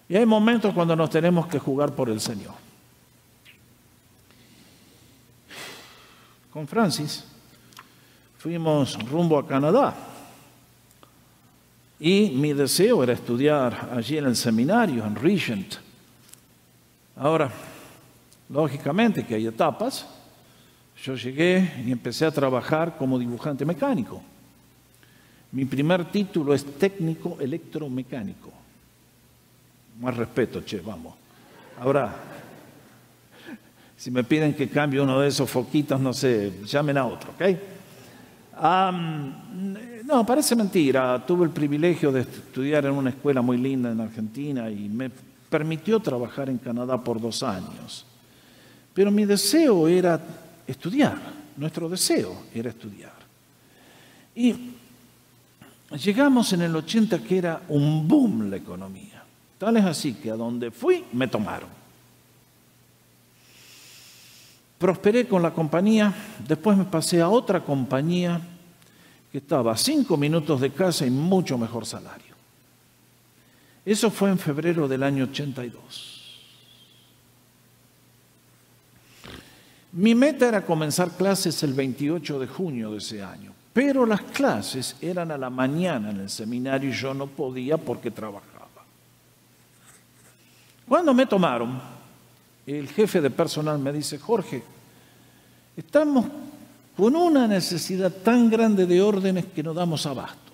Y 0.10 0.16
hay 0.16 0.26
momentos 0.26 0.74
cuando 0.74 0.96
nos 0.96 1.12
tenemos 1.12 1.46
que 1.46 1.60
jugar 1.60 1.92
por 1.92 2.10
el 2.10 2.20
Señor. 2.20 2.65
Con 6.56 6.70
Francis, 6.70 7.26
fuimos 8.38 8.98
rumbo 9.10 9.38
a 9.38 9.46
Canadá. 9.46 9.94
Y 12.00 12.30
mi 12.30 12.54
deseo 12.54 13.04
era 13.04 13.12
estudiar 13.12 13.90
allí 13.94 14.18
en 14.18 14.24
el 14.24 14.38
seminario, 14.38 15.06
en 15.06 15.16
Regent. 15.16 15.76
Ahora, 17.18 17.52
lógicamente 18.48 19.26
que 19.26 19.36
hay 19.36 19.48
etapas. 19.48 20.08
Yo 21.04 21.16
llegué 21.16 21.84
y 21.86 21.92
empecé 21.92 22.26
a 22.26 22.32
trabajar 22.32 22.96
como 22.96 23.20
dibujante 23.20 23.66
mecánico. 23.66 24.24
Mi 25.52 25.66
primer 25.66 26.10
título 26.10 26.54
es 26.54 26.64
técnico 26.78 27.36
electromecánico. 27.42 28.50
Más 30.00 30.16
respeto, 30.16 30.62
che, 30.62 30.80
vamos. 30.80 31.16
Ahora, 31.82 32.16
si 33.98 34.12
me 34.12 34.24
piden 34.24 34.54
que 34.54 34.70
cambie 34.70 35.00
uno 35.00 35.20
de 35.20 35.30
esos 35.30 35.50
foquitos, 35.50 36.00
no 36.00 36.14
sé, 36.14 36.62
llamen 36.66 36.98
a 36.98 37.06
otro, 37.06 37.32
¿ok? 37.32 37.44
no, 40.06 40.26
parece 40.26 40.56
mentira. 40.56 41.24
Tuve 41.26 41.46
el 41.46 41.52
privilegio 41.52 42.12
de 42.12 42.22
estudiar 42.22 42.86
en 42.86 42.94
una 42.94 43.10
escuela 43.10 43.42
muy 43.42 43.58
linda 43.58 43.92
en 43.92 44.00
Argentina 44.00 44.70
y 44.70 44.88
me 44.88 45.12
permitió 45.50 46.00
trabajar 46.00 46.50
en 46.50 46.58
Canadá 46.58 47.02
por 47.02 47.20
dos 47.20 47.44
años. 47.44 48.06
Pero 48.94 49.12
mi 49.12 49.26
deseo 49.26 49.88
era 49.88 50.20
estudiar, 50.66 51.18
nuestro 51.58 51.90
deseo 51.90 52.44
era 52.54 52.70
estudiar. 52.70 53.14
Y 54.36 54.56
llegamos 56.04 56.52
en 56.54 56.62
el 56.62 56.76
80 56.76 57.20
que 57.20 57.38
era 57.38 57.62
un 57.70 58.08
boom 58.08 58.50
la 58.50 58.58
economía. 58.58 59.24
Tal 59.58 59.78
es 59.78 59.86
así 59.86 60.14
que 60.14 60.32
a 60.32 60.36
donde 60.36 60.72
fui 60.72 61.04
me 61.14 61.28
tomaron. 61.28 61.85
Prosperé 64.78 65.28
con 65.28 65.42
la 65.42 65.54
compañía, 65.54 66.14
después 66.46 66.78
me 66.78 66.86
pasé 66.86 67.22
a 67.22 67.30
otra 67.30 67.64
compañía 67.64 68.42
que 69.32 69.38
estaba 69.38 69.72
a 69.72 69.78
cinco 69.78 70.18
minutos 70.18 70.60
de 70.62 70.72
casa 70.72 71.06
y 71.06 71.10
mucho 71.10 71.58
mejor 71.58 71.86
salario. 71.86 72.36
Eso 73.86 74.10
fue 74.10 74.30
en 74.30 74.40
febrero 74.40 74.88
del 74.88 75.04
año 75.04 75.26
82. 75.26 76.16
Mi 79.94 80.14
meta 80.14 80.50
era 80.50 80.66
comenzar 80.66 81.12
clases 81.12 81.64
el 81.64 81.74
28 81.74 82.40
de 82.40 82.48
junio 82.48 82.92
de 82.92 82.98
ese 82.98 83.24
año, 83.24 83.54
pero 83.72 84.06
las 84.06 84.22
clases 84.22 84.98
eran 85.00 85.32
a 85.32 85.38
la 85.38 85.50
mañana 85.50 86.10
en 86.10 86.20
el 86.20 86.30
seminario 86.30 86.90
y 86.90 86.94
yo 86.94 87.14
no 87.14 87.28
podía 87.28 87.78
porque 87.78 88.12
trabajaba. 88.12 88.56
Cuando 90.88 91.14
me 91.14 91.26
tomaron, 91.26 91.82
el 92.66 92.88
jefe 92.90 93.22
de 93.22 93.30
personal 93.30 93.80
me 93.80 93.94
dice, 93.94 94.18
Jorge, 94.18 94.64
estamos 95.78 96.26
con 96.98 97.16
una 97.16 97.48
necesidad 97.48 98.12
tan 98.12 98.50
grande 98.50 98.86
de 98.86 99.02
órdenes 99.02 99.46
que 99.48 99.62
no 99.62 99.74
damos 99.74 100.06
abasto. 100.06 100.54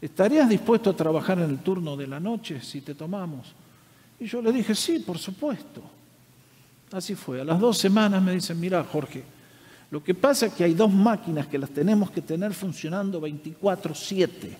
¿Estarías 0.00 0.48
dispuesto 0.48 0.90
a 0.90 0.96
trabajar 0.96 1.38
en 1.38 1.50
el 1.50 1.58
turno 1.58 1.96
de 1.96 2.06
la 2.06 2.20
noche 2.20 2.60
si 2.62 2.80
te 2.80 2.94
tomamos? 2.94 3.54
Y 4.20 4.26
yo 4.26 4.40
le 4.40 4.52
dije, 4.52 4.74
sí, 4.74 5.00
por 5.00 5.18
supuesto. 5.18 5.82
Así 6.92 7.14
fue. 7.14 7.40
A 7.40 7.44
las 7.44 7.58
dos 7.58 7.78
semanas 7.78 8.22
me 8.22 8.32
dicen, 8.32 8.60
mira 8.60 8.84
Jorge, 8.84 9.24
lo 9.90 10.02
que 10.02 10.14
pasa 10.14 10.46
es 10.46 10.52
que 10.52 10.64
hay 10.64 10.74
dos 10.74 10.92
máquinas 10.92 11.46
que 11.46 11.58
las 11.58 11.70
tenemos 11.70 12.10
que 12.10 12.22
tener 12.22 12.54
funcionando 12.54 13.20
24/7. 13.20 14.56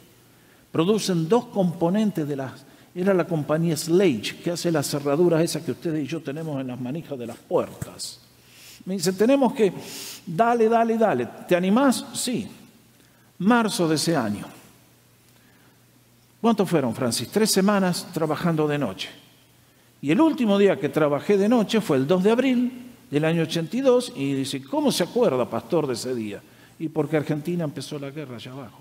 Producen 0.72 1.28
dos 1.28 1.46
componentes 1.46 2.26
de 2.26 2.36
las 2.36 2.52
era 2.96 3.12
la 3.12 3.26
compañía 3.26 3.76
Slage, 3.76 4.38
que 4.42 4.52
hace 4.52 4.72
las 4.72 4.88
cerraduras 4.88 5.42
esas 5.42 5.62
que 5.62 5.72
ustedes 5.72 6.02
y 6.02 6.06
yo 6.06 6.22
tenemos 6.22 6.58
en 6.58 6.68
las 6.68 6.80
manijas 6.80 7.18
de 7.18 7.26
las 7.26 7.36
puertas. 7.36 8.20
Me 8.86 8.94
dice, 8.94 9.12
tenemos 9.12 9.52
que, 9.52 9.70
dale, 10.24 10.66
dale, 10.66 10.96
dale. 10.96 11.28
¿Te 11.46 11.54
animás? 11.54 12.06
Sí. 12.14 12.48
Marzo 13.38 13.86
de 13.86 13.96
ese 13.96 14.16
año. 14.16 14.46
¿Cuánto 16.40 16.64
fueron, 16.64 16.94
Francis? 16.94 17.28
Tres 17.28 17.50
semanas 17.50 18.08
trabajando 18.14 18.66
de 18.66 18.78
noche. 18.78 19.10
Y 20.00 20.10
el 20.10 20.20
último 20.20 20.56
día 20.56 20.80
que 20.80 20.88
trabajé 20.88 21.36
de 21.36 21.50
noche 21.50 21.82
fue 21.82 21.98
el 21.98 22.06
2 22.06 22.24
de 22.24 22.30
abril 22.30 22.92
del 23.10 23.24
año 23.26 23.42
82 23.42 24.14
y 24.16 24.32
dice, 24.32 24.62
¿cómo 24.62 24.90
se 24.90 25.02
acuerda, 25.04 25.50
pastor, 25.50 25.86
de 25.86 25.92
ese 25.92 26.14
día? 26.14 26.40
Y 26.78 26.88
porque 26.88 27.18
Argentina 27.18 27.64
empezó 27.64 27.98
la 27.98 28.10
guerra 28.10 28.36
allá 28.36 28.52
abajo. 28.52 28.80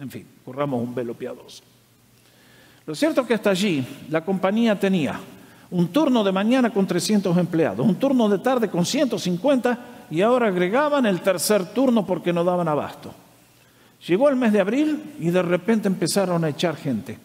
En 0.00 0.10
fin, 0.10 0.26
corramos 0.44 0.82
un 0.82 0.92
velo 0.92 1.14
piadoso. 1.14 1.62
Lo 2.86 2.94
cierto 2.94 3.22
es 3.22 3.26
que 3.26 3.34
hasta 3.34 3.50
allí 3.50 3.86
la 4.10 4.24
compañía 4.24 4.78
tenía 4.78 5.18
un 5.70 5.88
turno 5.88 6.22
de 6.22 6.32
mañana 6.32 6.70
con 6.70 6.86
300 6.86 7.36
empleados, 7.38 7.84
un 7.84 7.96
turno 7.96 8.28
de 8.28 8.38
tarde 8.38 8.68
con 8.68 8.84
150 8.84 9.78
y 10.10 10.20
ahora 10.20 10.48
agregaban 10.48 11.06
el 11.06 11.20
tercer 11.20 11.66
turno 11.72 12.06
porque 12.06 12.32
no 12.32 12.44
daban 12.44 12.68
abasto. 12.68 13.12
Llegó 14.06 14.28
el 14.28 14.36
mes 14.36 14.52
de 14.52 14.60
abril 14.60 15.14
y 15.18 15.30
de 15.30 15.42
repente 15.42 15.88
empezaron 15.88 16.44
a 16.44 16.50
echar 16.50 16.76
gente. 16.76 17.18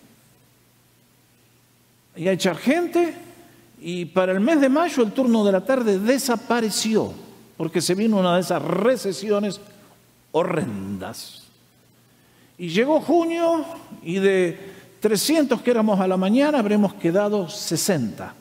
Y 2.15 2.27
a 2.27 2.31
echar 2.31 2.57
gente 2.57 3.13
y 3.81 4.05
para 4.05 4.31
el 4.31 4.39
mes 4.39 4.61
de 4.61 4.69
mayo 4.69 5.03
el 5.03 5.11
turno 5.11 5.43
de 5.43 5.51
la 5.51 5.65
tarde 5.65 5.99
desapareció 5.99 7.13
porque 7.57 7.81
se 7.81 7.95
vino 7.95 8.17
una 8.17 8.35
de 8.35 8.41
esas 8.41 8.63
recesiones 8.63 9.59
horrendas. 10.31 11.43
Y 12.57 12.69
llegó 12.69 13.01
junio 13.01 13.65
y 14.01 14.15
de 14.15 14.78
300 14.99 15.61
que 15.61 15.71
éramos 15.71 15.99
a 15.99 16.07
la 16.07 16.17
mañana, 16.17 16.59
habremos 16.59 16.93
quedado 16.95 17.49
60. 17.49 18.33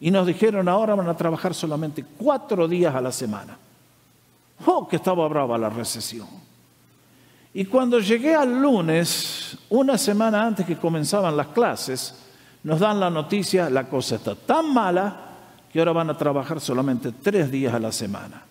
Y 0.00 0.10
nos 0.10 0.26
dijeron, 0.26 0.68
ahora 0.68 0.94
van 0.94 1.08
a 1.08 1.16
trabajar 1.16 1.54
solamente 1.54 2.04
cuatro 2.16 2.68
días 2.68 2.94
a 2.94 3.00
la 3.00 3.10
semana. 3.10 3.56
¡Oh, 4.66 4.86
que 4.86 4.96
estaba 4.96 5.26
brava 5.28 5.58
la 5.58 5.68
recesión! 5.68 6.28
Y 7.54 7.64
cuando 7.64 7.98
llegué 7.98 8.34
al 8.34 8.60
lunes, 8.60 9.56
una 9.70 9.98
semana 9.98 10.46
antes 10.46 10.66
que 10.66 10.76
comenzaban 10.76 11.36
las 11.36 11.48
clases, 11.48 12.14
nos 12.62 12.78
dan 12.78 13.00
la 13.00 13.10
noticia, 13.10 13.70
la 13.70 13.88
cosa 13.88 14.16
está 14.16 14.34
tan 14.34 14.72
mala 14.72 15.28
que 15.72 15.78
ahora 15.78 15.92
van 15.92 16.10
a 16.10 16.16
trabajar 16.16 16.60
solamente 16.60 17.12
tres 17.12 17.50
días 17.50 17.74
a 17.74 17.78
la 17.78 17.92
semana. 17.92 18.42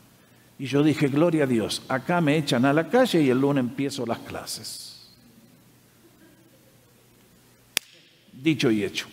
Y 0.59 0.65
yo 0.65 0.81
dije, 0.81 1.07
gloria 1.07 1.43
a 1.43 1.47
Dios, 1.47 1.83
acá 1.87 2.19
me 2.19 2.35
echan 2.37 2.65
a 2.65 2.73
la 2.73 2.89
calle 2.89 3.21
y 3.21 3.29
el 3.29 3.39
lunes 3.39 3.63
empiezo 3.63 4.05
las 4.05 4.19
clases. 4.19 4.86
Dicho 8.47 8.71
y 8.71 8.81
hecho. 8.81 9.07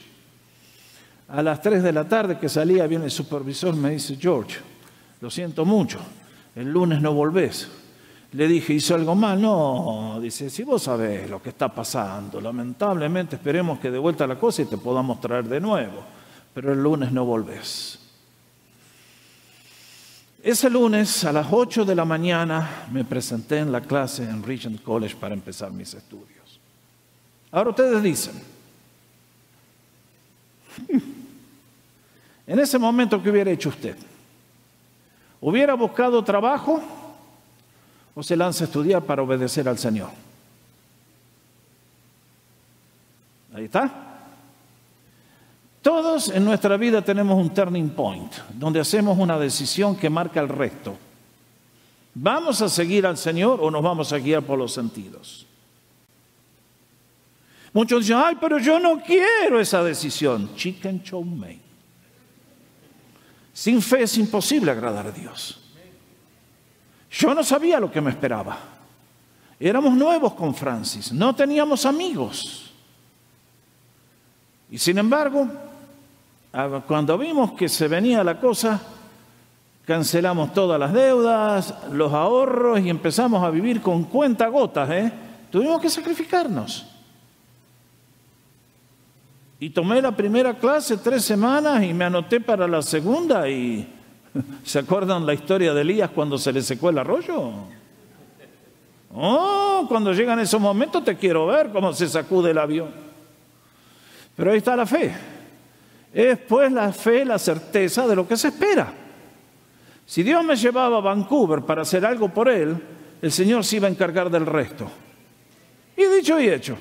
A 1.26 1.43
las 1.43 1.61
3 1.61 1.82
de 1.82 1.93
la 1.93 2.09
tarde 2.09 2.39
que 2.39 2.49
salía, 2.49 2.87
viene 2.87 3.07
el 3.07 3.11
supervisor, 3.11 3.74
me 3.74 3.91
dice, 3.91 4.16
George, 4.16 4.61
lo 5.20 5.28
siento 5.28 5.64
mucho, 5.64 5.99
el 6.55 6.70
lunes 6.70 7.01
no 7.03 7.12
volvés. 7.14 7.68
Le 8.30 8.47
dije, 8.47 8.74
¿hizo 8.74 8.95
algo 8.95 9.16
mal? 9.16 9.43
No, 9.43 10.20
dice, 10.22 10.49
si 10.51 10.62
vos 10.62 10.85
sabés 10.85 11.28
lo 11.28 11.43
que 11.43 11.49
está 11.49 11.68
pasando, 11.68 12.41
lamentablemente 12.41 13.35
esperemos 13.35 13.80
que 13.80 13.91
de 13.91 13.99
vuelta 13.99 14.24
la 14.24 14.39
cosa 14.39 14.62
y 14.62 14.66
te 14.66 14.78
podamos 14.78 15.20
traer 15.20 15.49
de 15.49 15.59
nuevo, 15.59 16.05
pero 16.55 16.72
el 16.72 16.80
lunes 16.80 17.11
no 17.11 17.24
volvés. 17.24 17.99
Ese 20.45 20.70
lunes 20.70 21.24
a 21.24 21.32
las 21.32 21.49
8 21.51 21.85
de 21.85 21.97
la 21.97 22.05
mañana 22.05 22.87
me 22.93 23.05
presenté 23.05 23.59
en 23.59 23.72
la 23.72 23.80
clase 23.80 24.22
en 24.22 24.45
Regent 24.45 24.80
College 24.85 25.16
para 25.16 25.35
empezar 25.35 25.72
mis 25.72 25.93
estudios. 25.93 26.61
Ahora 27.51 27.70
ustedes 27.70 28.01
dicen, 28.01 28.53
en 32.46 32.58
ese 32.58 32.78
momento, 32.78 33.22
¿qué 33.22 33.30
hubiera 33.30 33.50
hecho 33.50 33.68
usted? 33.68 33.96
¿Hubiera 35.40 35.74
buscado 35.74 36.22
trabajo 36.24 36.80
o 38.14 38.22
se 38.22 38.36
lanza 38.36 38.64
a 38.64 38.66
estudiar 38.66 39.02
para 39.02 39.22
obedecer 39.22 39.68
al 39.68 39.78
Señor? 39.78 40.10
Ahí 43.54 43.64
está. 43.64 43.90
Todos 45.82 46.30
en 46.30 46.44
nuestra 46.44 46.78
vida 46.78 47.02
tenemos 47.02 47.38
un 47.38 47.52
turning 47.52 47.90
point, 47.90 48.32
donde 48.54 48.80
hacemos 48.80 49.18
una 49.18 49.38
decisión 49.38 49.94
que 49.94 50.08
marca 50.08 50.40
el 50.40 50.48
resto. 50.48 50.96
¿Vamos 52.14 52.62
a 52.62 52.68
seguir 52.68 53.06
al 53.06 53.18
Señor 53.18 53.60
o 53.60 53.70
nos 53.70 53.82
vamos 53.82 54.12
a 54.12 54.18
guiar 54.18 54.42
por 54.42 54.58
los 54.58 54.72
sentidos? 54.72 55.46
Muchos 57.74 58.02
dicen, 58.02 58.22
ay, 58.24 58.36
pero 58.40 58.58
yo 58.60 58.78
no 58.78 59.02
quiero 59.02 59.60
esa 59.60 59.82
decisión. 59.82 60.54
Chicken 60.54 61.02
chow 61.02 61.24
mein. 61.24 61.60
Sin 63.52 63.82
fe 63.82 64.04
es 64.04 64.16
imposible 64.16 64.70
agradar 64.70 65.08
a 65.08 65.10
Dios. 65.10 65.60
Yo 67.10 67.34
no 67.34 67.42
sabía 67.42 67.80
lo 67.80 67.90
que 67.90 68.00
me 68.00 68.10
esperaba. 68.10 68.58
Éramos 69.58 69.94
nuevos 69.94 70.34
con 70.34 70.54
Francis, 70.54 71.12
no 71.12 71.34
teníamos 71.34 71.84
amigos. 71.84 72.72
Y 74.70 74.78
sin 74.78 74.98
embargo, 74.98 75.48
cuando 76.86 77.18
vimos 77.18 77.52
que 77.52 77.68
se 77.68 77.88
venía 77.88 78.22
la 78.22 78.38
cosa, 78.38 78.80
cancelamos 79.84 80.52
todas 80.52 80.78
las 80.78 80.92
deudas, 80.92 81.74
los 81.90 82.12
ahorros 82.12 82.80
y 82.80 82.88
empezamos 82.88 83.42
a 83.42 83.50
vivir 83.50 83.80
con 83.80 84.04
cuenta 84.04 84.46
gotas. 84.46 84.90
¿eh? 84.90 85.12
Tuvimos 85.50 85.80
que 85.80 85.90
sacrificarnos. 85.90 86.93
Y 89.64 89.70
tomé 89.70 90.02
la 90.02 90.14
primera 90.14 90.52
clase 90.52 90.98
tres 90.98 91.24
semanas 91.24 91.82
y 91.82 91.94
me 91.94 92.04
anoté 92.04 92.38
para 92.38 92.68
la 92.68 92.82
segunda 92.82 93.48
y 93.48 93.88
¿se 94.62 94.80
acuerdan 94.80 95.24
la 95.24 95.32
historia 95.32 95.72
de 95.72 95.80
Elías 95.80 96.10
cuando 96.10 96.36
se 96.36 96.52
le 96.52 96.60
secó 96.60 96.90
el 96.90 96.98
arroyo? 96.98 97.50
Oh, 99.14 99.86
cuando 99.88 100.12
llegan 100.12 100.38
esos 100.38 100.60
momentos 100.60 101.02
te 101.02 101.16
quiero 101.16 101.46
ver 101.46 101.70
cómo 101.72 101.94
se 101.94 102.06
sacude 102.10 102.50
el 102.50 102.58
avión. 102.58 102.90
Pero 104.36 104.52
ahí 104.52 104.58
está 104.58 104.76
la 104.76 104.84
fe. 104.84 105.14
Es 106.12 106.36
pues 106.40 106.70
la 106.70 106.92
fe, 106.92 107.24
la 107.24 107.38
certeza 107.38 108.06
de 108.06 108.16
lo 108.16 108.28
que 108.28 108.36
se 108.36 108.48
espera. 108.48 108.92
Si 110.04 110.22
Dios 110.22 110.44
me 110.44 110.56
llevaba 110.56 110.98
a 110.98 111.00
Vancouver 111.00 111.62
para 111.62 111.80
hacer 111.80 112.04
algo 112.04 112.28
por 112.28 112.50
Él, 112.50 112.76
el 113.22 113.32
Señor 113.32 113.64
se 113.64 113.76
iba 113.76 113.88
a 113.88 113.90
encargar 113.90 114.28
del 114.28 114.44
resto. 114.44 114.90
Y 115.96 116.04
dicho 116.04 116.38
y 116.38 116.50
hecho, 116.50 116.76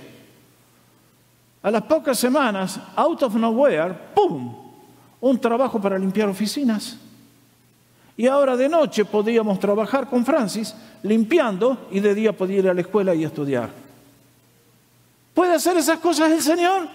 a 1.63 1.71
las 1.71 1.81
pocas 1.83 2.19
semanas, 2.19 2.77
out 2.95 3.23
of 3.23 3.35
nowhere, 3.35 3.93
¡pum! 4.13 4.53
Un 5.21 5.39
trabajo 5.39 5.79
para 5.79 5.97
limpiar 5.97 6.27
oficinas. 6.27 6.97
Y 8.17 8.27
ahora 8.27 8.57
de 8.57 8.67
noche 8.67 9.05
podíamos 9.05 9.59
trabajar 9.59 10.09
con 10.09 10.25
Francis 10.25 10.75
limpiando 11.01 11.87
y 11.89 12.01
de 12.01 12.13
día 12.13 12.33
podía 12.33 12.59
ir 12.59 12.69
a 12.69 12.73
la 12.73 12.81
escuela 12.81 13.15
y 13.15 13.23
estudiar. 13.23 13.69
¿Puede 15.33 15.55
hacer 15.55 15.77
esas 15.77 15.99
cosas 15.99 16.31
el 16.31 16.41
Señor? 16.41 16.87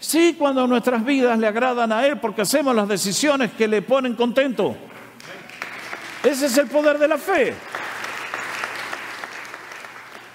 Sí, 0.00 0.34
cuando 0.36 0.66
nuestras 0.66 1.04
vidas 1.04 1.38
le 1.38 1.46
agradan 1.46 1.92
a 1.92 2.04
Él 2.06 2.18
porque 2.18 2.42
hacemos 2.42 2.74
las 2.74 2.88
decisiones 2.88 3.52
que 3.52 3.68
le 3.68 3.82
ponen 3.82 4.16
contento. 4.16 4.74
Ese 6.24 6.46
es 6.46 6.58
el 6.58 6.66
poder 6.66 6.98
de 6.98 7.08
la 7.08 7.18
fe. 7.18 7.54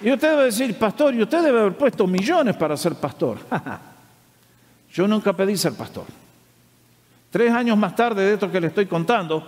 Y 0.00 0.12
usted 0.12 0.30
debe 0.30 0.44
decir, 0.44 0.78
pastor, 0.78 1.14
y 1.14 1.22
usted 1.22 1.42
debe 1.42 1.60
haber 1.60 1.76
puesto 1.76 2.06
millones 2.06 2.56
para 2.56 2.76
ser 2.76 2.94
pastor. 2.94 3.38
Yo 4.92 5.08
nunca 5.08 5.32
pedí 5.32 5.56
ser 5.56 5.74
pastor. 5.74 6.04
Tres 7.30 7.52
años 7.52 7.76
más 7.76 7.94
tarde 7.94 8.22
de 8.22 8.34
esto 8.34 8.50
que 8.50 8.60
le 8.60 8.68
estoy 8.68 8.86
contando, 8.86 9.46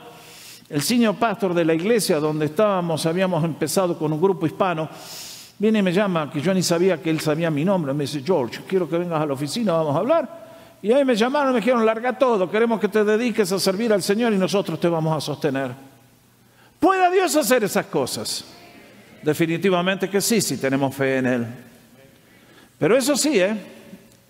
el 0.68 0.82
señor 0.82 1.16
pastor 1.16 1.54
de 1.54 1.64
la 1.64 1.74
iglesia 1.74 2.20
donde 2.20 2.46
estábamos, 2.46 3.06
habíamos 3.06 3.42
empezado 3.44 3.98
con 3.98 4.12
un 4.12 4.20
grupo 4.20 4.46
hispano, 4.46 4.88
Viene 5.60 5.80
y 5.80 5.82
me 5.82 5.92
llama, 5.92 6.30
que 6.30 6.40
yo 6.40 6.54
ni 6.54 6.62
sabía 6.62 7.02
que 7.02 7.10
él 7.10 7.20
sabía 7.20 7.50
mi 7.50 7.66
nombre. 7.66 7.92
Me 7.92 8.04
dice, 8.04 8.22
George, 8.24 8.62
quiero 8.66 8.88
que 8.88 8.96
vengas 8.96 9.20
a 9.20 9.26
la 9.26 9.34
oficina, 9.34 9.74
vamos 9.74 9.94
a 9.94 9.98
hablar. 9.98 10.46
Y 10.80 10.90
ahí 10.90 11.04
me 11.04 11.14
llamaron 11.14 11.52
me 11.52 11.60
dijeron, 11.60 11.84
larga 11.84 12.18
todo, 12.18 12.50
queremos 12.50 12.80
que 12.80 12.88
te 12.88 13.04
dediques 13.04 13.52
a 13.52 13.58
servir 13.58 13.92
al 13.92 14.02
Señor 14.02 14.32
y 14.32 14.38
nosotros 14.38 14.80
te 14.80 14.88
vamos 14.88 15.14
a 15.14 15.20
sostener. 15.20 15.72
¿Puede 16.78 17.12
Dios 17.12 17.36
hacer 17.36 17.62
esas 17.62 17.84
cosas? 17.84 18.46
Definitivamente 19.22 20.08
que 20.08 20.20
sí, 20.20 20.40
si 20.40 20.56
tenemos 20.56 20.94
fe 20.94 21.18
en 21.18 21.26
Él. 21.26 21.46
Pero 22.78 22.96
eso 22.96 23.16
sí, 23.16 23.38
¿eh? 23.38 23.56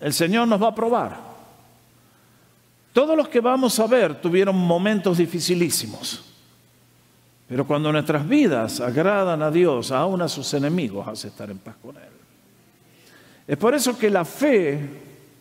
el 0.01 0.13
Señor 0.13 0.47
nos 0.47 0.61
va 0.61 0.67
a 0.67 0.75
probar. 0.75 1.31
Todos 2.91 3.15
los 3.15 3.29
que 3.29 3.39
vamos 3.39 3.79
a 3.79 3.87
ver 3.87 4.19
tuvieron 4.19 4.57
momentos 4.57 5.17
dificilísimos. 5.17 6.25
Pero 7.47 7.65
cuando 7.65 7.91
nuestras 7.91 8.27
vidas 8.27 8.79
agradan 8.79 9.41
a 9.41 9.51
Dios, 9.51 9.91
aún 9.91 10.21
a 10.21 10.27
sus 10.27 10.53
enemigos, 10.53 11.07
hace 11.07 11.29
estar 11.29 11.49
en 11.49 11.57
paz 11.57 11.75
con 11.81 11.95
Él. 11.95 12.03
Es 13.47 13.57
por 13.57 13.73
eso 13.73 13.97
que 13.97 14.09
la 14.09 14.25
fe 14.25 14.79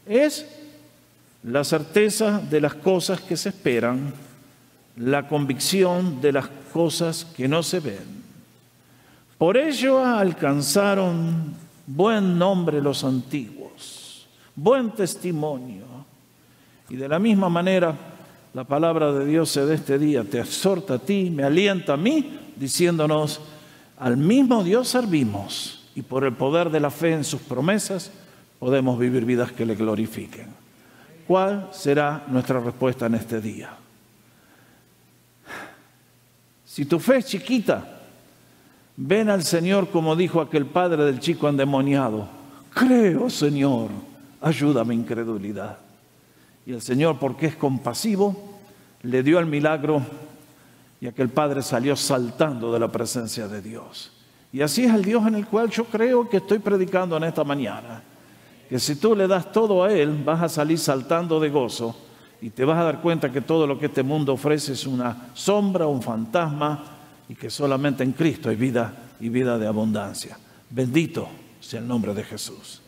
es 0.06 0.46
la 1.44 1.64
certeza 1.64 2.40
de 2.40 2.60
las 2.60 2.74
cosas 2.74 3.20
que 3.20 3.36
se 3.36 3.50
esperan, 3.50 4.12
la 4.96 5.26
convicción 5.26 6.20
de 6.20 6.32
las 6.32 6.48
cosas 6.72 7.24
que 7.24 7.48
no 7.48 7.62
se 7.62 7.80
ven. 7.80 8.19
Por 9.40 9.56
ello 9.56 10.04
alcanzaron 10.04 11.54
buen 11.86 12.38
nombre 12.38 12.82
los 12.82 13.04
antiguos, 13.04 14.28
buen 14.54 14.90
testimonio. 14.90 15.86
Y 16.90 16.96
de 16.96 17.08
la 17.08 17.18
misma 17.18 17.48
manera, 17.48 17.96
la 18.52 18.64
palabra 18.64 19.14
de 19.14 19.24
Dios 19.24 19.54
de 19.54 19.74
este 19.74 19.98
día 19.98 20.24
te 20.24 20.40
exhorta 20.40 20.96
a 20.96 20.98
ti, 20.98 21.30
me 21.30 21.42
alienta 21.42 21.94
a 21.94 21.96
mí, 21.96 22.38
diciéndonos, 22.54 23.40
al 23.98 24.18
mismo 24.18 24.62
Dios 24.62 24.88
servimos 24.88 25.88
y 25.94 26.02
por 26.02 26.24
el 26.24 26.34
poder 26.34 26.68
de 26.68 26.80
la 26.80 26.90
fe 26.90 27.14
en 27.14 27.24
sus 27.24 27.40
promesas 27.40 28.12
podemos 28.58 28.98
vivir 28.98 29.24
vidas 29.24 29.52
que 29.52 29.64
le 29.64 29.74
glorifiquen. 29.74 30.48
¿Cuál 31.26 31.70
será 31.72 32.26
nuestra 32.28 32.60
respuesta 32.60 33.06
en 33.06 33.14
este 33.14 33.40
día? 33.40 33.70
Si 36.66 36.84
tu 36.84 37.00
fe 37.00 37.16
es 37.16 37.24
chiquita, 37.24 37.99
ven 39.02 39.30
al 39.30 39.42
Señor 39.42 39.88
como 39.88 40.14
dijo 40.14 40.42
aquel 40.42 40.66
padre 40.66 41.04
del 41.04 41.20
chico 41.20 41.48
endemoniado. 41.48 42.28
Creo, 42.74 43.30
Señor, 43.30 43.88
ayuda 44.42 44.84
mi 44.84 44.94
incredulidad. 44.94 45.78
Y 46.66 46.72
el 46.74 46.82
Señor, 46.82 47.18
porque 47.18 47.46
es 47.46 47.56
compasivo, 47.56 48.58
le 49.02 49.22
dio 49.22 49.38
el 49.38 49.46
milagro 49.46 50.02
y 51.00 51.06
aquel 51.06 51.30
padre 51.30 51.62
salió 51.62 51.96
saltando 51.96 52.70
de 52.72 52.78
la 52.78 52.88
presencia 52.88 53.48
de 53.48 53.62
Dios. 53.62 54.12
Y 54.52 54.60
así 54.60 54.84
es 54.84 54.92
el 54.92 55.02
Dios 55.02 55.26
en 55.26 55.36
el 55.36 55.46
cual 55.46 55.70
yo 55.70 55.84
creo 55.86 56.28
que 56.28 56.36
estoy 56.36 56.58
predicando 56.58 57.16
en 57.16 57.24
esta 57.24 57.42
mañana. 57.42 58.02
Que 58.68 58.78
si 58.78 58.96
tú 58.96 59.16
le 59.16 59.26
das 59.26 59.50
todo 59.50 59.82
a 59.82 59.90
Él, 59.90 60.22
vas 60.24 60.42
a 60.42 60.48
salir 60.48 60.78
saltando 60.78 61.40
de 61.40 61.48
gozo 61.48 61.96
y 62.42 62.50
te 62.50 62.66
vas 62.66 62.78
a 62.78 62.84
dar 62.84 63.00
cuenta 63.00 63.32
que 63.32 63.40
todo 63.40 63.66
lo 63.66 63.78
que 63.78 63.86
este 63.86 64.02
mundo 64.02 64.34
ofrece 64.34 64.74
es 64.74 64.86
una 64.86 65.30
sombra, 65.32 65.86
un 65.86 66.02
fantasma 66.02 66.89
y 67.30 67.36
que 67.36 67.48
solamente 67.48 68.02
en 68.02 68.10
Cristo 68.10 68.48
hay 68.48 68.56
vida 68.56 68.92
y 69.20 69.28
vida 69.28 69.56
de 69.56 69.68
abundancia. 69.68 70.36
Bendito 70.68 71.28
sea 71.60 71.78
el 71.78 71.86
nombre 71.86 72.12
de 72.12 72.24
Jesús. 72.24 72.82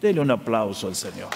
Dele 0.00 0.18
un 0.18 0.30
aplauso 0.30 0.88
al 0.88 0.94
Señor. 0.94 1.28